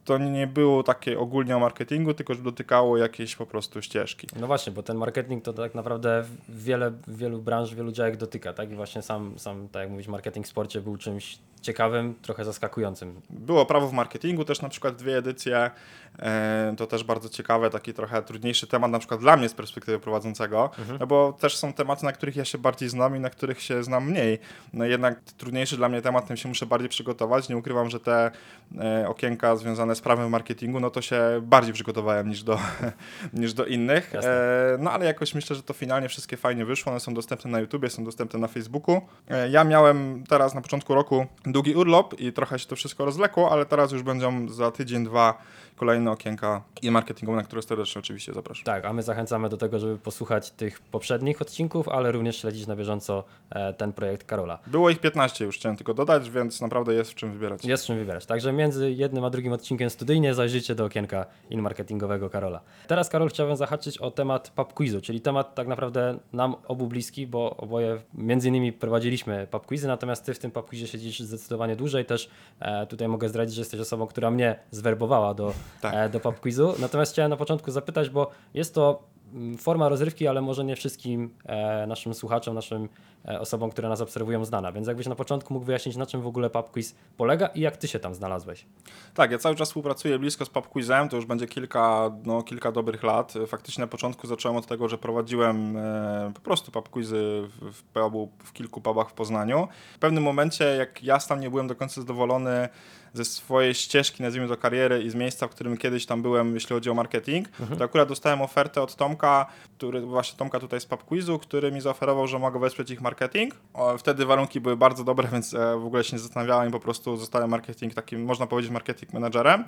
to 0.06 0.18
nie 0.18 0.48
było 0.48 0.84
takie 0.84 1.20
ogólnie 1.20 1.58
o 1.58 1.60
marketingu, 1.60 2.14
tylko 2.14 2.34
żeby 2.34 2.46
dotykało 2.46 2.98
jakiejś 2.98 3.36
po 3.36 3.46
prostu 3.46 3.82
ścieżki. 3.82 4.28
No 4.40 4.48
właśnie, 4.48 4.74
bo 4.74 4.84
ten 4.84 4.98
marketing 4.98 5.44
to 5.44 5.54
tak 5.54 5.76
naprawdę 5.76 6.24
wiele, 6.50 6.92
wielu 7.08 7.42
branż, 7.42 7.76
wielu 7.76 7.92
działek 7.92 8.18
dotyka, 8.18 8.54
tak? 8.54 8.72
I 8.72 8.76
właśnie 8.76 9.02
sam, 9.02 9.40
sam 9.40 9.68
tak 9.68 9.82
jak 9.82 9.92
mówisz, 9.92 10.08
marketing 10.08 10.46
w 10.46 10.50
sporcie 10.50 10.82
był 10.82 10.98
czymś 10.98 11.40
ciekawym, 11.62 12.16
trochę 12.22 12.46
zaskakującym. 12.46 13.22
Było 13.30 13.66
prawo 13.66 13.88
w 13.88 13.94
marketingu 13.94 14.46
też 14.46 14.62
na 14.62 14.70
przykład 14.70 14.96
dwie 14.96 15.18
edycje, 15.18 15.72
e, 16.20 16.74
to 16.78 16.88
też 16.88 17.04
bardzo 17.04 17.30
ciekawe, 17.30 17.70
taki 17.70 17.94
trochę 17.94 18.22
trudniejszy 18.22 18.68
temat 18.68 18.92
na 18.92 19.00
przykład 19.00 19.20
dla 19.20 19.38
mnie 19.38 19.50
z 19.50 19.54
perspektywy 19.54 20.00
prowadzącego, 20.00 20.70
no 21.00 21.08
bo 21.08 21.34
też 21.40 21.58
są 21.58 21.74
tematy, 21.74 22.06
na 22.06 22.12
których 22.12 22.36
ja 22.36 22.46
się 22.46 22.58
bardziej 22.58 22.90
znam 22.90 23.16
i 23.16 23.20
na 23.20 23.30
których 23.30 23.62
się 23.62 23.84
znam 23.84 24.10
mniej. 24.10 24.40
No 24.74 24.86
jednak 24.86 25.20
trudniejszy 25.38 25.78
dla 25.78 25.90
mnie 25.90 26.02
temat, 26.02 26.28
tym 26.28 26.38
się 26.38 26.50
muszę 26.50 26.66
bardziej 26.66 26.90
przygotować. 26.90 27.50
Nie 27.50 27.58
ukrywam, 27.58 27.90
że 27.90 28.00
te 28.00 28.32
e, 28.80 29.10
okienka 29.10 29.56
związane 29.56 29.96
z 29.96 30.02
prawem 30.02 30.28
w 30.28 30.32
marketingu, 30.32 30.80
no 30.80 30.90
to 30.90 31.02
się 31.02 31.22
bardziej 31.42 31.74
przygotowałem 31.74 32.30
niż 32.30 32.44
do, 32.44 32.60
niż 33.34 33.54
do 33.54 33.66
innych. 33.66 34.12
Jasne. 34.14 34.32
E, 34.32 34.78
no 34.80 34.92
ale 34.92 35.06
jakoś 35.06 35.36
myślę, 35.36 35.56
że 35.56 35.64
to 35.64 35.74
finalnie 35.74 36.10
wszystkie 36.10 36.38
fajnie 36.38 36.66
wyszło. 36.66 36.92
One 36.92 37.00
są 37.00 37.14
dostępne 37.14 37.52
na 37.52 37.60
YouTubie, 37.60 37.90
są 37.90 38.04
dostępne 38.04 38.40
na 38.40 38.48
Facebooku. 38.48 39.02
Ja 39.50 39.64
miałem 39.64 40.24
teraz 40.30 40.56
na 40.56 40.62
początku 40.62 40.96
roku 40.96 41.28
długi 41.52 41.76
urlop 41.76 42.20
i 42.20 42.34
trochę 42.34 42.60
się 42.60 42.68
to 42.68 42.76
wszystko 42.76 43.06
rozlekło, 43.06 43.52
ale 43.52 43.66
teraz 43.66 43.92
już 43.92 44.04
będą 44.04 44.50
za 44.50 44.72
tydzień, 44.72 45.06
dwa 45.06 45.42
kolejne 45.76 46.12
okienka 46.12 46.64
i 46.82 46.92
marketingowe, 46.92 47.38
na 47.38 47.44
które 47.44 47.62
serdecznie 47.62 48.00
oczywiście 48.00 48.34
zapraszam. 48.34 48.64
Tak, 48.66 48.86
a 48.86 48.94
my 48.94 49.04
zachęcamy 49.04 49.50
do 49.50 49.58
tego, 49.58 49.80
żeby 49.80 49.98
posłuchać 49.98 50.52
tych 50.52 50.80
poprzednich 50.80 51.42
odcinków, 51.42 51.88
ale 51.90 52.12
również 52.12 52.38
śledzić 52.38 52.68
na 52.68 52.76
bieżąco 52.76 53.24
e, 53.50 53.74
ten 53.74 53.94
projekt 53.94 54.28
Karola. 54.28 54.60
Było 54.68 54.90
ich 54.90 55.00
15 55.00 55.46
już, 55.46 55.58
chciałem 55.58 55.78
tylko 55.78 55.94
dodać, 55.94 56.30
więc 56.30 56.62
naprawdę 56.62 56.94
jest 56.94 57.12
w 57.12 57.16
czym 57.16 57.34
wybierać. 57.34 57.66
Jest 57.66 57.86
czym 57.86 57.98
wybierać. 57.98 58.26
Także 58.26 58.54
między 58.54 58.92
jednym 58.92 59.24
a 59.24 59.30
drugim 59.30 59.54
odcinkiem 59.54 59.90
studyjnie 59.90 60.34
zajrzyjcie 60.34 60.76
do 60.76 60.86
okienka 60.86 61.26
in-marketingowego 61.50 62.30
Karola. 62.30 62.62
Teraz, 62.88 63.10
Karol, 63.10 63.30
chciałbym 63.30 63.56
zahaczyć 63.56 63.98
o 63.98 64.12
temat 64.12 64.50
pub 64.50 64.74
quizu, 64.74 65.02
czyli 65.02 65.22
temat 65.22 65.56
tak 65.56 65.68
naprawdę 65.68 66.20
nam 66.34 66.56
obu 66.68 66.88
bliski, 66.88 67.28
bo 67.28 67.58
oboje 67.58 68.02
między 68.14 68.50
innymi 68.50 68.74
prowadziliśmy 68.74 69.48
pub 69.52 69.66
quizy, 69.66 69.88
natomiast 69.88 70.26
ty 70.26 70.34
w 70.34 70.40
tym 70.40 70.52
pub 70.52 70.70
quizie 70.70 70.88
siedzisz 70.88 71.20
zdecydowanie 71.20 71.76
dłużej. 71.76 72.06
Też 72.06 72.30
e, 72.60 72.88
tutaj 72.88 73.08
mogę 73.08 73.30
zdradzić, 73.30 73.56
że 73.56 73.62
jesteś 73.62 73.80
osobą, 73.80 74.08
która 74.08 74.32
mnie 74.32 74.60
zwerbowała 74.72 75.34
do, 75.34 75.54
Tak. 75.82 75.94
e, 75.96 76.10
do 76.10 76.20
pub 76.20 76.40
quizu. 76.40 76.74
Natomiast 76.80 77.12
chciałem 77.12 77.30
na 77.30 77.38
początku 77.38 77.72
zapytać, 77.72 78.10
bo 78.10 78.32
jest 78.54 78.76
to 78.76 79.04
mm, 79.34 79.58
forma 79.58 79.90
rozrywki, 79.90 80.28
ale 80.28 80.42
może 80.42 80.66
nie 80.66 80.76
wszystkim 80.76 81.34
e, 81.46 81.88
naszym 81.88 82.14
słuchaczom, 82.14 82.56
naszym 82.56 82.90
e, 83.28 83.40
osobom, 83.40 83.72
które 83.72 83.90
nas 83.90 84.02
obserwują 84.02 84.46
znana. 84.46 84.72
Więc 84.72 84.88
jakbyś 84.88 85.08
na 85.08 85.16
początku 85.16 85.54
mógł 85.54 85.66
wyjaśnić, 85.66 85.96
na 85.96 86.06
czym 86.06 86.22
w 86.22 86.28
ogóle 86.28 86.50
pub 86.50 86.72
quiz 86.72 86.96
polega 87.18 87.48
i 87.48 87.60
jak 87.60 87.78
ty 87.78 87.88
się 87.88 88.00
tam 88.00 88.16
znalazłeś. 88.16 88.66
Tak, 89.14 89.32
ja 89.32 89.38
cały 89.38 89.56
czas 89.56 89.68
współpracuję 89.68 90.20
blisko 90.20 90.46
z 90.46 90.50
Pub 90.50 90.68
Quizem, 90.68 91.10
to 91.10 91.16
już 91.16 91.26
będzie 91.26 91.48
kilka, 91.48 92.12
no, 92.26 92.44
kilka 92.44 92.72
dobrych 92.72 93.04
lat. 93.04 93.34
Faktycznie 93.48 93.82
na 93.82 93.88
początku 93.88 94.28
zacząłem 94.28 94.58
od 94.58 94.68
tego, 94.68 94.90
że 94.90 94.98
prowadziłem 94.98 95.78
e, 95.78 96.32
po 96.36 96.42
prostu 96.42 96.72
pub 96.72 96.90
quizy 96.90 97.42
w, 97.48 97.72
w, 97.72 97.84
pubu, 97.84 98.30
w 98.44 98.54
kilku 98.54 98.82
pubach 98.82 99.10
w 99.10 99.14
Poznaniu. 99.14 99.68
W 99.96 100.00
pewnym 100.00 100.24
momencie, 100.24 100.66
jak 100.66 101.04
ja 101.04 101.20
sam 101.20 101.40
nie 101.40 101.50
byłem 101.50 101.68
do 101.68 101.76
końca 101.76 102.02
zadowolony 102.02 102.70
ze 103.14 103.26
swojej 103.26 103.74
ścieżki, 103.74 104.24
nazwijmy 104.24 104.48
to 104.48 104.58
kariery 104.58 105.04
i 105.04 105.10
z 105.10 105.16
miejsca, 105.16 105.48
w 105.48 105.52
którym 105.52 105.78
kiedyś 105.78 106.06
tam 106.06 106.22
byłem, 106.22 106.54
jeśli 106.54 106.74
chodzi 106.74 106.90
o 106.90 106.94
marketing, 106.94 107.48
to 107.78 107.84
akurat 107.84 108.10
dostałem 108.10 108.42
ofertę 108.42 108.82
od 108.82 108.96
Tomka, 108.96 109.46
który, 109.78 110.02
właśnie 110.02 110.38
Tomka 110.38 110.60
tutaj 110.60 110.82
z 110.82 110.86
Pub 110.86 111.04
Quizu, 111.04 111.40
który 111.40 111.72
mi 111.72 111.82
zaoferował, 111.82 112.28
że 112.28 112.40
mogę 112.40 112.60
wesprzeć 112.60 112.92
ich 112.92 113.02
marketing. 113.02 113.56
Wtedy 113.98 114.26
warunki 114.26 114.62
były 114.62 114.78
bardzo 114.78 115.04
dobre, 115.04 115.28
więc 115.32 115.54
e, 115.54 115.78
w 115.78 115.86
ogóle 115.86 116.04
się 116.04 116.16
nie 116.16 116.20
zastanawiałem 116.20 116.70
i 116.70 116.72
po 116.72 116.80
prostu 116.80 117.18
zostałem 117.18 117.50
marketing 117.50 117.94
takim, 117.94 118.26
można 118.26 118.48
powiedzieć, 118.48 118.72
marketing 118.72 119.14
menadżerem 119.14 119.66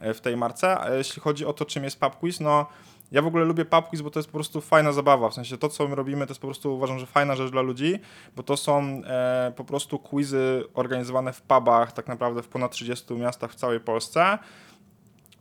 e, 0.00 0.14
w 0.14 0.20
tej 0.20 0.36
marce. 0.36 0.80
A 0.80 0.94
jeśli 0.94 1.22
chodzi 1.22 1.46
o 1.46 1.52
to, 1.52 1.64
czym 1.64 1.84
jest 1.84 2.00
Pub 2.00 2.16
Quiz, 2.16 2.40
no 2.40 2.66
ja 3.12 3.22
w 3.22 3.26
ogóle 3.26 3.44
lubię 3.44 3.64
pub 3.64 3.88
quiz, 3.88 4.02
bo 4.02 4.10
to 4.10 4.18
jest 4.18 4.28
po 4.28 4.34
prostu 4.34 4.60
fajna 4.60 4.92
zabawa. 4.92 5.28
W 5.28 5.34
sensie 5.34 5.58
to, 5.58 5.68
co 5.68 5.88
my 5.88 5.94
robimy, 5.94 6.26
to 6.26 6.30
jest 6.30 6.40
po 6.40 6.46
prostu 6.46 6.74
uważam, 6.74 6.98
że 6.98 7.06
fajna 7.06 7.36
rzecz 7.36 7.50
dla 7.50 7.62
ludzi, 7.62 7.98
bo 8.36 8.42
to 8.42 8.56
są 8.56 9.02
e, 9.06 9.52
po 9.56 9.64
prostu 9.64 9.98
quizy 9.98 10.64
organizowane 10.74 11.32
w 11.32 11.42
pubach, 11.42 11.92
tak 11.92 12.08
naprawdę 12.08 12.42
w 12.42 12.48
ponad 12.48 12.72
30 12.72 13.14
miastach 13.14 13.52
w 13.52 13.54
całej 13.54 13.80
Polsce. 13.80 14.38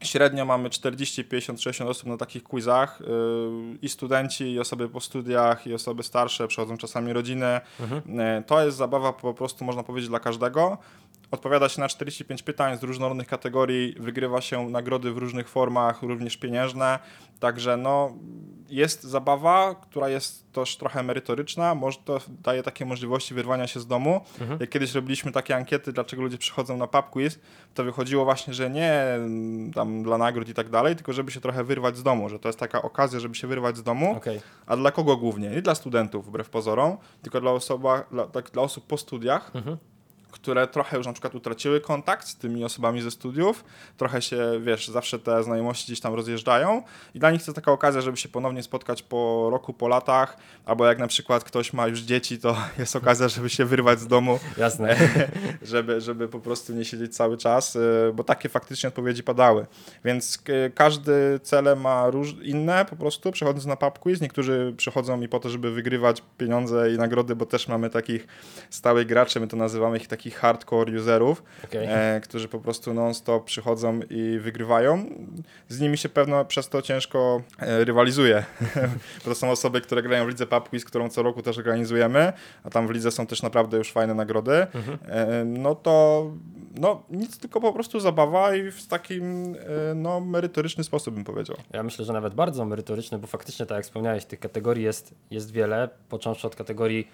Średnio 0.03 0.45
mamy 0.45 0.69
40, 0.69 1.23
50, 1.23 1.62
60 1.62 1.89
osób 1.89 2.10
na 2.10 2.17
takich 2.17 2.43
quizach. 2.43 2.99
Yy, 3.01 3.77
I 3.82 3.89
studenci, 3.89 4.51
i 4.51 4.60
osoby 4.60 4.89
po 4.89 4.99
studiach, 4.99 5.67
i 5.67 5.73
osoby 5.73 6.03
starsze, 6.03 6.47
przychodzą 6.47 6.77
czasami 6.77 7.13
rodziny. 7.13 7.62
Yy, 7.79 8.43
To 8.47 8.65
jest 8.65 8.77
zabawa 8.77 9.13
po 9.13 9.34
prostu, 9.34 9.65
można 9.65 9.84
powiedzieć, 9.84 10.10
dla 10.10 10.19
każdego. 10.19 10.77
Odpowiada 11.32 11.70
się 11.70 11.82
na 11.82 11.88
45 11.88 12.44
pytań 12.44 12.78
z 12.78 12.84
różnorodnych 12.84 13.28
kategorii, 13.28 13.96
wygrywa 14.00 14.42
się 14.42 14.70
nagrody 14.70 15.12
w 15.12 15.18
różnych 15.18 15.50
formach, 15.50 16.02
również 16.02 16.38
pieniężne. 16.38 17.00
Także 17.39 17.78
no, 17.78 18.12
jest 18.70 19.04
zabawa, 19.04 19.76
która 19.76 20.10
jest 20.10 20.52
też 20.52 20.78
trochę 20.78 21.04
merytoryczna, 21.04 21.76
może 21.76 21.98
to 22.06 22.20
daje 22.30 22.63
takie 22.63 22.86
możliwości 22.86 23.34
wyrwania 23.34 23.68
się 23.68 23.80
z 23.80 23.88
domu. 23.88 24.22
Mhm. 24.42 24.60
Jak 24.60 24.70
kiedyś 24.70 24.94
robiliśmy 24.94 25.32
takie 25.32 25.56
ankiety, 25.56 25.94
dlaczego 25.94 26.22
ludzie 26.22 26.38
przychodzą 26.38 26.78
na 26.78 26.88
pub 26.88 27.10
quiz, 27.10 27.39
to 27.74 27.84
wychodziło 27.84 28.26
właśnie, 28.26 28.54
że 28.54 28.70
nie 28.70 28.94
mm, 28.94 29.74
tam 29.74 30.04
dla 30.04 30.18
nagród 30.18 30.50
i 30.50 30.54
tak 30.54 30.70
dalej, 30.70 30.96
tylko 30.96 31.13
żeby 31.13 31.32
się 31.32 31.42
trochę 31.42 31.63
wyrwać 31.63 31.98
z 31.98 32.04
domu, 32.04 32.30
że 32.30 32.39
to 32.39 32.50
jest 32.50 32.60
taka 32.60 32.82
okazja, 32.82 33.20
żeby 33.20 33.36
się 33.36 33.48
wyrwać 33.48 33.78
z 33.78 33.84
domu. 33.84 34.15
Okej. 34.18 34.42
A 34.65 34.78
dla 34.78 34.92
kogo 34.92 35.18
głównie? 35.18 35.50
Nie 35.50 35.62
dla 35.62 35.76
studentów, 35.76 36.26
wbrew 36.26 36.50
pozorom, 36.50 36.98
tylko 37.22 37.42
dla, 37.42 37.52
osoba, 37.52 38.04
dla, 38.12 38.28
tak, 38.28 38.52
dla 38.52 38.62
osób 38.62 38.88
po 38.88 38.98
studiach, 38.98 39.52
Mhm. 39.56 39.78
Które 40.32 40.68
trochę 40.68 40.98
już 40.98 41.06
na 41.06 41.13
przykład 41.13 41.36
utraciły 41.36 41.82
kontakt 41.82 42.28
z 42.28 42.36
tymi 42.36 42.63
osobami 42.63 43.02
ze 43.02 43.12
studiów, 43.12 43.63
trochę 43.98 44.22
się, 44.22 44.38
wiesz, 44.62 44.88
zawsze 44.88 45.20
te 45.20 45.44
znajomości 45.44 45.86
gdzieś 45.86 46.00
tam 46.00 46.13
rozjeżdżają 46.13 46.84
i 47.15 47.20
dla 47.20 47.32
nich 47.32 47.44
to 47.44 47.54
taka 47.54 47.72
okazja, 47.72 48.02
żeby 48.02 48.18
się 48.18 48.30
ponownie 48.30 48.63
spotkać 48.63 49.04
po 49.04 49.50
roku, 49.52 49.74
po 49.74 49.88
latach, 49.88 50.38
albo 50.65 50.86
jak 50.86 51.00
na 51.00 51.08
przykład 51.08 51.44
ktoś 51.44 51.74
ma 51.74 51.88
już 51.88 52.00
dzieci, 52.00 52.39
to 52.39 52.56
jest 52.80 52.96
okazja, 52.96 53.28
żeby 53.28 53.50
się 53.50 53.65
wyrwać 53.65 54.00
z 54.00 54.08
domu, 54.08 54.39
Jasne. 54.58 54.96
żeby, 55.62 56.02
żeby 56.02 56.28
po 56.28 56.39
prostu 56.39 56.74
nie 56.74 56.86
siedzieć 56.86 57.15
cały 57.15 57.38
czas, 57.38 57.76
y, 57.76 57.80
bo 58.13 58.24
takie 58.24 58.50
faktycznie 58.50 58.89
odpowiedzi 58.89 59.24
padały. 59.24 59.65
Więc 60.06 60.44
każdy 60.76 61.39
cele 61.44 61.76
ma 61.76 62.10
róż 62.10 62.36
inne 62.42 62.86
po 62.86 62.96
prostu, 62.96 63.32
przechodząc 63.32 63.65
na 63.65 63.76
pub 63.76 64.00
quiz. 64.00 64.22
Niektórzy 64.22 64.74
przychodzą 64.78 65.18
mi 65.18 65.30
po 65.30 65.39
to, 65.39 65.50
żeby 65.50 65.72
wygrywać 65.72 66.24
pieniądze 66.38 66.94
i 66.94 66.98
nagrody, 66.98 67.36
bo 67.36 67.46
też 67.46 67.68
mamy 67.68 67.89
takich 67.89 68.28
stałych 68.70 69.08
graczy, 69.08 69.39
my 69.39 69.48
to 69.48 69.58
nazywamy 69.58 69.98
ich 69.98 70.08
takich 70.19 70.38
hardcore 70.38 70.99
userów, 70.99 71.43
Okej. 71.63 71.88
e, 71.89 72.21
którzy 72.23 72.47
po 72.47 72.60
prostu 72.60 72.93
non-stop 72.93 73.45
przychodzą 73.45 73.99
i 74.10 74.39
wygrywają. 74.39 75.05
Z 75.67 75.79
nimi 75.79 75.97
się 75.97 76.10
pewno 76.10 76.45
przez 76.45 76.69
to 76.69 76.82
ciężko 76.82 77.41
e, 77.60 77.86
rywalizuje, 77.86 78.43
to 79.25 79.36
są 79.36 79.51
osoby, 79.51 79.82
które 79.82 80.03
grają 80.03 80.25
w 80.25 80.29
lidze 80.29 80.45
pub 80.45 80.69
quiz, 80.69 80.86
którą 80.86 81.10
co 81.10 81.23
roku 81.23 81.41
też 81.41 81.58
organizujemy, 81.58 82.34
a 82.63 82.69
tam 82.69 82.88
w 82.88 82.91
lidze 82.91 83.12
są 83.12 83.27
też 83.27 83.41
naprawdę 83.41 83.77
już 83.77 83.91
fajne 83.91 84.13
nagrody. 84.13 84.67
E, 85.08 85.43
no 85.45 85.75
to 85.75 86.25
no, 86.79 87.03
nic, 87.10 87.38
tylko 87.38 87.62
po 87.62 87.73
prostu 87.73 87.99
zabawa 87.99 88.55
i 88.55 88.71
w 88.71 88.88
takim 88.88 89.55
e, 89.55 89.95
no, 89.95 90.19
merytoryczny 90.19 90.84
sposób 90.84 91.15
bym 91.15 91.23
powiedział. 91.23 91.58
Ja 91.73 91.84
myślę, 91.84 92.05
że 92.05 92.13
nawet 92.13 92.34
bardzo 92.34 92.65
merytoryczny, 92.65 93.17
bo 93.17 93.27
faktycznie, 93.27 93.65
tak 93.65 93.75
jak 93.75 93.86
wspomniałeś, 93.86 94.25
tych 94.25 94.39
kategorii 94.39 94.84
jest, 94.84 95.13
jest 95.32 95.51
wiele, 95.51 95.89
począwszy 96.10 96.47
od 96.47 96.55
kategorii 96.55 97.08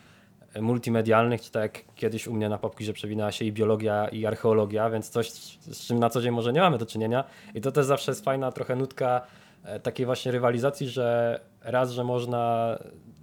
multimedialnych, 0.61 1.41
czy 1.41 1.51
tak 1.51 1.63
jak 1.63 1.95
kiedyś 1.95 2.27
u 2.27 2.33
mnie 2.33 2.49
na 2.49 2.57
popki, 2.57 2.85
że 2.85 2.93
przewinęła 2.93 3.31
się 3.31 3.45
i 3.45 3.51
biologia, 3.51 4.07
i 4.07 4.25
archeologia, 4.25 4.89
więc 4.89 5.09
coś, 5.09 5.31
z 5.31 5.87
czym 5.87 5.99
na 5.99 6.09
co 6.09 6.21
dzień 6.21 6.31
może 6.31 6.53
nie 6.53 6.61
mamy 6.61 6.77
do 6.77 6.85
czynienia. 6.85 7.23
I 7.53 7.61
to 7.61 7.71
też 7.71 7.85
zawsze 7.85 8.11
jest 8.11 8.23
fajna 8.23 8.51
trochę 8.51 8.75
nutka 8.75 9.21
e, 9.63 9.79
takiej 9.79 10.05
właśnie 10.05 10.31
rywalizacji, 10.31 10.87
że 10.87 11.39
raz, 11.61 11.91
że 11.91 12.03
można 12.03 12.75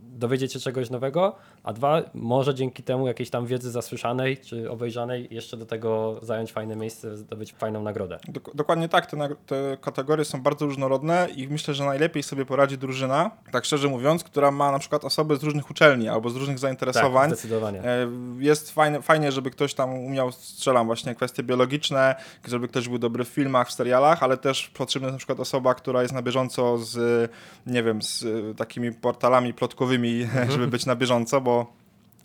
dowiedzieć 0.02 0.52
się 0.52 0.60
czegoś 0.60 0.90
nowego, 0.90 1.36
a 1.64 1.72
dwa, 1.72 2.02
może 2.14 2.54
dzięki 2.54 2.82
temu 2.82 3.06
jakiejś 3.06 3.30
tam 3.30 3.46
wiedzy 3.46 3.70
zasłyszanej 3.70 4.36
czy 4.38 4.70
obejrzanej 4.70 5.28
jeszcze 5.30 5.56
do 5.56 5.66
tego 5.66 6.20
zająć 6.22 6.52
fajne 6.52 6.76
miejsce, 6.76 7.16
zdobyć 7.16 7.52
fajną 7.52 7.82
nagrodę. 7.82 8.18
Dok- 8.28 8.54
dokładnie 8.54 8.88
tak, 8.88 9.06
te, 9.06 9.16
te 9.46 9.76
kategorie 9.80 10.24
są 10.24 10.42
bardzo 10.42 10.66
różnorodne 10.66 11.28
i 11.36 11.48
myślę, 11.48 11.74
że 11.74 11.84
najlepiej 11.84 12.22
sobie 12.22 12.44
poradzi 12.46 12.78
drużyna, 12.78 13.30
tak 13.52 13.64
szczerze 13.64 13.88
mówiąc, 13.88 14.24
która 14.24 14.50
ma 14.50 14.72
na 14.72 14.78
przykład 14.78 15.04
osoby 15.04 15.36
z 15.36 15.42
różnych 15.42 15.70
uczelni 15.70 16.08
albo 16.08 16.30
z 16.30 16.36
różnych 16.36 16.58
zainteresowań. 16.58 17.30
Tak, 17.30 17.38
zdecydowanie. 17.38 17.84
E, 17.84 18.08
Jest 18.38 18.70
fajne, 18.70 19.02
fajnie, 19.02 19.32
żeby 19.32 19.50
ktoś 19.50 19.74
tam 19.74 19.94
umiał, 19.94 20.32
strzelam 20.32 20.86
właśnie 20.86 21.14
kwestie 21.14 21.42
biologiczne, 21.42 22.14
żeby 22.48 22.68
ktoś 22.68 22.88
był 22.88 22.98
dobry 22.98 23.24
w 23.24 23.28
filmach, 23.28 23.68
w 23.68 23.72
serialach, 23.72 24.22
ale 24.22 24.36
też 24.36 24.68
potrzebna 24.68 25.06
jest 25.08 25.14
na 25.14 25.18
przykład 25.18 25.40
osoba, 25.40 25.74
która 25.74 26.02
jest 26.02 26.14
na 26.14 26.22
bieżąco 26.22 26.78
z, 26.78 27.30
nie 27.66 27.82
wiem, 27.82 28.02
z 28.02 28.24
takimi 28.56 28.92
portalami 28.92 29.54
plotkowymi, 29.54 30.26
żeby 30.52 30.66
być 30.68 30.86
na 30.86 30.96
bieżąco, 30.96 31.40
bo 31.40 31.51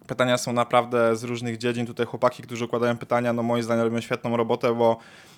pytania 0.08 0.38
są 0.38 0.54
naprawdę 0.54 1.16
z 1.16 1.24
różnych 1.24 1.58
dziedzin. 1.58 1.86
Tutaj 1.86 2.06
chłopaki, 2.06 2.44
którzy 2.44 2.66
układają 2.66 2.98
pytania, 2.98 3.34
no 3.34 3.44
moim 3.44 3.64
zdaniem 3.64 3.84
robią 3.84 4.02
świetną 4.02 4.38
robotę, 4.38 4.76
bo 4.76 4.98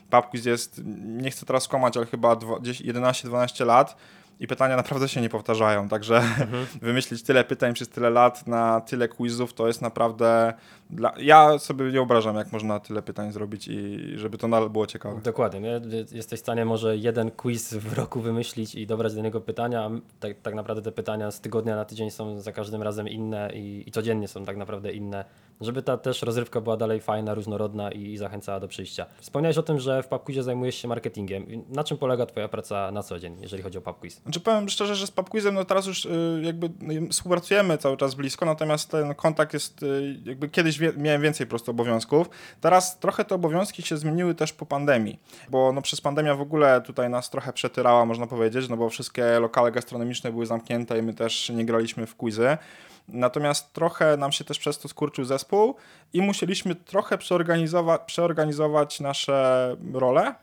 PubQuiz 0.10 0.46
jest, 0.46 0.82
nie 1.06 1.32
chcę 1.32 1.46
teraz 1.46 1.68
kłamać, 1.68 1.98
ale 1.98 2.06
chyba 2.06 2.36
dwa- 2.36 2.60
gdzieś 2.60 2.82
11-12 2.82 3.66
lat 3.66 3.96
i 4.40 4.48
pytania 4.48 4.76
naprawdę 4.76 5.10
się 5.10 5.22
nie 5.22 5.30
powtarzają, 5.30 5.90
także 5.90 6.24
wymyślić 6.82 7.24
tyle 7.24 7.44
pytań 7.44 7.74
przez 7.74 7.90
tyle 7.90 8.10
lat 8.10 8.48
na 8.48 8.82
tyle 8.82 9.08
quizów 9.08 9.54
to 9.54 9.68
jest 9.68 9.82
naprawdę... 9.82 10.54
Dla... 10.90 11.14
Ja 11.18 11.60
sobie 11.60 11.86
nie 11.86 11.92
wyobrażam, 11.92 12.36
jak 12.36 12.52
można 12.52 12.80
tyle 12.80 13.02
pytań 13.02 13.32
zrobić 13.32 13.68
i 13.68 14.00
żeby 14.16 14.38
to 14.38 14.48
nadal 14.48 14.70
było 14.70 14.88
ciekawe. 14.88 15.22
Dokładnie. 15.22 15.60
Nie? 15.60 15.82
Jesteś 16.12 16.40
w 16.40 16.44
stanie 16.44 16.66
może 16.66 16.98
jeden 16.98 17.32
quiz 17.32 17.74
w 17.74 17.94
roku 17.94 18.22
wymyślić 18.22 18.76
i 18.76 18.88
dobrać 18.88 19.16
do 19.16 19.22
niego 19.22 19.42
pytania, 19.42 19.92
tak, 20.20 20.42
tak 20.42 20.56
naprawdę 20.56 20.82
te 20.82 20.92
pytania 20.92 21.32
z 21.32 21.42
tygodnia 21.42 21.76
na 21.76 21.86
tydzień 21.86 22.12
są 22.12 22.42
za 22.42 22.52
każdym 22.52 22.84
razem 22.84 23.08
inne 23.08 23.52
i, 23.54 23.84
i 23.88 23.92
codziennie 23.92 24.28
są 24.28 24.46
tak 24.46 24.58
naprawdę 24.58 24.92
inne, 24.92 25.26
żeby 25.62 25.82
ta 25.82 25.98
też 25.98 26.22
rozrywka 26.22 26.62
była 26.62 26.78
dalej 26.78 27.02
fajna, 27.02 27.34
różnorodna 27.34 27.92
i, 27.92 28.04
i 28.04 28.18
zachęcała 28.18 28.60
do 28.60 28.68
przyjścia. 28.68 29.06
Wspomniałeś 29.22 29.58
o 29.58 29.64
tym, 29.64 29.80
że 29.80 30.04
w 30.04 30.08
PubQuizie 30.08 30.44
zajmujesz 30.44 30.76
się 30.76 30.88
marketingiem. 30.88 31.46
Na 31.70 31.84
czym 31.84 31.98
polega 31.98 32.26
Twoja 32.26 32.48
praca 32.48 32.92
na 32.92 33.04
co 33.04 33.20
dzień, 33.20 33.38
jeżeli 33.42 33.64
chodzi 33.64 33.78
o 33.78 33.82
PubQuiz? 33.82 34.22
Znaczy 34.22 34.40
powiem 34.40 34.70
szczerze, 34.70 34.96
że 34.96 35.08
z 35.08 35.12
PubQuizem 35.12 35.56
no 35.56 35.66
teraz 35.66 35.86
już 35.86 36.06
y, 36.06 36.42
jakby 36.44 36.70
y, 36.94 37.10
współpracujemy 37.10 37.78
cały 37.78 37.98
czas 37.98 38.16
blisko, 38.16 38.46
natomiast 38.46 38.92
ten 38.92 39.16
kontakt 39.16 39.54
jest 39.54 39.84
y, 39.84 40.20
jakby 40.26 40.50
kiedyś 40.50 40.79
miałem 40.98 41.22
więcej 41.22 41.46
po 41.46 41.50
prostu 41.50 41.72
obowiązków. 41.72 42.30
Teraz 42.62 43.00
trochę 43.00 43.26
te 43.26 43.36
obowiązki 43.36 43.82
się 43.82 43.98
zmieniły 43.98 44.36
też 44.36 44.54
po 44.54 44.66
pandemii, 44.66 45.20
bo 45.50 45.72
no 45.72 45.82
przez 45.82 46.02
pandemia 46.02 46.36
w 46.36 46.42
ogóle 46.42 46.82
tutaj 46.82 47.10
nas 47.10 47.30
trochę 47.30 47.54
przetyrała, 47.54 48.06
można 48.06 48.28
powiedzieć, 48.28 48.70
no 48.70 48.78
bo 48.78 48.90
wszystkie 48.90 49.40
lokale 49.40 49.72
gastronomiczne 49.72 50.32
były 50.32 50.46
zamknięte 50.46 51.00
i 51.00 51.02
my 51.02 51.14
też 51.14 51.50
nie 51.50 51.66
graliśmy 51.66 52.06
w 52.06 52.16
quizy. 52.16 52.58
Natomiast 53.08 53.74
trochę 53.74 54.18
nam 54.18 54.32
się 54.32 54.44
też 54.44 54.60
przez 54.60 54.80
to 54.80 54.88
skurczył 54.88 55.26
zespół 55.26 55.76
i 56.14 56.22
musieliśmy 56.22 56.76
trochę 56.76 57.18
przeorganizować, 57.18 58.02
przeorganizować 58.06 59.00
nasze 59.00 59.76
role. 59.94 60.36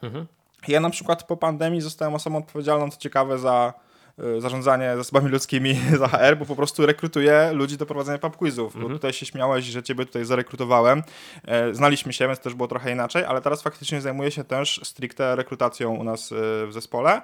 Ja 0.69 0.81
na 0.81 0.91
przykład 0.91 1.23
po 1.23 1.37
pandemii 1.37 1.81
zostałem 1.81 2.15
osobą 2.15 2.39
odpowiedzialną, 2.39 2.91
co 2.91 2.99
ciekawe, 2.99 3.39
za 3.39 3.75
zarządzanie 4.39 4.97
zasobami 4.97 5.29
ludzkimi 5.29 5.81
za 5.99 6.09
HR, 6.09 6.37
bo 6.39 6.47
po 6.47 6.57
prostu 6.57 6.87
rekrutuję 6.87 7.51
ludzi 7.53 7.77
do 7.77 7.87
prowadzenia 7.87 8.19
pub 8.19 8.37
quizów, 8.37 8.81
bo 8.83 8.89
tutaj 8.89 9.13
się 9.13 9.27
śmiałeś, 9.27 9.65
że 9.65 9.83
ciebie 9.83 10.07
tutaj 10.07 10.25
zarekrutowałem. 10.25 11.03
E, 11.45 11.75
Znaliśmy 11.75 12.13
się, 12.13 12.27
więc 12.27 12.41
też 12.41 12.55
było 12.55 12.69
trochę 12.69 12.93
inaczej, 12.93 13.25
ale 13.25 13.41
teraz 13.41 13.63
faktycznie 13.63 14.01
zajmuję 14.01 14.31
się 14.31 14.45
też 14.45 14.81
stricte 14.85 15.37
rekrutacją 15.37 15.95
u 15.95 16.05
nas 16.05 16.33
y, 16.33 16.35
w 16.67 16.69
zespole. 16.71 17.23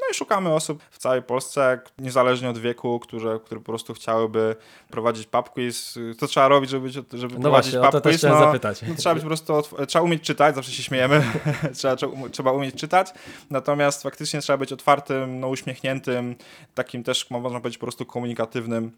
No 0.00 0.04
i 0.10 0.14
szukamy 0.14 0.52
osób 0.54 0.82
w 0.90 0.98
całej 0.98 1.22
Polsce, 1.22 1.80
niezależnie 1.98 2.50
od 2.50 2.58
wieku, 2.58 3.00
które, 3.00 3.40
które 3.44 3.60
po 3.60 3.66
prostu 3.66 3.94
chciałyby 3.94 4.56
prowadzić 4.90 5.26
pub 5.26 5.50
quiz. 5.50 5.98
Co 6.20 6.26
trzeba 6.26 6.48
robić, 6.48 6.70
żeby, 6.70 6.90
żeby 6.90 7.34
No 7.34 7.40
prowadzić 7.40 7.76
właśnie, 7.76 7.90
pub 7.90 8.02
quiz? 8.02 8.22
No, 8.22 8.38
zapytać. 8.38 8.82
no, 8.82 8.94
trzeba 8.94 9.14
być 9.14 9.22
po 9.24 9.28
prostu, 9.28 9.62
trzeba 9.88 10.04
umieć 10.04 10.22
czytać, 10.22 10.54
zawsze 10.54 10.72
się 10.72 10.82
śmiejemy, 10.82 11.24
trzeba, 11.76 11.96
trzeba 12.32 12.50
um- 12.50 12.60
umieć 12.60 12.74
czytać, 12.74 13.12
natomiast 13.50 14.02
faktycznie 14.02 14.40
trzeba 14.40 14.56
być 14.56 14.72
otwartym, 14.72 15.40
no, 15.40 15.48
uśmiechniętym, 15.48 16.36
takim 16.74 17.02
też, 17.02 17.30
można 17.30 17.60
powiedzieć, 17.60 17.78
po 17.78 17.86
prostu 17.86 18.06
komunikatywnym, 18.06 18.92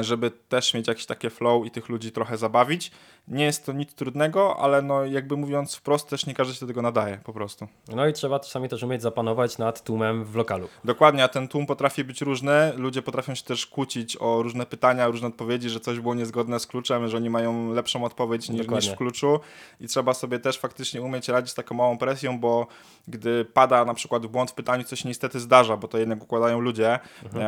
żeby 0.00 0.30
też 0.30 0.74
mieć 0.74 0.88
jakieś 0.88 1.06
takie 1.06 1.30
flow 1.30 1.66
i 1.66 1.70
tych 1.70 1.88
ludzi 1.88 2.12
trochę 2.12 2.36
zabawić. 2.36 2.90
Nie 3.28 3.44
jest 3.44 3.66
to 3.66 3.72
nic 3.72 3.94
trudnego, 3.94 4.56
ale 4.56 4.82
no 4.82 5.04
jakby 5.04 5.36
mówiąc 5.36 5.74
wprost, 5.74 6.08
też 6.08 6.26
nie 6.26 6.34
każdy 6.34 6.54
się 6.54 6.60
do 6.60 6.66
tego 6.66 6.82
nadaje, 6.82 7.18
po 7.24 7.32
prostu. 7.32 7.68
No 7.88 8.06
i 8.06 8.12
trzeba 8.12 8.40
czasami 8.40 8.68
też 8.68 8.82
umieć 8.82 9.02
zapanować 9.02 9.58
nad 9.58 9.84
tłumem 9.84 10.24
w 10.24 10.36
lokalu. 10.36 10.68
Dokładnie, 10.84 11.24
a 11.24 11.28
ten 11.28 11.48
tłum 11.48 11.66
potrafi 11.66 12.04
być 12.04 12.20
różny. 12.20 12.72
Ludzie 12.76 13.02
potrafią 13.02 13.34
się 13.34 13.42
też 13.42 13.66
kłócić 13.66 14.16
o 14.20 14.42
różne 14.42 14.66
pytania, 14.66 15.06
różne 15.06 15.28
odpowiedzi, 15.28 15.70
że 15.70 15.80
coś 15.80 16.00
było 16.00 16.14
niezgodne 16.14 16.60
z 16.60 16.66
kluczem, 16.66 17.08
że 17.08 17.16
oni 17.16 17.30
mają 17.30 17.72
lepszą 17.72 18.04
odpowiedź 18.04 18.48
niż, 18.48 18.58
Dokładnie. 18.58 18.88
niż 18.88 18.94
w 18.94 18.98
kluczu. 18.98 19.40
I 19.80 19.88
trzeba 19.88 20.14
sobie 20.14 20.38
też 20.38 20.58
faktycznie 20.58 21.02
umieć 21.02 21.28
radzić 21.28 21.50
z 21.50 21.54
taką 21.54 21.74
małą 21.74 21.98
presją, 21.98 22.40
bo 22.40 22.66
gdy 23.08 23.44
pada 23.44 23.84
na 23.84 23.94
przykład 23.94 24.26
błąd 24.26 24.50
w 24.50 24.54
pytaniu, 24.54 24.84
coś 24.84 25.04
niestety 25.04 25.40
zdarza, 25.40 25.76
bo 25.76 25.88
to 25.88 25.98
jednak 25.98 26.22
układają 26.22 26.60
ludzie, 26.60 26.98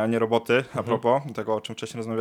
a 0.01 0.07
nie 0.07 0.19
roboty, 0.19 0.63
a 0.73 0.83
propos 0.83 1.21
tego, 1.35 1.55
o 1.55 1.61
czym 1.61 1.75
wcześniej 1.75 1.97
rozmawialiśmy, 1.97 2.16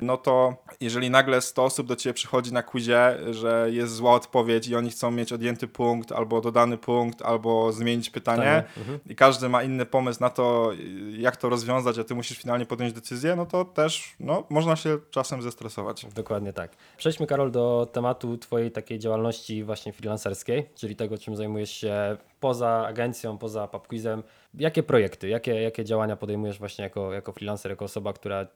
no 0.00 0.16
to 0.16 0.56
jeżeli 0.80 1.10
nagle 1.10 1.40
100 1.40 1.64
osób 1.64 1.86
do 1.86 1.96
ciebie 1.96 2.14
przychodzi 2.14 2.52
na 2.52 2.62
quizie, 2.62 3.16
że 3.30 3.68
jest 3.70 3.94
zła 3.94 4.12
odpowiedź 4.12 4.68
i 4.68 4.76
oni 4.76 4.90
chcą 4.90 5.10
mieć 5.10 5.32
odjęty 5.32 5.68
punkt, 5.68 6.12
albo 6.12 6.40
dodany 6.40 6.78
punkt, 6.78 7.22
albo 7.22 7.72
zmienić 7.72 8.10
pytanie, 8.10 8.24
Pytanie, 8.24 8.64
mhm. 8.76 9.00
i 9.06 9.14
każdy 9.16 9.48
ma 9.48 9.62
inny 9.62 9.86
pomysł 9.86 10.20
na 10.20 10.30
to, 10.30 10.72
jak 11.18 11.36
to 11.36 11.48
rozwiązać, 11.48 11.98
a 11.98 12.04
ty 12.04 12.14
musisz 12.14 12.38
finalnie 12.38 12.66
podjąć 12.66 12.92
decyzję, 12.92 13.36
no 13.36 13.46
to 13.46 13.64
też 13.64 14.14
no, 14.20 14.46
można 14.50 14.76
się 14.76 14.98
czasem 15.10 15.42
zestresować. 15.42 16.06
Dokładnie 16.14 16.52
tak. 16.52 16.76
Przejdźmy, 16.96 17.26
Karol, 17.26 17.50
do 17.50 17.88
tematu 17.92 18.38
Twojej 18.38 18.70
takiej 18.70 18.98
działalności 18.98 19.64
właśnie 19.64 19.92
freelancerskiej, 19.92 20.68
czyli 20.74 20.96
tego, 20.96 21.18
czym 21.18 21.36
zajmujesz 21.36 21.70
się 21.70 22.16
poza 22.40 22.86
agencją, 22.86 23.38
poza 23.38 23.68
PubQuizem. 23.68 24.22
Jakie 24.54 24.82
projekty, 24.82 25.28
jakie, 25.28 25.54
jakie 25.62 25.84
działania 25.84 26.16
podejmujesz 26.16 26.58
właśnie 26.58 26.82
jako, 26.82 27.12
jako 27.12 27.32
freelancer, 27.32 27.70
jako 27.70 27.84
osoba, 27.84 28.12
która 28.12 28.46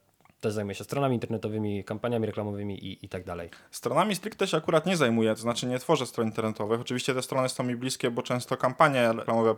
też 0.40 0.52
zajmuje 0.52 0.74
się 0.74 0.84
stronami 0.84 1.14
internetowymi, 1.14 1.84
kampaniami 1.84 2.26
reklamowymi 2.26 2.84
i, 2.84 3.04
i 3.06 3.08
tak 3.08 3.24
dalej. 3.24 3.50
Stronami 3.70 4.14
stricte 4.14 4.46
się 4.46 4.56
akurat 4.56 4.86
nie 4.86 4.96
zajmuję, 4.96 5.34
to 5.34 5.40
znaczy 5.40 5.66
nie 5.66 5.78
tworzę 5.78 6.06
stron 6.06 6.26
internetowych. 6.26 6.80
Oczywiście 6.80 7.14
te 7.14 7.22
strony 7.22 7.48
są 7.48 7.64
mi 7.64 7.76
bliskie, 7.76 8.10
bo 8.10 8.22
często 8.22 8.56
kampanie 8.56 9.12
reklamowe 9.12 9.54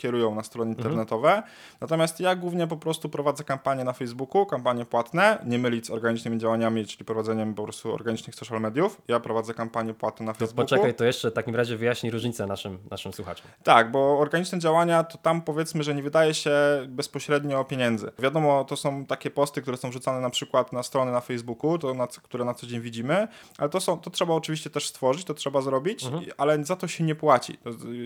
kierują 0.00 0.34
na 0.34 0.42
strony 0.42 0.70
internetowe. 0.70 1.42
Natomiast 1.80 2.20
ja 2.20 2.34
głównie 2.36 2.66
po 2.66 2.76
prostu 2.76 3.08
prowadzę 3.08 3.44
kampanie 3.44 3.84
na 3.84 3.92
Facebooku, 3.92 4.46
kampanie 4.46 4.84
płatne, 4.84 5.38
nie 5.46 5.58
mylić 5.58 5.86
z 5.86 5.90
organicznymi 5.90 6.38
działaniami, 6.38 6.86
czyli 6.86 7.04
prowadzeniem 7.04 7.54
po 7.54 7.62
prostu 7.64 7.94
organicznych 7.94 8.34
social 8.34 8.60
mediów. 8.60 9.02
Ja 9.08 9.20
prowadzę 9.20 9.54
kampanie 9.54 9.94
płatne 9.94 10.26
na 10.26 10.32
To 10.32 10.38
Facebooku. 10.38 10.64
poczekaj, 10.64 10.94
to 10.94 11.04
jeszcze 11.04 11.30
w 11.30 11.34
takim 11.34 11.56
razie 11.56 11.76
wyjaśnij 11.76 12.12
różnicę 12.12 12.46
naszym, 12.46 12.78
naszym 12.90 13.12
słuchaczom. 13.12 13.46
Tak, 13.62 13.90
bo 13.90 14.18
organiczne 14.18 14.58
działania 14.58 15.04
to 15.04 15.18
tam 15.18 15.42
powiedzmy, 15.42 15.82
że 15.82 15.94
nie 15.94 16.02
wydaje 16.02 16.34
się 16.34 16.50
bezpośrednio 16.88 17.64
pieniędzy. 17.64 18.12
Wiadomo, 18.18 18.64
to 18.64 18.76
są 18.76 19.06
takie 19.06 19.30
posty, 19.30 19.62
które 19.62 19.76
są 19.76 19.90
wrzucane 19.90 20.20
na 20.20 20.30
przykład 20.30 20.72
na 20.72 20.82
strony 20.82 21.12
na 21.12 21.20
Facebooku, 21.20 21.78
to 21.78 21.94
na, 21.94 22.06
które 22.06 22.44
na 22.44 22.54
co 22.54 22.66
dzień 22.66 22.80
widzimy, 22.80 23.28
ale 23.58 23.68
to, 23.68 23.80
są, 23.80 23.98
to 24.00 24.10
trzeba 24.10 24.34
oczywiście 24.34 24.70
też 24.70 24.88
stworzyć, 24.88 25.24
to 25.24 25.34
trzeba 25.34 25.60
zrobić, 25.60 26.02
i- 26.04 26.32
ale 26.38 26.64
za 26.64 26.76
to 26.76 26.88
się 26.88 27.04
nie 27.04 27.14
płaci. 27.14 27.58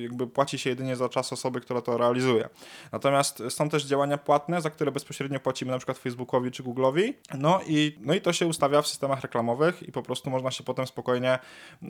Jakby 0.02 0.26
płaci 0.26 0.58
się 0.58 0.70
jedynie 0.70 0.96
za 0.96 1.08
czas 1.08 1.32
osoby, 1.32 1.60
która 1.60 1.80
to 1.84 1.98
realizuje. 1.98 2.48
Natomiast 2.92 3.42
są 3.48 3.68
też 3.68 3.84
działania 3.84 4.18
płatne, 4.18 4.60
za 4.60 4.70
które 4.70 4.92
bezpośrednio 4.92 5.40
płacimy 5.40 5.70
na 5.70 5.78
przykład 5.78 5.98
Facebookowi 5.98 6.50
czy 6.50 6.62
Google'owi, 6.62 7.12
no 7.34 7.60
i, 7.66 7.98
no 8.00 8.14
i 8.14 8.20
to 8.20 8.32
się 8.32 8.46
ustawia 8.46 8.82
w 8.82 8.88
systemach 8.88 9.20
reklamowych 9.20 9.88
i 9.88 9.92
po 9.92 10.02
prostu 10.02 10.30
można 10.30 10.50
się 10.50 10.64
potem 10.64 10.86
spokojnie 10.86 11.38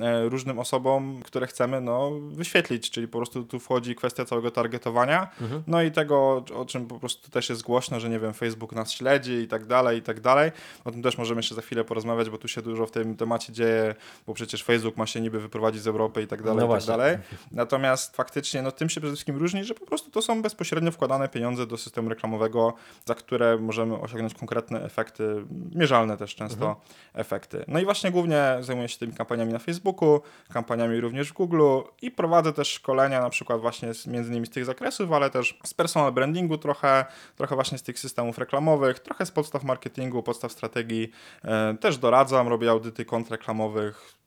e, 0.01 0.29
różnym 0.29 0.59
osobom, 0.59 1.21
które 1.25 1.47
chcemy, 1.47 1.81
no, 1.81 2.11
wyświetlić, 2.29 2.91
czyli 2.91 3.09
po 3.09 3.19
prostu 3.19 3.45
tu 3.45 3.61
wchodzi 3.61 3.95
kwestia 3.95 4.25
całego 4.25 4.51
targetowania, 4.51 5.29
no 5.67 5.83
i 5.83 5.91
tego, 5.91 6.45
o 6.55 6.65
czym 6.65 6.87
po 6.87 6.99
prostu 6.99 7.31
też 7.31 7.49
jest 7.51 7.63
głośno, 7.63 8.01
że 8.01 8.09
nie 8.09 8.21
wiem, 8.21 8.35
Facebook 8.35 8.73
nas 8.73 8.93
śledzi 8.93 9.33
i 9.33 9.49
tak 9.49 9.67
dalej, 9.67 9.99
i 9.99 10.03
tak 10.03 10.21
dalej. 10.21 10.53
O 10.85 10.91
tym 10.91 11.03
też 11.03 11.19
możemy 11.19 11.39
jeszcze 11.39 11.55
za 11.55 11.63
chwilę 11.63 11.85
porozmawiać, 11.85 12.31
bo 12.31 12.39
tu 12.39 12.49
się 12.49 12.63
dużo 12.63 12.87
w 12.87 12.91
tym 12.91 13.17
temacie 13.17 13.53
dzieje, 13.53 13.95
bo 14.27 14.35
przecież 14.35 14.65
Facebook 14.65 14.97
ma 14.97 15.07
się 15.07 15.21
niby 15.21 15.41
wyprowadzić 15.41 15.83
z 15.83 15.87
Europy 15.87 16.23
i 16.23 16.27
tak 16.27 16.43
dalej, 16.43 16.69
No 16.69 16.77
i 16.77 16.79
tak 16.79 16.87
dalej. 16.87 17.19
Natomiast 17.53 18.17
faktycznie, 18.17 18.63
no 18.63 18.73
tym 18.73 18.89
się 18.89 19.01
przede 19.01 19.15
wszystkim 19.15 19.37
różni, 19.37 19.65
że 19.65 19.74
po 19.75 19.87
prostu 19.87 20.11
to 20.11 20.23
są 20.23 20.43
bezpośrednio 20.43 20.91
wkładane 20.91 21.29
pieniądze 21.29 21.67
do 21.67 21.77
systemu 21.77 22.09
reklamowego, 22.09 22.75
za 23.05 23.15
które 23.15 23.59
możemy 23.59 24.01
osiągnąć 24.01 24.35
konkretne 24.35 24.85
efekty, 24.85 25.45
mierzalne 25.75 26.17
też 26.17 26.35
często 26.35 26.81
efekty. 27.15 27.65
No 27.69 27.81
i 27.81 27.85
właśnie 27.85 28.11
głównie 28.11 28.57
zajmuję 28.61 28.89
się 28.89 28.99
tymi 28.99 29.13
kampaniami 29.13 29.53
na 29.53 29.59
Facebooku, 29.59 30.21
kampaniami 30.53 31.01
również 31.01 31.31
w 31.31 31.33
Google 31.33 31.63
i 32.03 32.11
prowadzę 32.11 32.53
też 32.53 32.69
szkolenia 32.69 33.21
na 33.21 33.31
przykład 33.31 33.61
właśnie 33.61 33.95
z, 33.95 34.07
między 34.07 34.31
innymi 34.31 34.47
z 34.47 34.51
tych 34.51 34.65
zakresów, 34.65 35.13
ale 35.13 35.31
też 35.31 35.59
z 35.65 35.75
personal 35.75 36.13
brandingu 36.13 36.59
trochę, 36.59 37.05
trochę 37.37 37.55
właśnie 37.55 37.79
z 37.79 37.83
tych 37.83 37.99
systemów 37.99 38.39
reklamowych, 38.39 38.99
trochę 38.99 39.27
z 39.27 39.31
podstaw 39.31 39.65
marketingu, 39.65 40.23
podstaw 40.23 40.53
strategii. 40.53 41.11
E, 41.45 41.77
też 41.81 41.99
doradzam, 41.99 42.49
robię 42.49 42.71
audyty 42.71 43.05
kont 43.05 43.31
reklamowych. 43.31 44.24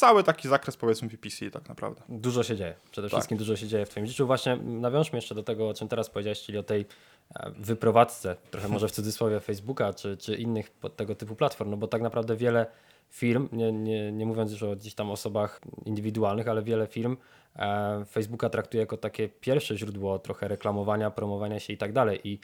Cały 0.00 0.24
taki 0.24 0.48
zakres 0.48 0.76
powiedzmy 0.76 1.08
PPC 1.08 1.50
tak 1.50 1.68
naprawdę. 1.68 2.02
Dużo 2.08 2.42
się 2.42 2.56
dzieje. 2.56 2.74
Przede 2.90 3.08
Tak. 3.08 3.18
wszystkim 3.18 3.38
dużo 3.38 3.56
się 3.56 3.66
dzieje 3.66 3.86
w 3.86 3.88
Twoim 3.88 4.06
życiu. 4.06 4.26
Właśnie 4.26 4.56
nawiążmy 4.56 5.16
jeszcze 5.18 5.34
do 5.34 5.42
tego, 5.42 5.68
o 5.68 5.74
czym 5.74 5.88
teraz 5.88 6.10
powiedziałeś, 6.10 6.42
czyli 6.42 6.58
o 6.58 6.62
tej 6.62 6.86
e, 7.34 7.50
wyprowadzce, 7.58 8.36
trochę 8.50 8.68
może 8.68 8.88
w 8.88 8.90
cudzysłowie 8.90 9.40
Facebooka 9.40 9.94
czy, 9.94 10.16
czy 10.16 10.34
innych 10.36 10.70
tego 10.96 11.14
typu 11.14 11.36
platform, 11.36 11.70
no 11.70 11.76
bo 11.76 11.88
tak 11.88 12.02
naprawdę 12.02 12.36
wiele 12.36 12.66
firm, 13.10 13.48
nie, 13.52 13.72
nie, 13.72 14.12
nie 14.12 14.26
mówiąc 14.26 14.52
już 14.52 14.62
o 14.62 14.76
gdzieś 14.76 14.94
tam 14.94 15.10
osobach 15.10 15.60
indywidualnych, 15.84 16.48
ale 16.48 16.62
wiele 16.62 16.86
firm 16.86 17.16
e, 17.56 18.04
Facebooka 18.04 18.50
traktuje 18.50 18.80
jako 18.80 18.96
takie 18.96 19.28
pierwsze 19.28 19.76
źródło 19.76 20.18
trochę 20.18 20.48
reklamowania, 20.48 21.10
promowania 21.10 21.60
się 21.60 21.72
i 21.72 21.78
tak 21.78 21.92
dalej. 21.92 22.20
I 22.24 22.38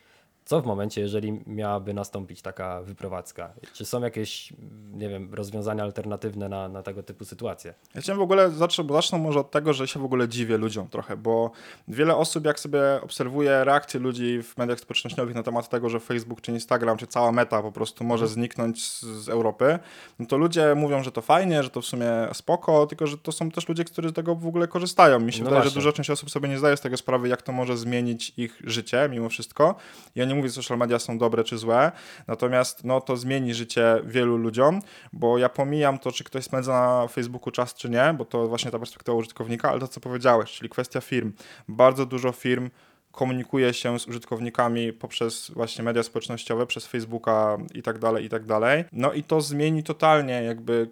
co 0.46 0.62
w 0.62 0.66
momencie, 0.66 1.00
jeżeli 1.00 1.40
miałaby 1.46 1.94
nastąpić 1.94 2.42
taka 2.42 2.82
wyprowadzka? 2.82 3.52
Czy 3.72 3.84
są 3.84 4.00
jakieś, 4.02 4.52
nie 4.92 5.08
wiem, 5.08 5.34
rozwiązania 5.34 5.82
alternatywne 5.82 6.48
na, 6.48 6.68
na 6.68 6.82
tego 6.82 7.02
typu 7.02 7.24
sytuacje? 7.24 7.74
Ja 7.94 8.00
chciałem 8.00 8.18
w 8.18 8.22
ogóle, 8.22 8.50
zacznę, 8.50 8.84
bo 8.84 8.94
zacznę 8.94 9.18
może 9.18 9.40
od 9.40 9.50
tego, 9.50 9.72
że 9.72 9.88
się 9.88 10.00
w 10.00 10.04
ogóle 10.04 10.28
dziwię 10.28 10.58
ludziom 10.58 10.88
trochę, 10.88 11.16
bo 11.16 11.50
wiele 11.88 12.16
osób, 12.16 12.44
jak 12.44 12.60
sobie 12.60 12.80
obserwuje 13.02 13.64
reakcje 13.64 14.00
ludzi 14.00 14.42
w 14.42 14.58
mediach 14.58 14.80
społecznościowych 14.80 15.34
na 15.34 15.42
temat 15.42 15.68
tego, 15.68 15.88
że 15.88 16.00
Facebook 16.00 16.40
czy 16.40 16.52
Instagram, 16.52 16.98
czy 16.98 17.06
cała 17.06 17.32
meta 17.32 17.62
po 17.62 17.72
prostu 17.72 18.04
może 18.04 18.28
zniknąć 18.28 18.84
z, 18.84 19.02
z 19.02 19.28
Europy, 19.28 19.78
no 20.18 20.26
to 20.26 20.36
ludzie 20.36 20.74
mówią, 20.74 21.02
że 21.02 21.12
to 21.12 21.22
fajnie, 21.22 21.62
że 21.62 21.70
to 21.70 21.80
w 21.80 21.86
sumie 21.86 22.06
spoko, 22.32 22.86
tylko 22.86 23.06
że 23.06 23.18
to 23.18 23.32
są 23.32 23.50
też 23.50 23.68
ludzie, 23.68 23.84
którzy 23.84 24.08
z 24.08 24.12
tego 24.12 24.34
w 24.34 24.46
ogóle 24.46 24.68
korzystają. 24.68 25.20
Mi 25.20 25.32
się 25.32 25.38
No 25.38 25.44
wydaje, 25.44 25.62
właśnie. 25.62 25.70
że 25.70 25.74
duża 25.80 25.92
część 25.92 26.10
osób 26.10 26.30
sobie 26.30 26.48
nie 26.48 26.58
zdaje 26.58 26.76
z 26.76 26.80
tego 26.80 26.96
sprawy, 26.96 27.28
jak 27.28 27.42
to 27.42 27.52
może 27.52 27.76
zmienić 27.76 28.32
ich 28.36 28.62
życie 28.64 29.08
mimo 29.10 29.28
wszystko. 29.28 29.74
Ja 30.14 30.24
nie 30.24 30.35
mówię, 30.36 30.48
że 30.48 30.54
social 30.54 30.78
media 30.78 30.98
są 30.98 31.18
dobre 31.18 31.44
czy 31.44 31.58
złe, 31.58 31.92
natomiast 32.26 32.84
no, 32.84 33.00
to 33.00 33.16
zmieni 33.16 33.54
życie 33.54 34.00
wielu 34.04 34.36
ludziom, 34.36 34.80
bo 35.12 35.38
ja 35.38 35.48
pomijam 35.48 35.98
to, 35.98 36.12
czy 36.12 36.24
ktoś 36.24 36.44
spędza 36.44 36.72
na 36.72 37.08
Facebooku 37.08 37.50
czas, 37.50 37.74
czy 37.74 37.90
nie, 37.90 38.14
bo 38.18 38.24
to 38.24 38.48
właśnie 38.48 38.70
ta 38.70 38.78
perspektywa 38.78 39.18
użytkownika, 39.18 39.70
ale 39.70 39.80
to, 39.80 39.88
co 39.88 40.00
powiedziałeś, 40.00 40.52
czyli 40.52 40.68
kwestia 40.68 41.00
firm. 41.00 41.32
Bardzo 41.68 42.06
dużo 42.06 42.32
firm 42.32 42.70
komunikuje 43.12 43.74
się 43.74 43.98
z 43.98 44.08
użytkownikami 44.08 44.92
poprzez 44.92 45.50
właśnie 45.50 45.84
media 45.84 46.02
społecznościowe, 46.02 46.66
przez 46.66 46.86
Facebooka 46.86 47.58
i 47.74 47.82
tak 47.82 47.98
dalej, 47.98 48.24
i 48.24 48.28
tak 48.28 48.44
dalej. 48.44 48.84
No 48.92 49.12
i 49.12 49.22
to 49.22 49.40
zmieni 49.40 49.82
totalnie 49.82 50.42
jakby 50.42 50.90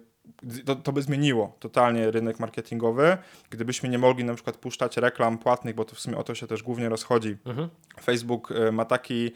to, 0.65 0.75
to 0.75 0.91
by 0.91 1.01
zmieniło 1.01 1.55
totalnie 1.59 2.11
rynek 2.11 2.39
marketingowy, 2.39 3.17
gdybyśmy 3.49 3.89
nie 3.89 3.97
mogli 3.97 4.23
na 4.23 4.33
przykład 4.33 4.57
puszczać 4.57 4.97
reklam 4.97 5.37
płatnych, 5.37 5.75
bo 5.75 5.85
to 5.85 5.95
w 5.95 5.99
sumie 5.99 6.17
o 6.17 6.23
to 6.23 6.35
się 6.35 6.47
też 6.47 6.63
głównie 6.63 6.89
rozchodzi. 6.89 7.37
Facebook 8.03 8.51
e, 8.51 8.71
ma 8.71 8.85
taki 8.85 9.31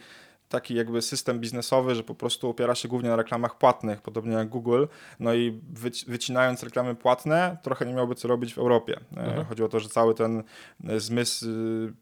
taki 0.50 0.74
jakby 0.74 1.02
system 1.02 1.40
biznesowy, 1.40 1.94
że 1.94 2.02
po 2.02 2.14
prostu 2.14 2.48
opiera 2.48 2.74
się 2.74 2.88
głównie 2.88 3.08
na 3.08 3.16
reklamach 3.16 3.58
płatnych, 3.58 4.02
podobnie 4.02 4.32
jak 4.32 4.48
Google. 4.48 4.84
No 5.20 5.34
i 5.34 5.60
wyci- 5.74 6.04
wycinając 6.08 6.62
reklamy 6.62 6.94
płatne, 6.94 7.56
trochę 7.62 7.86
nie 7.86 7.94
miałby 7.94 8.14
co 8.14 8.28
robić 8.28 8.54
w 8.54 8.58
Europie. 8.58 9.00
E, 9.16 9.44
Chodzi 9.48 9.62
o 9.62 9.68
to, 9.68 9.80
że 9.80 9.88
cały 9.88 10.14
ten 10.14 10.42
e, 10.88 11.00
zmysł, 11.00 11.46
y, 11.46 11.92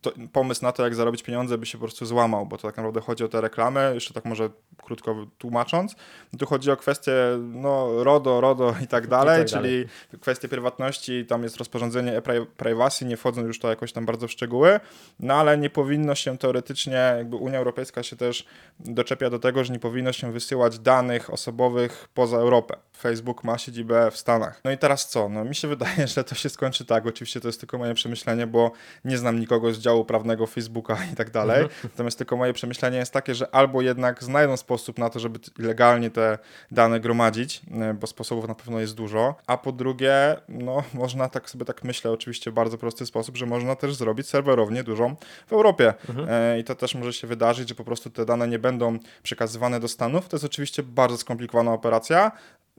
to, 0.00 0.12
pomysł 0.32 0.64
na 0.64 0.72
to, 0.72 0.84
jak 0.84 0.94
zarobić 0.94 1.22
pieniądze, 1.22 1.58
by 1.58 1.66
się 1.66 1.78
po 1.78 1.84
prostu 1.84 2.06
złamał, 2.06 2.46
bo 2.46 2.56
to 2.56 2.68
tak 2.68 2.76
naprawdę 2.76 3.00
chodzi 3.00 3.24
o 3.24 3.28
te 3.28 3.40
reklamy, 3.40 3.90
jeszcze 3.94 4.14
tak 4.14 4.24
może 4.24 4.50
krótko 4.82 5.26
tłumacząc. 5.38 5.94
Tu 6.38 6.46
chodzi 6.46 6.70
o 6.70 6.76
kwestie 6.76 7.12
no, 7.38 8.04
RODO, 8.04 8.40
RODO 8.40 8.74
i 8.84 8.86
tak 8.86 9.06
dalej, 9.06 9.44
tak 9.44 9.50
dalej. 9.52 9.86
czyli 9.88 10.20
kwestie 10.20 10.48
prywatności, 10.48 11.26
tam 11.26 11.42
jest 11.42 11.56
rozporządzenie 11.56 12.16
e-privacy, 12.16 13.04
nie 13.04 13.16
wchodząc 13.16 13.46
już 13.46 13.58
to 13.58 13.68
jakoś 13.68 13.92
tam 13.92 14.06
bardzo 14.06 14.28
w 14.28 14.32
szczegóły, 14.32 14.80
no 15.20 15.34
ale 15.34 15.58
nie 15.58 15.70
powinno 15.70 16.14
się 16.14 16.38
teoretycznie, 16.38 17.14
jakby 17.16 17.36
Unia 17.36 17.58
Europejska 17.58 17.87
się 18.02 18.16
też 18.16 18.46
doczepia 18.80 19.30
do 19.30 19.38
tego, 19.38 19.64
że 19.64 19.72
nie 19.72 19.78
powinno 19.78 20.12
się 20.12 20.32
wysyłać 20.32 20.78
danych 20.78 21.32
osobowych 21.32 22.08
poza 22.14 22.36
Europę. 22.36 22.76
Facebook 22.98 23.44
ma 23.44 23.58
siedzibę 23.58 24.10
w 24.10 24.16
Stanach. 24.16 24.60
No 24.64 24.70
i 24.70 24.78
teraz 24.78 25.08
co? 25.08 25.28
No 25.28 25.44
mi 25.44 25.54
się 25.54 25.68
wydaje, 25.74 26.06
że 26.06 26.24
to 26.24 26.34
się 26.34 26.48
skończy 26.48 26.84
tak, 26.84 27.06
oczywiście 27.06 27.40
to 27.40 27.48
jest 27.48 27.60
tylko 27.60 27.78
moje 27.78 27.94
przemyślenie, 27.94 28.46
bo 28.46 28.72
nie 29.04 29.18
znam 29.18 29.40
nikogo 29.40 29.72
z 29.72 29.78
działu 29.78 30.04
prawnego 30.04 30.46
Facebooka 30.46 30.98
i 31.12 31.16
tak 31.16 31.30
dalej, 31.30 31.66
natomiast 31.84 32.18
tylko 32.18 32.36
moje 32.36 32.52
przemyślenie 32.52 32.98
jest 32.98 33.12
takie, 33.12 33.34
że 33.34 33.54
albo 33.54 33.82
jednak 33.82 34.24
znajdą 34.24 34.56
sposób 34.56 34.98
na 34.98 35.10
to, 35.10 35.20
żeby 35.20 35.38
legalnie 35.58 36.10
te 36.10 36.38
dane 36.70 37.00
gromadzić, 37.00 37.62
e, 37.80 37.94
bo 37.94 38.06
sposobów 38.06 38.48
na 38.48 38.54
pewno 38.54 38.80
jest 38.80 38.94
dużo, 38.94 39.34
a 39.46 39.56
po 39.56 39.72
drugie, 39.72 40.36
no 40.48 40.82
można 40.94 41.28
tak 41.28 41.50
sobie 41.50 41.64
tak 41.64 41.84
myślę, 41.84 42.10
oczywiście 42.10 42.50
w 42.50 42.54
bardzo 42.54 42.78
prosty 42.78 43.06
sposób, 43.06 43.36
że 43.36 43.46
można 43.46 43.76
też 43.76 43.94
zrobić 43.94 44.28
serwerownię 44.28 44.84
dużą 44.84 45.16
w 45.46 45.52
Europie 45.52 45.94
E, 46.28 46.58
i 46.58 46.64
to 46.64 46.74
też 46.74 46.94
może 46.94 47.12
się 47.12 47.26
wydarzyć, 47.26 47.68
że 47.68 47.74
po 47.78 47.84
prostu 47.84 48.10
te 48.10 48.24
dane 48.24 48.48
nie 48.48 48.58
będą 48.58 48.98
przekazywane 49.22 49.80
do 49.80 49.88
Stanów. 49.88 50.28
To 50.28 50.36
jest 50.36 50.44
oczywiście 50.44 50.82
bardzo 50.82 51.16
skomplikowana 51.16 51.72
operacja, 51.72 52.32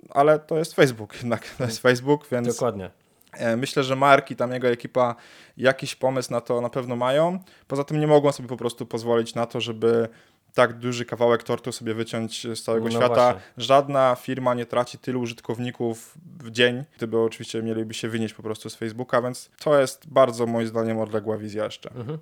ale 0.10 0.40
to 0.40 0.58
jest 0.58 0.74
Facebook 0.74 1.16
jednak, 1.16 1.48
to 1.58 1.64
jest 1.64 1.80
Facebook, 1.80 2.28
więc 2.32 2.48
Dokładnie. 2.48 2.92
E, 3.34 3.58
Myślę, 3.58 3.84
że 3.84 3.96
Mark 3.96 4.32
i 4.32 4.36
tam 4.36 4.52
jego 4.52 4.68
ekipa 4.68 5.16
jakiś 5.58 5.96
pomysł 5.96 6.32
na 6.32 6.42
to 6.42 6.62
na 6.62 6.70
pewno 6.70 6.96
mają. 6.96 7.40
Poza 7.68 7.84
tym 7.84 8.00
nie 8.00 8.08
mogą 8.08 8.32
sobie 8.32 8.50
po 8.50 8.58
prostu 8.58 8.86
pozwolić 8.86 9.36
na 9.36 9.46
to, 9.46 9.62
żeby 9.62 10.10
tak 10.54 10.74
duży 10.74 11.06
kawałek 11.06 11.44
tortu 11.44 11.72
sobie 11.72 11.94
wyciąć 11.94 12.48
z 12.58 12.64
całego 12.64 12.86
No 12.86 12.92
świata. 12.92 13.08
właśnie. 13.16 13.42
Żadna 13.58 14.16
firma 14.22 14.54
nie 14.54 14.66
traci 14.66 14.98
tylu 14.98 15.22
użytkowników 15.22 16.18
w 16.40 16.52
dzień, 16.52 16.84
gdyby 16.98 17.20
oczywiście 17.20 17.64
mieliby 17.64 17.94
się 17.94 18.10
wynieść 18.10 18.34
po 18.34 18.44
prostu 18.44 18.70
z 18.70 18.76
Facebooka, 18.76 19.22
więc 19.22 19.50
to 19.60 19.80
jest 19.80 20.08
bardzo 20.08 20.46
moim 20.46 20.68
zdaniem 20.68 21.00
odległa 21.00 21.38
wizja 21.38 21.66
jeszcze. 21.66 21.92
Mhm. 21.92 22.20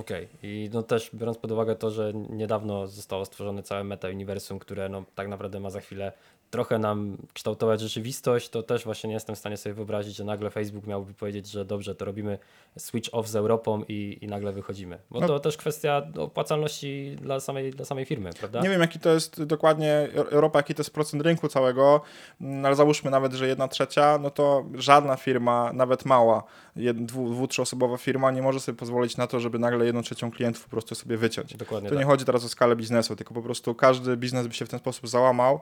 Okej. 0.00 0.28
I 0.42 0.70
no 0.72 0.82
też 0.82 1.10
biorąc 1.14 1.38
pod 1.38 1.52
uwagę 1.52 1.76
to, 1.76 1.90
że 1.90 2.12
niedawno 2.14 2.86
zostało 2.86 3.24
stworzone 3.24 3.62
całe 3.62 3.84
meta-uniwersum, 3.84 4.58
które 4.58 4.88
no 4.88 5.04
tak 5.14 5.28
naprawdę 5.28 5.60
ma 5.60 5.70
za 5.70 5.80
chwilę 5.80 6.12
trochę 6.50 6.78
nam 6.78 7.16
kształtować 7.34 7.80
rzeczywistość, 7.80 8.48
to 8.48 8.62
też 8.62 8.84
właśnie 8.84 9.08
nie 9.08 9.14
jestem 9.14 9.36
w 9.36 9.38
stanie 9.38 9.56
sobie 9.56 9.74
wyobrazić, 9.74 10.16
że 10.16 10.24
nagle 10.24 10.50
Facebook 10.50 10.86
miałby 10.86 11.14
powiedzieć, 11.14 11.50
że 11.50 11.64
dobrze, 11.64 11.94
to 11.94 12.04
robimy 12.04 12.38
switch 12.78 13.08
off 13.12 13.28
z 13.28 13.36
Europą 13.36 13.82
i, 13.88 14.18
i 14.20 14.26
nagle 14.26 14.52
wychodzimy. 14.52 14.98
Bo 15.10 15.20
No. 15.20 15.26
to 15.26 15.40
też 15.40 15.56
kwestia 15.56 16.02
opłacalności 16.18 17.16
dla 17.20 17.40
samej, 17.40 17.70
dla 17.70 17.84
samej 17.84 18.04
firmy, 18.04 18.30
prawda? 18.38 18.60
Nie 18.60 18.68
wiem, 18.68 18.80
jaki 18.80 18.98
to 18.98 19.10
jest 19.10 19.44
dokładnie 19.44 20.08
Europa, 20.14 20.58
jaki 20.58 20.74
to 20.74 20.80
jest 20.80 20.90
procent 20.90 21.22
rynku 21.22 21.48
całego, 21.48 22.00
mm, 22.40 22.66
ale 22.66 22.74
załóżmy 22.74 23.10
nawet, 23.10 23.32
że 23.32 23.48
jedna 23.48 23.68
trzecia, 23.68 24.18
no 24.22 24.30
to 24.30 24.64
żadna 24.74 25.16
firma, 25.16 25.72
nawet 25.72 26.04
mała, 26.04 26.42
jed, 26.76 27.04
dwu, 27.04 27.30
dwu, 27.30 27.48
trzyosobowa 27.48 27.96
firma 27.96 28.30
nie 28.30 28.42
może 28.42 28.60
sobie 28.60 28.78
pozwolić 28.78 29.16
na 29.16 29.26
to, 29.26 29.40
żeby 29.40 29.58
nagle 29.58 29.86
jedną 29.86 30.02
trzecią 30.02 30.30
klientów 30.30 30.64
po 30.64 30.70
prostu 30.70 30.94
sobie 30.94 31.16
wyciąć. 31.16 31.56
Dokładnie 31.56 31.88
Tu 31.88 31.94
tak. 31.94 32.04
nie 32.04 32.10
chodzi 32.10 32.24
teraz 32.24 32.44
o 32.44 32.48
skalę 32.48 32.76
biznesu, 32.76 33.16
tylko 33.16 33.34
po 33.34 33.42
prostu 33.42 33.74
każdy 33.74 34.16
biznes 34.16 34.46
by 34.46 34.54
się 34.54 34.66
w 34.66 34.68
ten 34.68 34.78
sposób 34.78 35.08
załamał, 35.08 35.60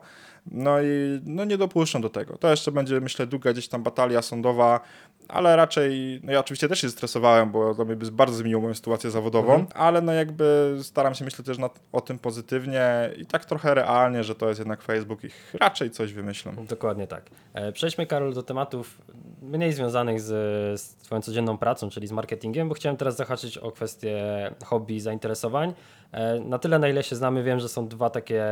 no 0.51 0.81
i 0.81 1.21
no 1.25 1.45
nie 1.45 1.57
dopuszczą 1.57 2.01
do 2.01 2.09
tego. 2.09 2.37
To 2.37 2.49
jeszcze 2.51 2.71
będzie, 2.71 3.01
myślę, 3.01 3.27
długa 3.27 3.53
gdzieś 3.53 3.67
tam 3.67 3.83
batalia 3.83 4.21
sądowa, 4.21 4.79
ale 5.27 5.55
raczej, 5.55 6.19
no 6.23 6.31
ja 6.31 6.39
oczywiście 6.39 6.67
też 6.67 6.81
się 6.81 6.89
stresowałem, 6.89 7.51
bo 7.51 7.75
to 7.75 7.85
by 7.85 7.95
bardzo 8.11 8.35
zmieniło 8.35 8.61
moją 8.61 8.73
sytuację 8.73 9.11
zawodową, 9.11 9.53
Mhm. 9.53 9.67
ale 9.75 10.01
no 10.01 10.13
jakby 10.13 10.77
staram 10.81 11.13
się 11.15 11.25
myśleć 11.25 11.47
też 11.47 11.57
na, 11.57 11.69
o 11.91 12.01
tym 12.01 12.19
pozytywnie 12.19 13.09
i 13.17 13.25
tak 13.25 13.45
trochę 13.45 13.73
realnie, 13.73 14.23
że 14.23 14.35
to 14.35 14.47
jest 14.47 14.59
jednak 14.59 14.81
Facebook 14.81 15.23
i 15.23 15.27
raczej 15.53 15.91
coś 15.91 16.13
wymyślą. 16.13 16.51
Dokładnie 16.69 17.07
tak. 17.07 17.23
E, 17.53 17.71
Przejdźmy, 17.71 18.07
Karol, 18.07 18.33
do 18.33 18.43
tematów 18.43 19.01
mniej 19.41 19.73
związanych 19.73 20.21
z, 20.21 20.25
z 20.81 20.95
Twoją 20.95 21.21
codzienną 21.21 21.57
pracą, 21.57 21.89
czyli 21.89 22.07
z 22.07 22.11
marketingiem, 22.11 22.69
bo 22.69 22.75
chciałem 22.75 22.97
teraz 22.97 23.15
zahaczyć 23.15 23.57
o 23.57 23.71
kwestie 23.71 24.17
hobby 24.65 24.95
i 24.95 24.99
zainteresowań. 24.99 25.73
E, 26.11 26.39
Na 26.39 26.59
tyle, 26.59 26.79
na 26.79 26.87
ile 26.89 27.03
się 27.03 27.15
znamy, 27.15 27.43
wiem, 27.43 27.59
że 27.59 27.69
są 27.69 27.87
dwa 27.87 28.09
takie, 28.09 28.43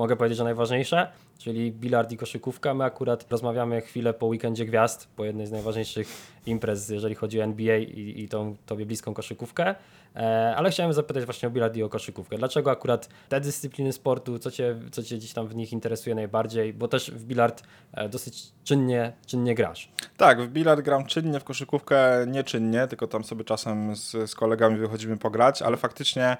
mogę 0.00 0.16
powiedzieć, 0.16 0.38
że 0.38 0.44
najważniejsze, 0.44 1.12
czyli 1.38 1.72
bilard 1.72 2.12
i 2.12 2.16
koszykówka. 2.16 2.74
My 2.74 2.84
akurat 2.84 3.26
rozmawiamy 3.30 3.80
chwilę 3.80 4.14
po 4.14 4.26
weekendzie 4.26 4.64
gwiazd, 4.64 5.08
po 5.16 5.24
jednej 5.24 5.46
z 5.46 5.50
najważniejszych 5.50 6.08
imprez, 6.46 6.88
jeżeli 6.88 7.14
chodzi 7.14 7.40
o 7.40 7.44
NBA 7.44 7.76
i, 7.76 8.14
i 8.16 8.28
tą 8.28 8.56
tobie 8.66 8.86
bliską 8.86 9.14
koszykówkę. 9.14 9.74
E, 10.16 10.54
Ale 10.56 10.70
chciałem 10.70 10.92
zapytać 10.92 11.24
właśnie 11.24 11.48
o 11.48 11.50
bilard 11.50 11.76
i 11.76 11.82
o 11.82 11.88
koszykówkę. 11.88 12.36
Dlaczego 12.38 12.70
akurat 12.70 13.08
te 13.28 13.40
dyscypliny 13.40 13.92
sportu, 13.92 14.38
co 14.38 14.50
cię, 14.50 14.76
co 14.92 15.02
cię 15.02 15.16
gdzieś 15.16 15.32
tam 15.32 15.48
w 15.48 15.54
nich 15.54 15.72
interesuje 15.72 16.14
najbardziej? 16.14 16.72
Bo 16.74 16.88
też 16.88 17.10
w 17.10 17.24
bilard 17.24 17.62
e, 17.92 18.08
dosyć 18.08 18.52
czynnie, 18.64 19.12
czynnie 19.26 19.54
grasz. 19.54 19.92
Tak, 20.16 20.42
w 20.42 20.48
bilard 20.48 20.80
gram 20.80 21.06
czynnie, 21.06 21.40
w 21.40 21.44
koszykówkę 21.44 22.24
nieczynnie, 22.26 22.86
tylko 22.86 23.06
tam 23.06 23.24
sobie 23.24 23.44
czasem 23.44 23.96
z, 23.96 24.30
z 24.30 24.34
kolegami 24.34 24.76
wychodzimy 24.78 25.16
pograć, 25.16 25.62
ale 25.62 25.76
faktycznie 25.76 26.36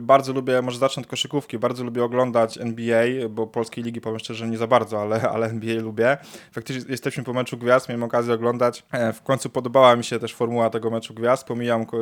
bardzo 0.00 0.32
lubię, 0.32 0.62
może 0.62 0.78
zacznę 0.78 1.00
od 1.02 1.06
koszykówki, 1.06 1.58
bardzo 1.58 1.84
lubię 1.84 2.04
oglądać 2.04 2.58
NBA, 2.58 3.04
bo 3.30 3.46
polskiej 3.46 3.84
ligi 3.84 4.00
powiem 4.00 4.18
szczerze 4.18 4.48
nie 4.48 4.58
za 4.58 4.66
bardzo, 4.66 5.00
ale, 5.02 5.20
ale 5.30 5.46
NBA 5.46 5.80
lubię. 5.80 6.18
Faktycznie 6.52 6.90
jesteśmy 6.90 7.24
po 7.24 7.32
meczu 7.32 7.56
gwiazd, 7.58 7.88
miałem 7.88 8.02
okazję 8.02 8.34
oglądać. 8.34 8.82
E, 8.92 9.12
W 9.12 9.22
końcu 9.22 9.50
podobała 9.50 9.96
mi 9.96 10.04
się 10.04 10.18
też 10.18 10.34
formuła 10.34 10.70
tego 10.70 10.90
meczu 10.90 11.14
gwiazd, 11.14 11.44
pomijam 11.46 11.86
ko- 11.86 11.98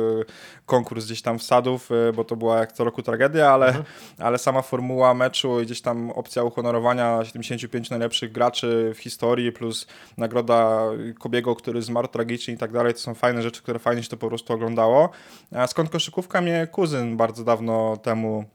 konkurs 0.65 1.05
gdzieś 1.09 1.21
tam 1.21 1.39
wsadów, 1.39 1.89
e, 1.91 2.13
bo 2.13 2.23
to 2.23 2.35
była 2.35 2.57
jak 2.57 2.71
co 2.71 2.83
roku 2.83 3.01
tragedia, 3.01 3.51
ale, 3.51 3.83
ale 4.17 4.37
sama 4.37 4.61
formuła 4.61 5.13
meczu 5.13 5.61
i 5.61 5.65
gdzieś 5.65 5.81
tam 5.81 6.11
opcja 6.11 6.43
uhonorowania 6.43 7.25
75 7.25 7.89
najlepszych 7.89 8.31
graczy 8.31 8.91
w 8.95 8.99
historii 8.99 9.51
plus 9.51 9.87
nagroda 10.17 10.81
Kobiego, 11.19 11.55
który 11.55 11.81
zmarł 11.81 12.07
tragicznie 12.07 12.53
i 12.53 12.57
tak 12.57 12.71
dalej, 12.71 12.93
to 12.93 12.99
są 12.99 13.13
fajne 13.13 13.41
rzeczy, 13.41 13.61
które 13.61 13.79
fajnie 13.79 14.03
się 14.03 14.09
to 14.09 14.17
po 14.17 14.27
prostu 14.27 14.53
oglądało. 14.53 15.09
A 15.55 15.67
skąd 15.67 15.89
koszykówka 15.89 16.41
mnie 16.41 16.67
kuzyn 16.71 17.17
bardzo 17.17 17.43
dawno 17.43 17.97
temu 17.97 18.45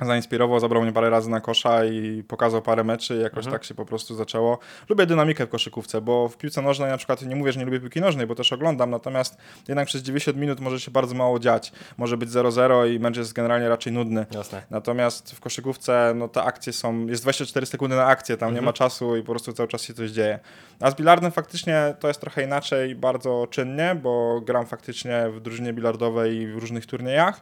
zainspirował, 0.00 0.60
zabrał 0.60 0.82
mnie 0.82 0.92
parę 0.92 1.10
razy 1.10 1.30
na 1.30 1.40
kosza 1.40 1.84
i 1.84 2.22
pokazał 2.28 2.62
parę 2.62 2.84
meczy 2.84 3.16
i 3.16 3.20
jakoś 3.20 3.44
tak 3.46 3.64
się 3.64 3.74
po 3.74 3.84
prostu 3.84 4.14
zaczęło. 4.14 4.58
Lubię 4.88 5.06
dynamikę 5.06 5.46
w 5.46 5.48
koszykówce, 5.48 6.00
bo 6.00 6.28
w 6.28 6.36
piłce 6.36 6.62
nożnej 6.62 6.90
na 6.90 6.96
przykład 6.96 7.22
nie 7.22 7.36
mówię, 7.36 7.52
że 7.52 7.58
nie 7.58 7.64
lubię 7.64 7.80
piłki 7.80 8.00
nożnej, 8.00 8.26
bo 8.26 8.34
też 8.34 8.52
oglądam, 8.52 8.90
natomiast 8.90 9.36
jednak 9.68 9.86
przez 9.86 10.02
90 10.02 10.38
minut 10.38 10.60
może 10.60 10.80
się 10.80 10.90
bardzo 10.90 11.14
mało 11.14 11.38
dziać. 11.38 11.72
Może 11.96 12.16
być 12.16 12.30
0-0 12.30 12.94
i 12.94 12.98
mecz 12.98 13.16
jest 13.16 13.32
generalnie 13.32 13.68
raczej 13.68 13.92
nudny. 13.92 14.26
Jasne. 14.30 14.62
Natomiast 14.70 15.32
w 15.32 15.40
koszykówce 15.40 16.12
no, 16.16 16.28
te 16.28 16.42
akcje 16.42 16.72
są, 16.72 17.06
jest 17.06 17.22
24 17.22 17.66
sekundy 17.66 17.96
na 17.96 18.06
akcję, 18.06 18.36
tam 18.36 18.54
nie 18.54 18.62
ma 18.62 18.72
czasu 18.72 19.16
i 19.16 19.20
po 19.20 19.32
prostu 19.32 19.52
cały 19.52 19.68
czas 19.68 19.82
się 19.82 19.94
coś 19.94 20.10
dzieje. 20.10 20.38
A 20.80 20.90
z 20.90 20.94
bilardem 20.94 21.32
faktycznie 21.32 21.94
to 22.00 22.08
jest 22.08 22.20
trochę 22.20 22.42
inaczej, 22.42 22.94
bardzo 22.94 23.46
czynnie, 23.50 23.94
bo 24.02 24.40
gram 24.40 24.66
faktycznie 24.66 25.28
w 25.30 25.40
drużynie 25.40 25.72
bilardowej 25.72 26.36
i 26.36 26.46
w 26.46 26.58
różnych 26.58 26.86
turniejach. 26.86 27.40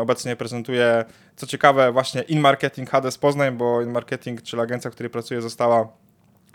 Obecnie 0.00 0.36
prezentuję, 0.36 1.04
co 1.36 1.46
ciekawe, 1.46 1.92
właśnie 1.92 2.22
In 2.22 2.40
Marketing 2.40 2.90
Hades 2.90 3.18
Poznań, 3.18 3.56
bo 3.56 3.82
In 3.82 3.90
Marketing, 3.90 4.42
czyli 4.42 4.62
agencja, 4.62 4.90
w 4.90 4.94
której 4.94 5.10
pracuję, 5.10 5.42
została 5.42 5.88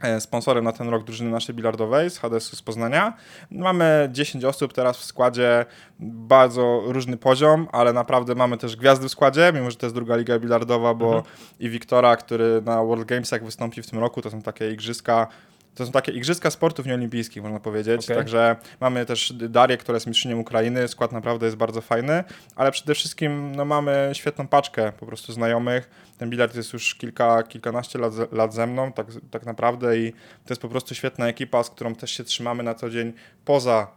e, 0.01 0.21
sponsorem 0.21 0.63
na 0.63 0.71
ten 0.71 0.89
rok 0.89 1.03
drużyny 1.03 1.31
naszej 1.31 1.55
bilardowej 1.55 2.09
z 2.09 2.17
Hadesu 2.17 2.55
z 2.55 2.61
Poznania. 2.61 3.13
Mamy 3.51 4.09
10 4.11 4.45
osób 4.45 4.73
teraz 4.73 4.97
w 4.97 5.03
składzie, 5.03 5.65
bardzo 5.99 6.81
różny 6.85 7.17
poziom, 7.17 7.67
ale 7.71 7.93
naprawdę 7.93 8.35
mamy 8.35 8.57
też 8.57 8.75
gwiazdy 8.75 9.07
w 9.07 9.11
składzie, 9.11 9.51
mimo 9.53 9.71
że 9.71 9.77
to 9.77 9.85
jest 9.85 9.95
druga 9.95 10.15
liga 10.15 10.39
bilardowa, 10.39 10.93
bo 10.93 11.23
i 11.59 11.69
Wiktora, 11.69 12.15
który 12.15 12.61
na 12.65 12.83
World 12.83 13.05
Gamesach 13.05 13.45
wystąpi 13.45 13.81
w 13.81 13.89
tym 13.89 13.99
roku, 13.99 14.21
to 14.21 14.29
są 14.29 14.41
takie 14.41 14.71
igrzyska 14.71 15.27
to 15.75 15.85
są 15.85 15.91
takie 15.91 16.11
igrzyska 16.11 16.51
sportów 16.51 16.85
nieolimpijskich, 16.85 17.43
można 17.43 17.59
powiedzieć. 17.59 18.05
Okej. 18.05 18.17
Także 18.17 18.55
mamy 18.79 19.05
też 19.05 19.33
Darię, 19.33 19.77
która 19.77 19.95
jest 19.95 20.07
mistrzynią 20.07 20.37
Ukrainy. 20.39 20.87
Skład 20.87 21.11
naprawdę 21.11 21.45
jest 21.45 21.57
bardzo 21.57 21.81
fajny, 21.81 22.23
ale 22.55 22.71
przede 22.71 22.95
wszystkim 22.95 23.55
no, 23.55 23.65
mamy 23.65 24.09
świetną 24.13 24.47
paczkę 24.47 24.91
po 24.99 25.05
prostu 25.05 25.33
znajomych. 25.33 25.89
Ten 26.17 26.29
bilard 26.29 26.55
jest 26.55 26.73
już 26.73 26.95
kilka, 26.95 27.43
kilkanaście 27.43 27.99
lat, 27.99 28.13
ze- 28.13 28.27
lat 28.31 28.53
ze 28.53 28.67
mną, 28.67 28.91
tak, 28.91 29.07
tak 29.31 29.45
naprawdę, 29.45 29.97
i 29.97 30.11
to 30.11 30.49
jest 30.49 30.61
po 30.61 30.69
prostu 30.69 30.95
świetna 30.95 31.27
ekipa, 31.27 31.63
z 31.63 31.69
którą 31.69 31.95
też 31.95 32.11
się 32.11 32.23
trzymamy 32.23 32.63
na 32.63 32.75
co 32.75 32.89
dzień 32.89 33.13
poza 33.45 33.87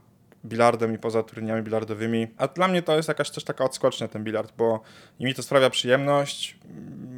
bilardem 0.44 0.94
i 0.94 0.98
poza 0.98 1.22
turniejami 1.22 1.62
bilardowymi. 1.62 2.26
A 2.36 2.48
dla 2.48 2.68
mnie 2.68 2.82
to 2.82 2.96
jest 2.96 3.08
jakaś 3.08 3.30
też 3.30 3.44
taka 3.44 3.64
odskocznia 3.64 4.08
ten 4.08 4.24
bilard, 4.24 4.52
bo 4.58 4.80
i 5.18 5.24
mi 5.24 5.34
to 5.34 5.42
sprawia 5.42 5.70
przyjemność. 5.70 6.58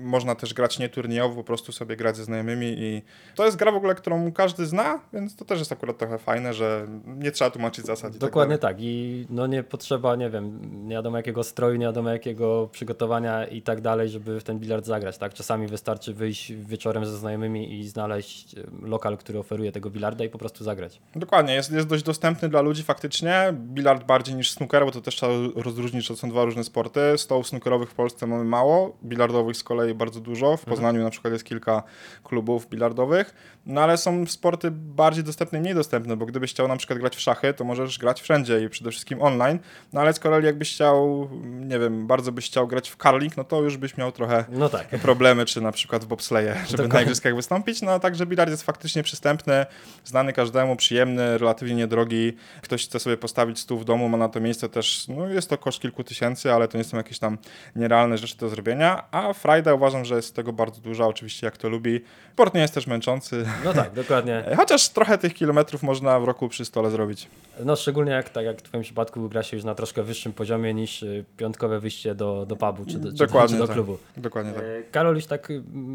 Można 0.03 0.35
też 0.35 0.55
grać 0.55 0.79
nieturniejowo, 0.79 1.35
po 1.35 1.45
prostu 1.45 1.73
sobie 1.73 1.97
grać 1.97 2.17
ze 2.17 2.25
znajomymi 2.25 2.67
i 2.79 3.03
to 3.35 3.45
jest 3.45 3.57
gra 3.57 3.73
w 3.73 3.75
ogóle, 3.75 3.95
którą 3.95 4.33
każdy 4.33 4.67
zna, 4.67 5.01
więc 5.13 5.37
to 5.37 5.45
też 5.45 5.59
jest 5.59 5.73
akurat 5.73 5.99
trochę 5.99 6.19
fajne, 6.19 6.55
że 6.55 6.87
nie 7.07 7.31
trzeba 7.31 7.51
tłumaczyć 7.51 7.87
zasad. 7.87 8.11
i 8.11 8.13
tak 8.13 8.21
Dokładnie 8.21 8.59
dalej. 8.59 8.75
tak. 8.77 8.83
I 8.85 9.27
no 9.31 9.47
nie 9.47 9.63
potrzeba, 9.63 10.17
nie 10.17 10.31
wiem, 10.31 10.61
nie 10.89 10.95
wiadomo 10.95 11.17
jakiego 11.17 11.45
stroju, 11.45 11.77
nie 11.77 11.87
wiadomo 11.87 12.11
jakiego 12.11 12.69
przygotowania 12.73 13.47
i 13.47 13.63
tak 13.63 13.81
dalej, 13.81 14.09
żeby 14.09 14.41
w 14.41 14.45
ten 14.45 14.59
bilard 14.59 14.87
zagrać. 14.87 15.19
Tak? 15.19 15.35
Czasami 15.35 15.67
wystarczy 15.67 16.15
wyjść 16.15 16.53
wieczorem 16.53 17.07
ze 17.07 17.17
znajomymi 17.19 17.75
i 17.81 17.89
znaleźć 17.89 18.57
lokal, 18.83 19.17
który 19.17 19.39
oferuje 19.39 19.73
tego 19.73 19.91
bilarda 19.91 20.25
i 20.25 20.29
po 20.29 20.39
prostu 20.39 20.65
zagrać. 20.65 21.01
Dokładnie, 21.17 21.55
jest, 21.55 21.73
jest 21.73 21.87
dość 21.89 22.03
dostępny 22.03 22.49
dla 22.49 22.61
ludzi 22.61 22.83
faktycznie. 22.83 23.55
Bilard 23.55 24.05
bardziej 24.07 24.35
niż 24.35 24.51
snooker, 24.51 24.85
bo 24.85 24.91
to 24.91 25.01
też 25.01 25.17
trzeba 25.17 25.33
rozróżnić, 25.55 26.07
że 26.07 26.17
są 26.17 26.31
dwa 26.31 26.45
różne 26.45 26.65
sporty. 26.65 27.01
Stołów 27.17 27.47
snookerowych 27.49 27.91
w 27.91 27.95
Polsce 27.95 28.27
mamy 28.27 28.45
mało, 28.45 28.97
bilardowych 29.37 29.57
z 29.57 29.62
kolei 29.64 29.95
bardzo 29.95 30.20
dużo. 30.20 30.57
W 30.57 30.64
Poznaniu 30.64 31.03
na 31.03 31.11
przykład 31.11 31.32
jest 31.32 31.45
kilka 31.45 31.82
klubów 32.24 32.68
bilardowych, 32.68 33.34
no 33.66 33.80
ale 33.80 33.97
są 33.97 34.26
sporty 34.26 34.70
bardziej 34.70 35.24
dostępne 35.24 35.59
i 35.59 35.62
mniej 35.62 35.74
dostępne, 35.74 36.16
bo 36.16 36.26
gdybyś 36.26 36.51
chciał 36.51 36.68
na 36.68 36.76
przykład 36.76 36.99
grać 36.99 37.16
w 37.16 37.20
szachy, 37.20 37.55
to 37.55 37.64
możesz 37.64 37.99
grać 37.99 38.22
wszędzie 38.22 38.61
i 38.61 38.68
przede 38.68 38.91
wszystkim 38.91 39.22
online. 39.22 39.59
No 39.93 40.01
ale 40.01 40.12
z 40.12 40.18
kolei 40.20 40.45
jakbyś 40.45 40.74
chciał, 40.74 41.28
nie 41.45 41.78
wiem, 41.78 42.07
bardzo 42.07 42.32
byś 42.32 42.47
chciał 42.47 42.66
grać 42.66 42.91
w 42.91 42.97
curling, 42.97 43.37
no 43.37 43.45
to 43.45 43.62
już 43.62 43.76
byś 43.76 43.97
miał 43.97 44.12
trochę 44.12 44.45
No 44.49 44.68
tak. 44.68 44.89
problemy, 44.89 45.45
czy 45.45 45.61
na 45.61 45.72
przykład 45.72 46.05
w 46.05 46.07
bobsleje, 46.07 46.55
żeby 46.55 46.66
Dokładnie. 46.76 46.95
na 46.95 47.03
igrzyskach 47.03 47.34
wystąpić. 47.37 47.82
No 47.82 48.01
także 48.01 48.26
bilard 48.26 48.51
jest 48.51 48.62
faktycznie 48.62 49.03
przystępny, 49.03 49.66
znany 50.05 50.32
każdemu, 50.32 50.76
przyjemny, 50.76 51.39
relatywnie 51.39 51.74
niedrogi. 51.74 52.37
Ktoś 52.62 52.84
chce 52.87 53.01
sobie 53.01 53.16
postawić 53.16 53.59
stół 53.59 53.78
w 53.78 53.84
domu, 53.84 54.09
ma 54.09 54.16
na 54.18 54.28
to 54.28 54.41
miejsce 54.41 54.68
też, 54.68 55.09
no 55.09 55.28
jest 55.28 55.51
to 55.51 55.59
koszt 55.59 55.80
kilku 55.80 56.05
tysięcy, 56.05 56.53
ale 56.53 56.68
to 56.68 56.78
nie 56.78 56.84
są 56.84 56.97
jakieś 56.97 57.18
tam 57.18 57.39
nierealne 57.76 58.18
rzeczy 58.18 58.37
do 58.37 58.49
zrobienia. 58.49 59.05
A 59.11 59.26
Friday 59.33 59.74
uważam, 59.74 60.05
że 60.05 60.16
jest 60.16 60.35
tego 60.37 60.53
bardzo 60.53 60.81
duża, 60.81 61.07
oczywiście 61.07 61.47
jak 61.47 61.57
to 61.57 61.68
lubi. 61.68 62.01
Sport 62.33 62.55
nie 62.55 62.61
jest 62.61 62.74
też 62.74 62.87
męczący, 62.87 63.47
No 63.64 63.72
tak, 63.74 63.93
dokładnie. 64.03 64.45
chociaż 64.57 64.89
trochę 64.89 65.18
tych 65.18 65.35
kilometrów 65.35 65.83
można 65.83 66.20
w 66.20 66.24
roku 66.24 66.49
przy 66.49 66.64
stole 66.64 66.91
zrobić. 66.91 67.29
No 67.64 67.77
szczególnie 67.77 68.12
jak, 68.12 68.31
tak 68.31 68.45
jak 68.45 68.59
w 68.59 68.62
Twoim 68.62 68.83
przypadku 68.83 69.29
gra 69.29 69.43
się 69.43 69.57
już 69.57 69.64
na 69.64 69.74
troszkę 69.74 70.03
wyższym 70.03 70.33
poziomie 70.33 70.74
niż 70.74 71.03
y, 71.03 71.24
piątkowe 71.37 71.81
wyjście 71.81 72.14
do, 72.14 72.47
do 72.47 72.57
pubu 72.57 72.85
czy 72.87 72.99
do, 72.99 73.09
czy, 73.09 73.14
do- 73.16 73.27
Dokładnie 73.27 73.55
czy 73.57 73.61
do 73.61 73.66
tak. 73.66 73.74
klubu. 73.77 73.99
Dokładnie 74.16 74.53
tak. 74.53 74.62
E, 74.64 74.83
Karol, 74.91 75.14
już 75.14 75.27
tak 75.27 75.49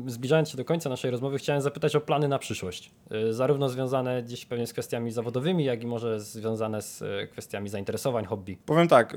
zbliżając 0.07 0.49
się 0.49 0.57
do 0.57 0.65
końca 0.65 0.89
naszej 0.89 1.11
rozmowy, 1.11 1.37
chciałem 1.37 1.61
zapytać 1.61 1.95
o 1.95 2.01
plany 2.01 2.27
na 2.27 2.39
przyszłość. 2.39 2.91
E, 3.11 3.33
Zarówno 3.33 3.69
związane 3.69 4.23
gdzieś 4.23 4.45
pewnie 4.45 4.67
z 4.67 4.73
kwestiami 4.73 5.11
zawodowymi, 5.11 5.63
jak 5.65 5.83
i 5.83 5.87
może 5.87 6.19
związane 6.19 6.81
z 6.81 7.01
e, 7.01 7.27
kwestiami 7.27 7.69
zainteresowań, 7.69 8.25
hobby. 8.25 8.57
Powiem 8.65 8.87
tak. 8.87 9.15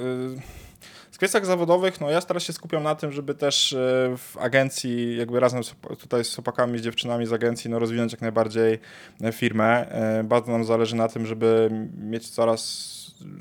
Kwestiach 1.24 1.46
zawodowych, 1.46 2.00
no 2.00 2.10
ja 2.10 2.20
teraz 2.20 2.42
się 2.42 2.52
skupiam 2.52 2.82
na 2.82 2.94
tym, 2.94 3.12
żeby 3.12 3.34
też 3.34 3.72
y, 3.72 3.76
w 4.16 4.36
agencji, 4.40 5.16
jakby 5.16 5.40
razem 5.40 5.62
tutaj 5.98 6.24
z 6.24 6.34
chłopakami, 6.34 6.78
z 6.78 6.82
dziewczynami 6.82 7.26
z 7.26 7.32
agencji, 7.32 7.70
no 7.70 7.78
rozwinąć 7.78 8.12
jak 8.12 8.20
najbardziej 8.20 8.78
e, 9.22 9.32
firmę. 9.32 9.90
E, 9.90 10.24
Bardzo 10.24 10.52
nam 10.52 10.64
zależy 10.64 10.96
na 10.96 11.08
tym, 11.08 11.26
żeby 11.26 11.70
mieć 11.98 12.30
coraz 12.30 12.94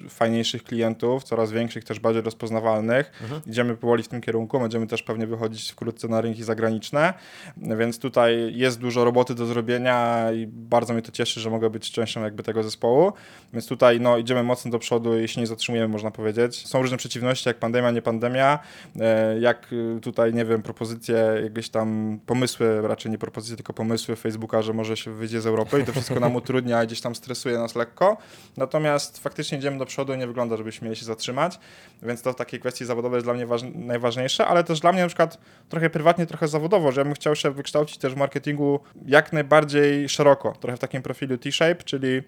fajniejszych 0.09 0.63
klientów, 0.63 1.23
coraz 1.23 1.51
większych, 1.51 1.83
też 1.83 1.99
bardziej 1.99 2.21
rozpoznawalnych. 2.21 3.11
Idziemy 3.47 3.77
powoli 3.77 4.03
w 4.03 4.07
tym 4.07 4.21
kierunku, 4.21 4.59
będziemy 4.59 4.87
też 4.87 5.03
pewnie 5.03 5.27
wychodzić 5.27 5.71
wkrótce 5.71 6.07
na 6.07 6.21
rynki 6.21 6.43
zagraniczne, 6.43 7.13
więc 7.57 7.99
tutaj 7.99 8.55
jest 8.55 8.79
dużo 8.79 9.03
roboty 9.03 9.35
do 9.35 9.45
zrobienia 9.45 10.27
i 10.31 10.47
bardzo 10.47 10.93
mnie 10.93 11.01
to 11.01 11.11
cieszy, 11.11 11.39
że 11.39 11.49
mogę 11.49 11.69
być 11.69 11.91
częścią 11.91 12.23
jakby 12.23 12.43
tego 12.43 12.63
zespołu, 12.63 13.13
więc 13.53 13.67
tutaj 13.67 13.99
no, 13.99 14.17
idziemy 14.17 14.43
mocno 14.43 14.71
do 14.71 14.79
przodu 14.79 15.19
i 15.19 15.27
się 15.27 15.41
nie 15.41 15.47
zatrzymujemy, 15.47 15.87
można 15.87 16.11
powiedzieć. 16.11 16.67
Są 16.67 16.81
różne 16.81 16.97
przeciwności, 16.97 17.49
jak 17.49 17.57
pandemia 17.57 17.72
pandemia, 17.73 17.91
nie 17.91 18.01
pandemia, 18.01 18.59
e, 18.99 19.39
jak 19.39 19.73
y, 19.73 19.99
tutaj, 20.01 20.33
nie 20.33 20.45
wiem, 20.45 20.61
propozycje, 20.61 21.15
jakieś 21.43 21.69
tam 21.69 22.19
pomysły, 22.25 22.81
raczej 22.87 23.11
nie 23.11 23.17
propozycje, 23.17 23.55
tylko 23.55 23.73
pomysły 23.73 24.15
Facebooka, 24.15 24.61
że 24.61 24.73
może 24.73 24.97
się 24.97 25.11
wyjdzie 25.13 25.41
z 25.41 25.45
Europy 25.47 25.79
i 25.81 25.83
to 25.83 25.91
wszystko 25.91 26.19
nam 26.19 26.35
utrudnia 26.35 26.83
i 26.83 26.87
gdzieś 26.87 27.01
tam 27.01 27.15
stresuje 27.15 27.57
nas 27.57 27.75
lekko. 27.75 28.17
Natomiast 28.57 29.19
faktycznie 29.19 29.57
idziemy 29.57 29.77
do 29.77 29.85
przodu 29.85 30.13
i 30.13 30.17
nie 30.17 30.27
wygląda, 30.27 30.57
żebyśmy 30.57 30.85
mieli 30.85 30.95
się 30.95 31.05
zatrzymać, 31.05 31.59
więc 32.03 32.21
to 32.21 32.33
w 32.33 32.35
takiej 32.35 32.59
kwestii 32.59 32.85
zawodowej 32.85 33.17
jest 33.17 33.25
dla 33.25 33.33
mnie 33.33 33.47
waż- 33.47 33.75
najważniejsze, 33.75 34.45
ale 34.47 34.63
też 34.63 34.79
dla 34.79 34.91
mnie 34.91 35.01
na 35.01 35.07
przykład 35.07 35.37
trochę 35.69 35.89
prywatnie, 35.89 36.25
trochę 36.25 36.47
zawodowo, 36.47 36.91
że 36.91 37.01
ja 37.01 37.05
bym 37.05 37.13
chciał 37.13 37.35
się 37.35 37.51
wykształcić 37.51 37.97
też 37.97 38.13
w 38.13 38.17
marketingu 38.17 38.79
jak 39.05 39.33
najbardziej 39.33 40.09
szeroko, 40.09 40.53
trochę 40.59 40.77
w 40.77 40.79
takim 40.79 41.01
profilu 41.01 41.37
T-shape, 41.37 41.83
czyli 41.83 42.21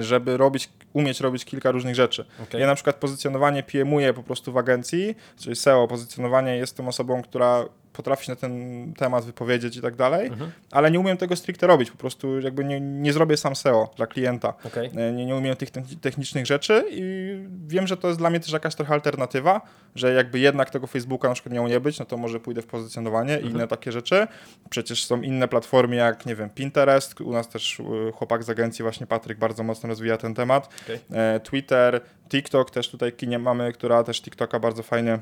żeby 0.00 0.36
robić, 0.36 0.68
umieć 0.92 1.20
robić 1.20 1.44
kilka 1.44 1.70
różnych 1.70 1.94
rzeczy. 1.94 2.24
Okej. 2.42 2.60
Ja 2.60 2.66
na 2.66 2.74
przykład 2.74 2.96
pozycjonowanie 2.96 3.62
PMuję 3.62 4.14
po 4.14 4.22
prostu 4.22 4.52
w 4.52 4.56
agencji, 4.56 5.16
czyli 5.38 5.56
SEO, 5.56 5.88
pozycjonowanie 5.88 6.56
jestem 6.56 6.88
osobą, 6.88 7.22
która 7.22 7.64
potrafi 7.98 8.24
się 8.26 8.32
na 8.32 8.36
ten 8.36 8.52
temat 8.94 9.24
wypowiedzieć 9.24 9.76
i 9.76 9.82
tak 9.82 9.96
dalej, 9.96 10.26
Mhm. 10.26 10.50
ale 10.70 10.90
nie 10.90 11.00
umiem 11.00 11.16
tego 11.16 11.36
stricte 11.36 11.66
robić, 11.66 11.90
po 11.90 11.98
prostu 11.98 12.40
jakby 12.40 12.64
nie, 12.64 12.80
nie 12.80 13.12
zrobię 13.12 13.36
sam 13.36 13.56
SEO 13.56 13.90
dla 13.96 14.06
klienta. 14.06 14.54
Okej. 14.64 14.90
E, 14.96 15.12
Nie, 15.12 15.26
nie 15.26 15.34
umiem 15.36 15.56
tych 15.56 15.70
techni- 15.70 15.96
technicznych 16.00 16.46
rzeczy 16.46 16.84
i 16.90 17.36
wiem, 17.66 17.86
że 17.86 17.96
to 17.96 18.08
jest 18.08 18.20
dla 18.20 18.30
mnie 18.30 18.40
też 18.40 18.52
jakaś 18.52 18.74
trochę 18.74 18.94
alternatywa, 18.94 19.60
że 19.94 20.12
jakby 20.14 20.38
jednak 20.38 20.70
tego 20.70 20.86
Facebooka 20.86 21.28
na 21.28 21.34
przykład 21.34 21.54
miało 21.54 21.68
nie 21.68 21.80
być, 21.80 21.98
no 21.98 22.04
to 22.04 22.16
może 22.16 22.40
pójdę 22.40 22.62
w 22.62 22.66
pozycjonowanie 22.66 23.32
i 23.32 23.36
Mhm. 23.36 23.54
inne 23.54 23.68
takie 23.68 23.92
rzeczy. 23.92 24.26
Przecież 24.70 25.04
są 25.04 25.22
inne 25.22 25.48
platformy 25.48 25.96
jak, 25.96 26.26
nie 26.26 26.34
wiem, 26.36 26.50
Pinterest, 26.50 27.20
u 27.20 27.32
nas 27.32 27.48
też 27.48 27.80
y, 27.80 27.84
chłopak 28.14 28.42
z 28.44 28.50
agencji 28.50 28.82
właśnie 28.82 29.06
Patryk 29.06 29.38
bardzo 29.38 29.62
mocno 29.62 29.88
rozwija 29.88 30.16
ten 30.16 30.34
temat. 30.34 30.68
Okej. 30.84 30.98
E, 31.12 31.40
Twitter, 31.40 32.00
TikTok 32.28 32.70
też 32.70 32.88
tutaj 32.90 33.12
kinie 33.12 33.38
mamy, 33.38 33.72
która 33.72 34.04
też 34.04 34.22
TikToka 34.22 34.58
bardzo 34.60 34.82
fajnie 34.82 35.18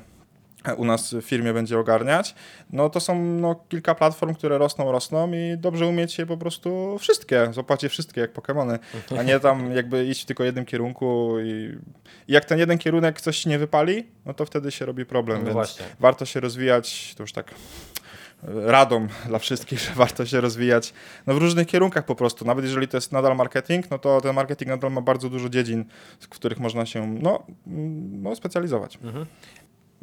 u 0.77 0.85
nas 0.85 1.13
w 1.13 1.21
firmie 1.21 1.53
będzie 1.53 1.79
ogarniać. 1.79 2.35
No 2.69 2.89
to 2.89 2.99
są 2.99 3.23
no, 3.23 3.55
kilka 3.69 3.95
platform, 3.95 4.33
które 4.33 4.57
rosną, 4.57 4.91
rosną 4.91 5.31
i 5.33 5.57
dobrze 5.57 5.87
umieć 5.87 6.17
je 6.17 6.25
po 6.25 6.37
prostu 6.37 6.97
wszystkie, 6.99 7.47
złapać 7.53 7.83
je 7.83 7.89
wszystkie 7.89 8.21
jak 8.21 8.33
Pokemony, 8.33 8.79
a 9.19 9.23
nie 9.23 9.39
tam 9.39 9.71
jakby 9.71 10.05
iść 10.05 10.23
w 10.23 10.25
tylko 10.25 10.43
jednym 10.43 10.65
kierunku 10.65 11.35
i, 11.39 11.77
i 12.27 12.33
jak 12.33 12.45
ten 12.45 12.59
jeden 12.59 12.77
kierunek 12.77 13.21
coś 13.21 13.45
nie 13.45 13.59
wypali, 13.59 14.07
no 14.25 14.33
to 14.33 14.45
wtedy 14.45 14.71
się 14.71 14.85
robi 14.85 15.05
problem, 15.05 15.37
No 15.37 15.43
więc 15.43 15.53
właśnie. 15.53 15.85
warto 15.99 16.25
się 16.25 16.39
rozwijać, 16.39 17.15
to 17.17 17.23
już 17.23 17.33
tak 17.33 17.53
radą 18.43 19.07
dla 19.27 19.39
wszystkich, 19.39 19.79
że 19.85 19.93
warto 19.93 20.25
się 20.25 20.41
rozwijać 20.41 20.93
no, 21.27 21.33
w 21.33 21.37
różnych 21.37 21.67
kierunkach 21.67 22.05
po 22.05 22.15
prostu. 22.15 22.45
Nawet 22.45 22.65
jeżeli 22.65 22.87
to 22.87 22.97
jest 22.97 23.11
nadal 23.11 23.35
marketing, 23.35 23.91
no 23.91 23.99
to 23.99 24.21
ten 24.21 24.35
marketing 24.35 24.69
nadal 24.69 24.91
ma 24.91 25.01
bardzo 25.01 25.29
dużo 25.29 25.49
dziedzin, 25.49 25.85
w 26.19 26.29
których 26.29 26.59
można 26.59 26.85
się 26.85 27.07
no, 27.07 27.43
mm, 27.67 28.23
no, 28.23 28.35
specjalizować. 28.35 28.99
Mhm. 29.03 29.25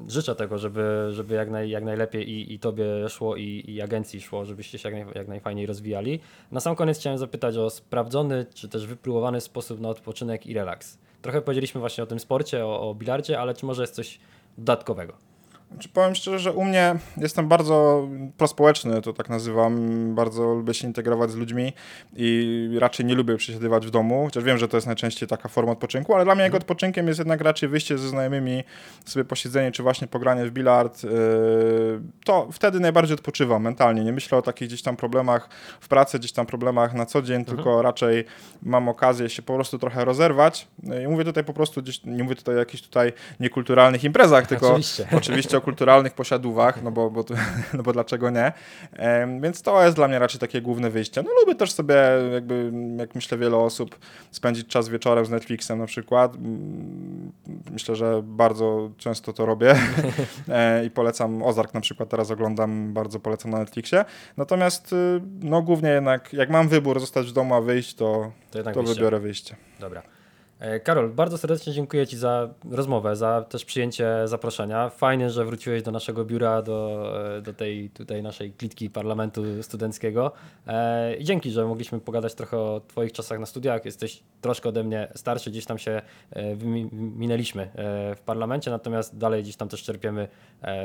Życzę 0.09 0.35
tego, 0.35 0.59
żeby, 0.59 1.09
żeby 1.11 1.35
jak, 1.35 1.51
naj, 1.51 1.71
jak 1.71 1.85
najlepiej 1.85 2.31
i, 2.31 2.55
i 2.55 2.59
tobie 2.59 3.09
szło, 3.09 3.37
i, 3.37 3.65
i 3.69 3.83
agencji 3.83 4.21
szło, 4.21 4.45
żebyście 4.45 4.79
się 4.79 4.91
jak, 4.91 5.07
naj, 5.07 5.15
jak 5.15 5.29
najfajniej 5.29 5.67
rozwijali. 5.67 6.21
Na 6.53 6.61
sam 6.61 6.77
koniec 6.77 6.99
chciałem 6.99 7.19
zapytać 7.19 7.57
o 7.57 7.71
sprawdzony, 7.71 8.47
czy 8.55 8.69
też 8.69 8.87
wypróbowany 8.87 9.41
sposób 9.41 9.81
na 9.81 9.89
odpoczynek 9.89 10.47
i 10.47 10.55
relaks. 10.55 10.99
Trochę 11.23 11.43
powiedzieliśmy 11.43 11.81
właśnie 11.81 12.05
o 12.05 12.07
tym 12.07 12.21
sporcie, 12.21 12.67
o, 12.67 12.91
o 12.91 12.95
bilardzie, 12.95 13.41
ale 13.41 13.55
czy 13.55 13.67
może 13.67 13.83
jest 13.83 13.95
coś 13.95 14.19
dodatkowego? 14.59 15.34
Znaczy, 15.73 15.89
powiem 15.89 16.15
szczerze, 16.15 16.39
że 16.39 16.53
u 16.53 16.65
mnie 16.65 16.95
jestem 17.17 17.49
bardzo 17.49 18.09
prospołeczny, 18.37 19.03
to 19.03 19.13
tak 19.13 19.29
nazywam. 19.29 20.15
Bardzo 20.15 20.55
lubię 20.55 20.75
się 20.75 20.87
integrować 20.87 21.31
z 21.31 21.35
ludźmi 21.35 21.73
i 22.17 22.77
raczej 22.81 23.07
nie 23.07 23.15
lubię 23.15 23.37
przesiedywać 23.37 23.87
w 23.87 23.91
domu, 23.91 24.25
chociaż 24.25 24.45
wiem, 24.45 24.59
że 24.59 24.69
to 24.69 24.77
jest 24.77 24.87
najczęściej 24.87 25.29
taka 25.29 25.49
forma 25.49 25.73
odpoczynku, 25.73 26.15
ale 26.15 26.25
dla 26.25 26.35
mnie 26.35 26.45
jego 26.45 26.57
odpoczynkiem 26.57 27.09
jest 27.09 27.19
jednak 27.19 27.41
raczej 27.41 27.69
wyjście 27.69 27.99
ze 27.99 28.09
znajomymi, 28.09 28.65
sobie 29.05 29.25
posiedzenie 29.25 29.73
czy 29.73 29.83
właśnie 29.83 30.07
pogranie 30.07 30.47
w 30.47 30.51
bilard. 30.51 31.05
Yy, 31.05 31.11
To 32.25 32.49
wtedy 32.53 32.81
najbardziej 32.81 33.15
odpoczywam 33.15 33.63
mentalnie. 33.63 34.05
Nie 34.05 34.13
myślę 34.13 34.39
o 34.39 34.43
takich 34.43 34.69
gdzieś 34.69 34.83
tam 34.83 34.97
problemach 34.97 35.49
w 35.81 35.89
pracy, 35.89 36.19
gdzieś 36.19 36.33
tam 36.33 36.47
problemach 36.47 36.95
na 36.95 37.07
co 37.07 37.23
dzień, 37.23 37.45
tylko 37.45 37.83
raczej 37.83 38.25
mam 38.63 38.89
okazję 38.89 39.31
się 39.31 39.43
po 39.43 39.55
prostu 39.55 39.79
trochę 39.79 40.05
rozerwać. 40.05 40.69
I 41.05 41.09
mówię 41.09 41.25
tutaj 41.25 41.45
po 41.45 41.53
prostu 41.53 41.83
gdzieś, 41.83 42.05
nie 42.05 42.25
mówię 42.25 42.37
tutaj 42.37 42.55
o 42.55 42.59
jakichś 42.59 42.83
tutaj 42.83 43.13
niekulturalnych 43.41 44.05
imprezach, 44.05 44.47
tylko 44.47 44.69
Oczywiście. 44.75 45.07
Oczywiście 45.13 45.54
o 45.57 45.61
kulturalnych 45.61 46.15
posiadówach, 46.15 46.83
no 46.83 46.91
bo, 46.91 47.11
bo, 47.11 47.25
no 47.75 47.83
bo 47.83 47.93
dlaczego 47.93 48.31
nie. 48.31 48.53
Więc 49.41 49.63
to 49.63 49.85
jest 49.85 49.97
dla 49.97 50.09
mnie 50.09 50.19
raczej 50.19 50.41
takie 50.41 50.63
główne 50.63 50.91
wyjście. 50.91 51.23
No 51.23 51.31
lubię 51.41 51.55
też 51.55 51.73
sobie, 51.73 51.97
jakby, 52.33 52.73
jak 52.99 53.15
myślę 53.15 53.39
wiele 53.39 53.57
osób, 53.57 53.99
spędzić 54.31 54.67
czas 54.69 54.89
wieczorem 54.89 55.27
z 55.27 55.31
Netflixem 55.31 55.79
na 55.79 55.87
przykład. 55.87 56.37
Myślę, 57.71 57.97
że 57.97 58.21
bardzo 58.25 58.91
często 58.99 59.33
to 59.33 59.47
robię 59.47 59.75
E, 60.49 60.85
i 60.85 60.91
polecam 60.91 61.43
Ozark 61.43 61.75
na 61.75 61.81
przykład, 61.81 62.09
teraz 62.09 62.31
oglądam, 62.31 62.93
bardzo 62.93 63.21
polecam 63.21 63.51
na 63.51 63.59
Netflixie. 63.59 64.05
Natomiast 64.37 64.93
y, 64.93 65.21
no 65.41 65.63
głównie 65.63 65.89
jednak, 65.89 66.33
jak 66.33 66.51
mam 66.51 66.69
wybór 66.69 67.01
zostać 67.01 67.27
w 67.27 67.33
domu, 67.33 67.55
a 67.55 67.61
wyjść, 67.61 67.95
to, 67.95 68.33
To 68.51 68.63
to 68.63 68.83
wybiorę 68.83 69.21
wyjście. 69.21 69.57
Dobra. 69.81 70.14
E, 70.65 70.81
Karol, 70.81 71.11
bardzo 71.11 71.39
serdecznie 71.39 71.73
dziękuję 71.73 72.07
Ci 72.07 72.17
za 72.17 72.49
rozmowę, 72.71 73.17
za 73.17 73.43
też 73.43 73.65
przyjęcie 73.65 74.09
zaproszenia. 74.25 74.89
Fajnie, 74.89 75.31
że 75.31 75.45
wróciłeś 75.45 75.83
do 75.83 75.91
naszego 75.91 76.25
biura, 76.25 76.63
do, 76.63 77.13
e, 77.37 77.43
do 77.43 77.53
tej 77.53 77.91
tutaj 77.91 78.23
naszej 78.23 78.53
klitki 78.53 78.91
parlamentu 78.91 79.63
studenckiego. 79.63 80.33
E, 80.67 81.17
I 81.17 81.25
dzięki, 81.25 81.51
że 81.51 81.65
mogliśmy 81.67 82.01
pogadać 82.01 82.35
trochę 82.35 82.59
o 82.59 82.81
Twoich 82.89 83.13
czasach 83.13 83.39
na 83.39 83.47
studiach. 83.47 83.85
Jesteś 83.85 84.23
troszkę 84.41 84.69
ode 84.69 84.85
mnie 84.85 85.09
starszy, 85.15 85.51
gdzieś 85.51 85.67
tam 85.67 85.79
się 85.79 86.03
minęliśmy 86.93 87.69
w 88.17 88.21
parlamencie, 88.25 88.71
natomiast 88.71 89.19
dalej 89.19 89.43
gdzieś 89.43 89.57
tam 89.57 89.69
też 89.69 89.83
czerpiemy 89.83 90.29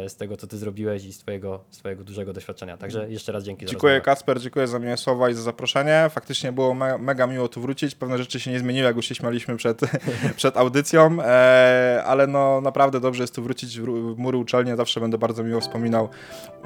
z 0.07 0.15
tego, 0.15 0.37
co 0.37 0.47
Ty 0.47 0.57
zrobiłeś 0.57 1.05
i 1.05 1.13
z 1.13 1.19
Twojego, 1.19 1.63
z 1.69 1.77
twojego 1.77 2.03
dużego 2.03 2.33
doświadczenia. 2.33 2.77
Także 2.77 3.09
jeszcze 3.09 3.31
raz 3.31 3.43
dzięki 3.43 3.65
Dziękuję 3.65 3.95
za. 3.95 4.01
Kacper, 4.01 4.41
dziękuję 4.41 4.67
za 4.67 4.79
miłe 4.79 4.97
słowa 4.97 5.29
i 5.29 5.33
za 5.33 5.41
zaproszenie. 5.41 6.07
Faktycznie 6.09 6.51
było 6.51 6.73
me 6.73 6.97
mega 6.97 7.27
miło 7.27 7.47
tu 7.47 7.61
wrócić. 7.61 7.95
Pewne 7.95 8.17
rzeczy 8.17 8.39
się 8.39 8.51
nie 8.51 8.59
zmieniły, 8.59 8.85
jak 8.85 8.95
już 8.95 9.05
się 9.05 9.15
śmialiśmy 9.15 9.57
przed, 9.57 9.68
przed 10.35 10.57
audycją, 10.57 11.17
e, 11.21 12.03
ale 12.05 12.27
no 12.27 12.61
naprawdę 12.61 12.99
dobrze 12.99 13.23
jest 13.23 13.35
tu 13.35 13.43
wrócić 13.43 13.79
w, 13.79 14.17
mury 14.17 14.37
uczelni. 14.37 14.77
Zawsze 14.77 14.99
będę 14.99 15.17
bardzo 15.17 15.43
miło 15.43 15.61
wspominał 15.61 16.09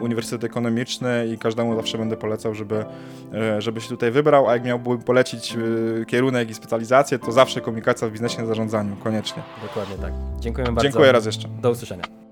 Uniwersytet 0.01 0.43
Ekonomiczny 0.43 1.27
i 1.33 1.37
każdemu 1.37 1.75
zawsze 1.75 1.97
będę 1.97 2.17
polecał, 2.17 2.55
żeby, 2.55 2.85
e, 3.33 3.61
żeby 3.61 3.81
się 3.81 3.89
tutaj 3.89 4.11
wybrał, 4.11 4.49
a 4.49 4.53
jak 4.53 4.63
miałbym 4.63 5.01
polecić 5.01 5.55
e, 6.01 6.05
kierunek 6.05 6.49
i 6.49 6.53
specjalizację, 6.53 7.19
to 7.19 7.31
zawsze 7.31 7.61
komunikacja 7.61 8.07
w 8.07 8.11
biznesie 8.11 8.45
zarządzaniu, 8.45 8.95
koniecznie. 9.03 9.43
Dokładnie 9.61 9.97
tak. 9.97 10.13
Dziękujemy 10.39 10.73
bardzo. 10.73 10.89
Dziękuję 10.89 11.11
raz 11.11 11.25
jeszcze. 11.25 11.47
Do 11.61 11.71
usłyszenia. 11.71 12.22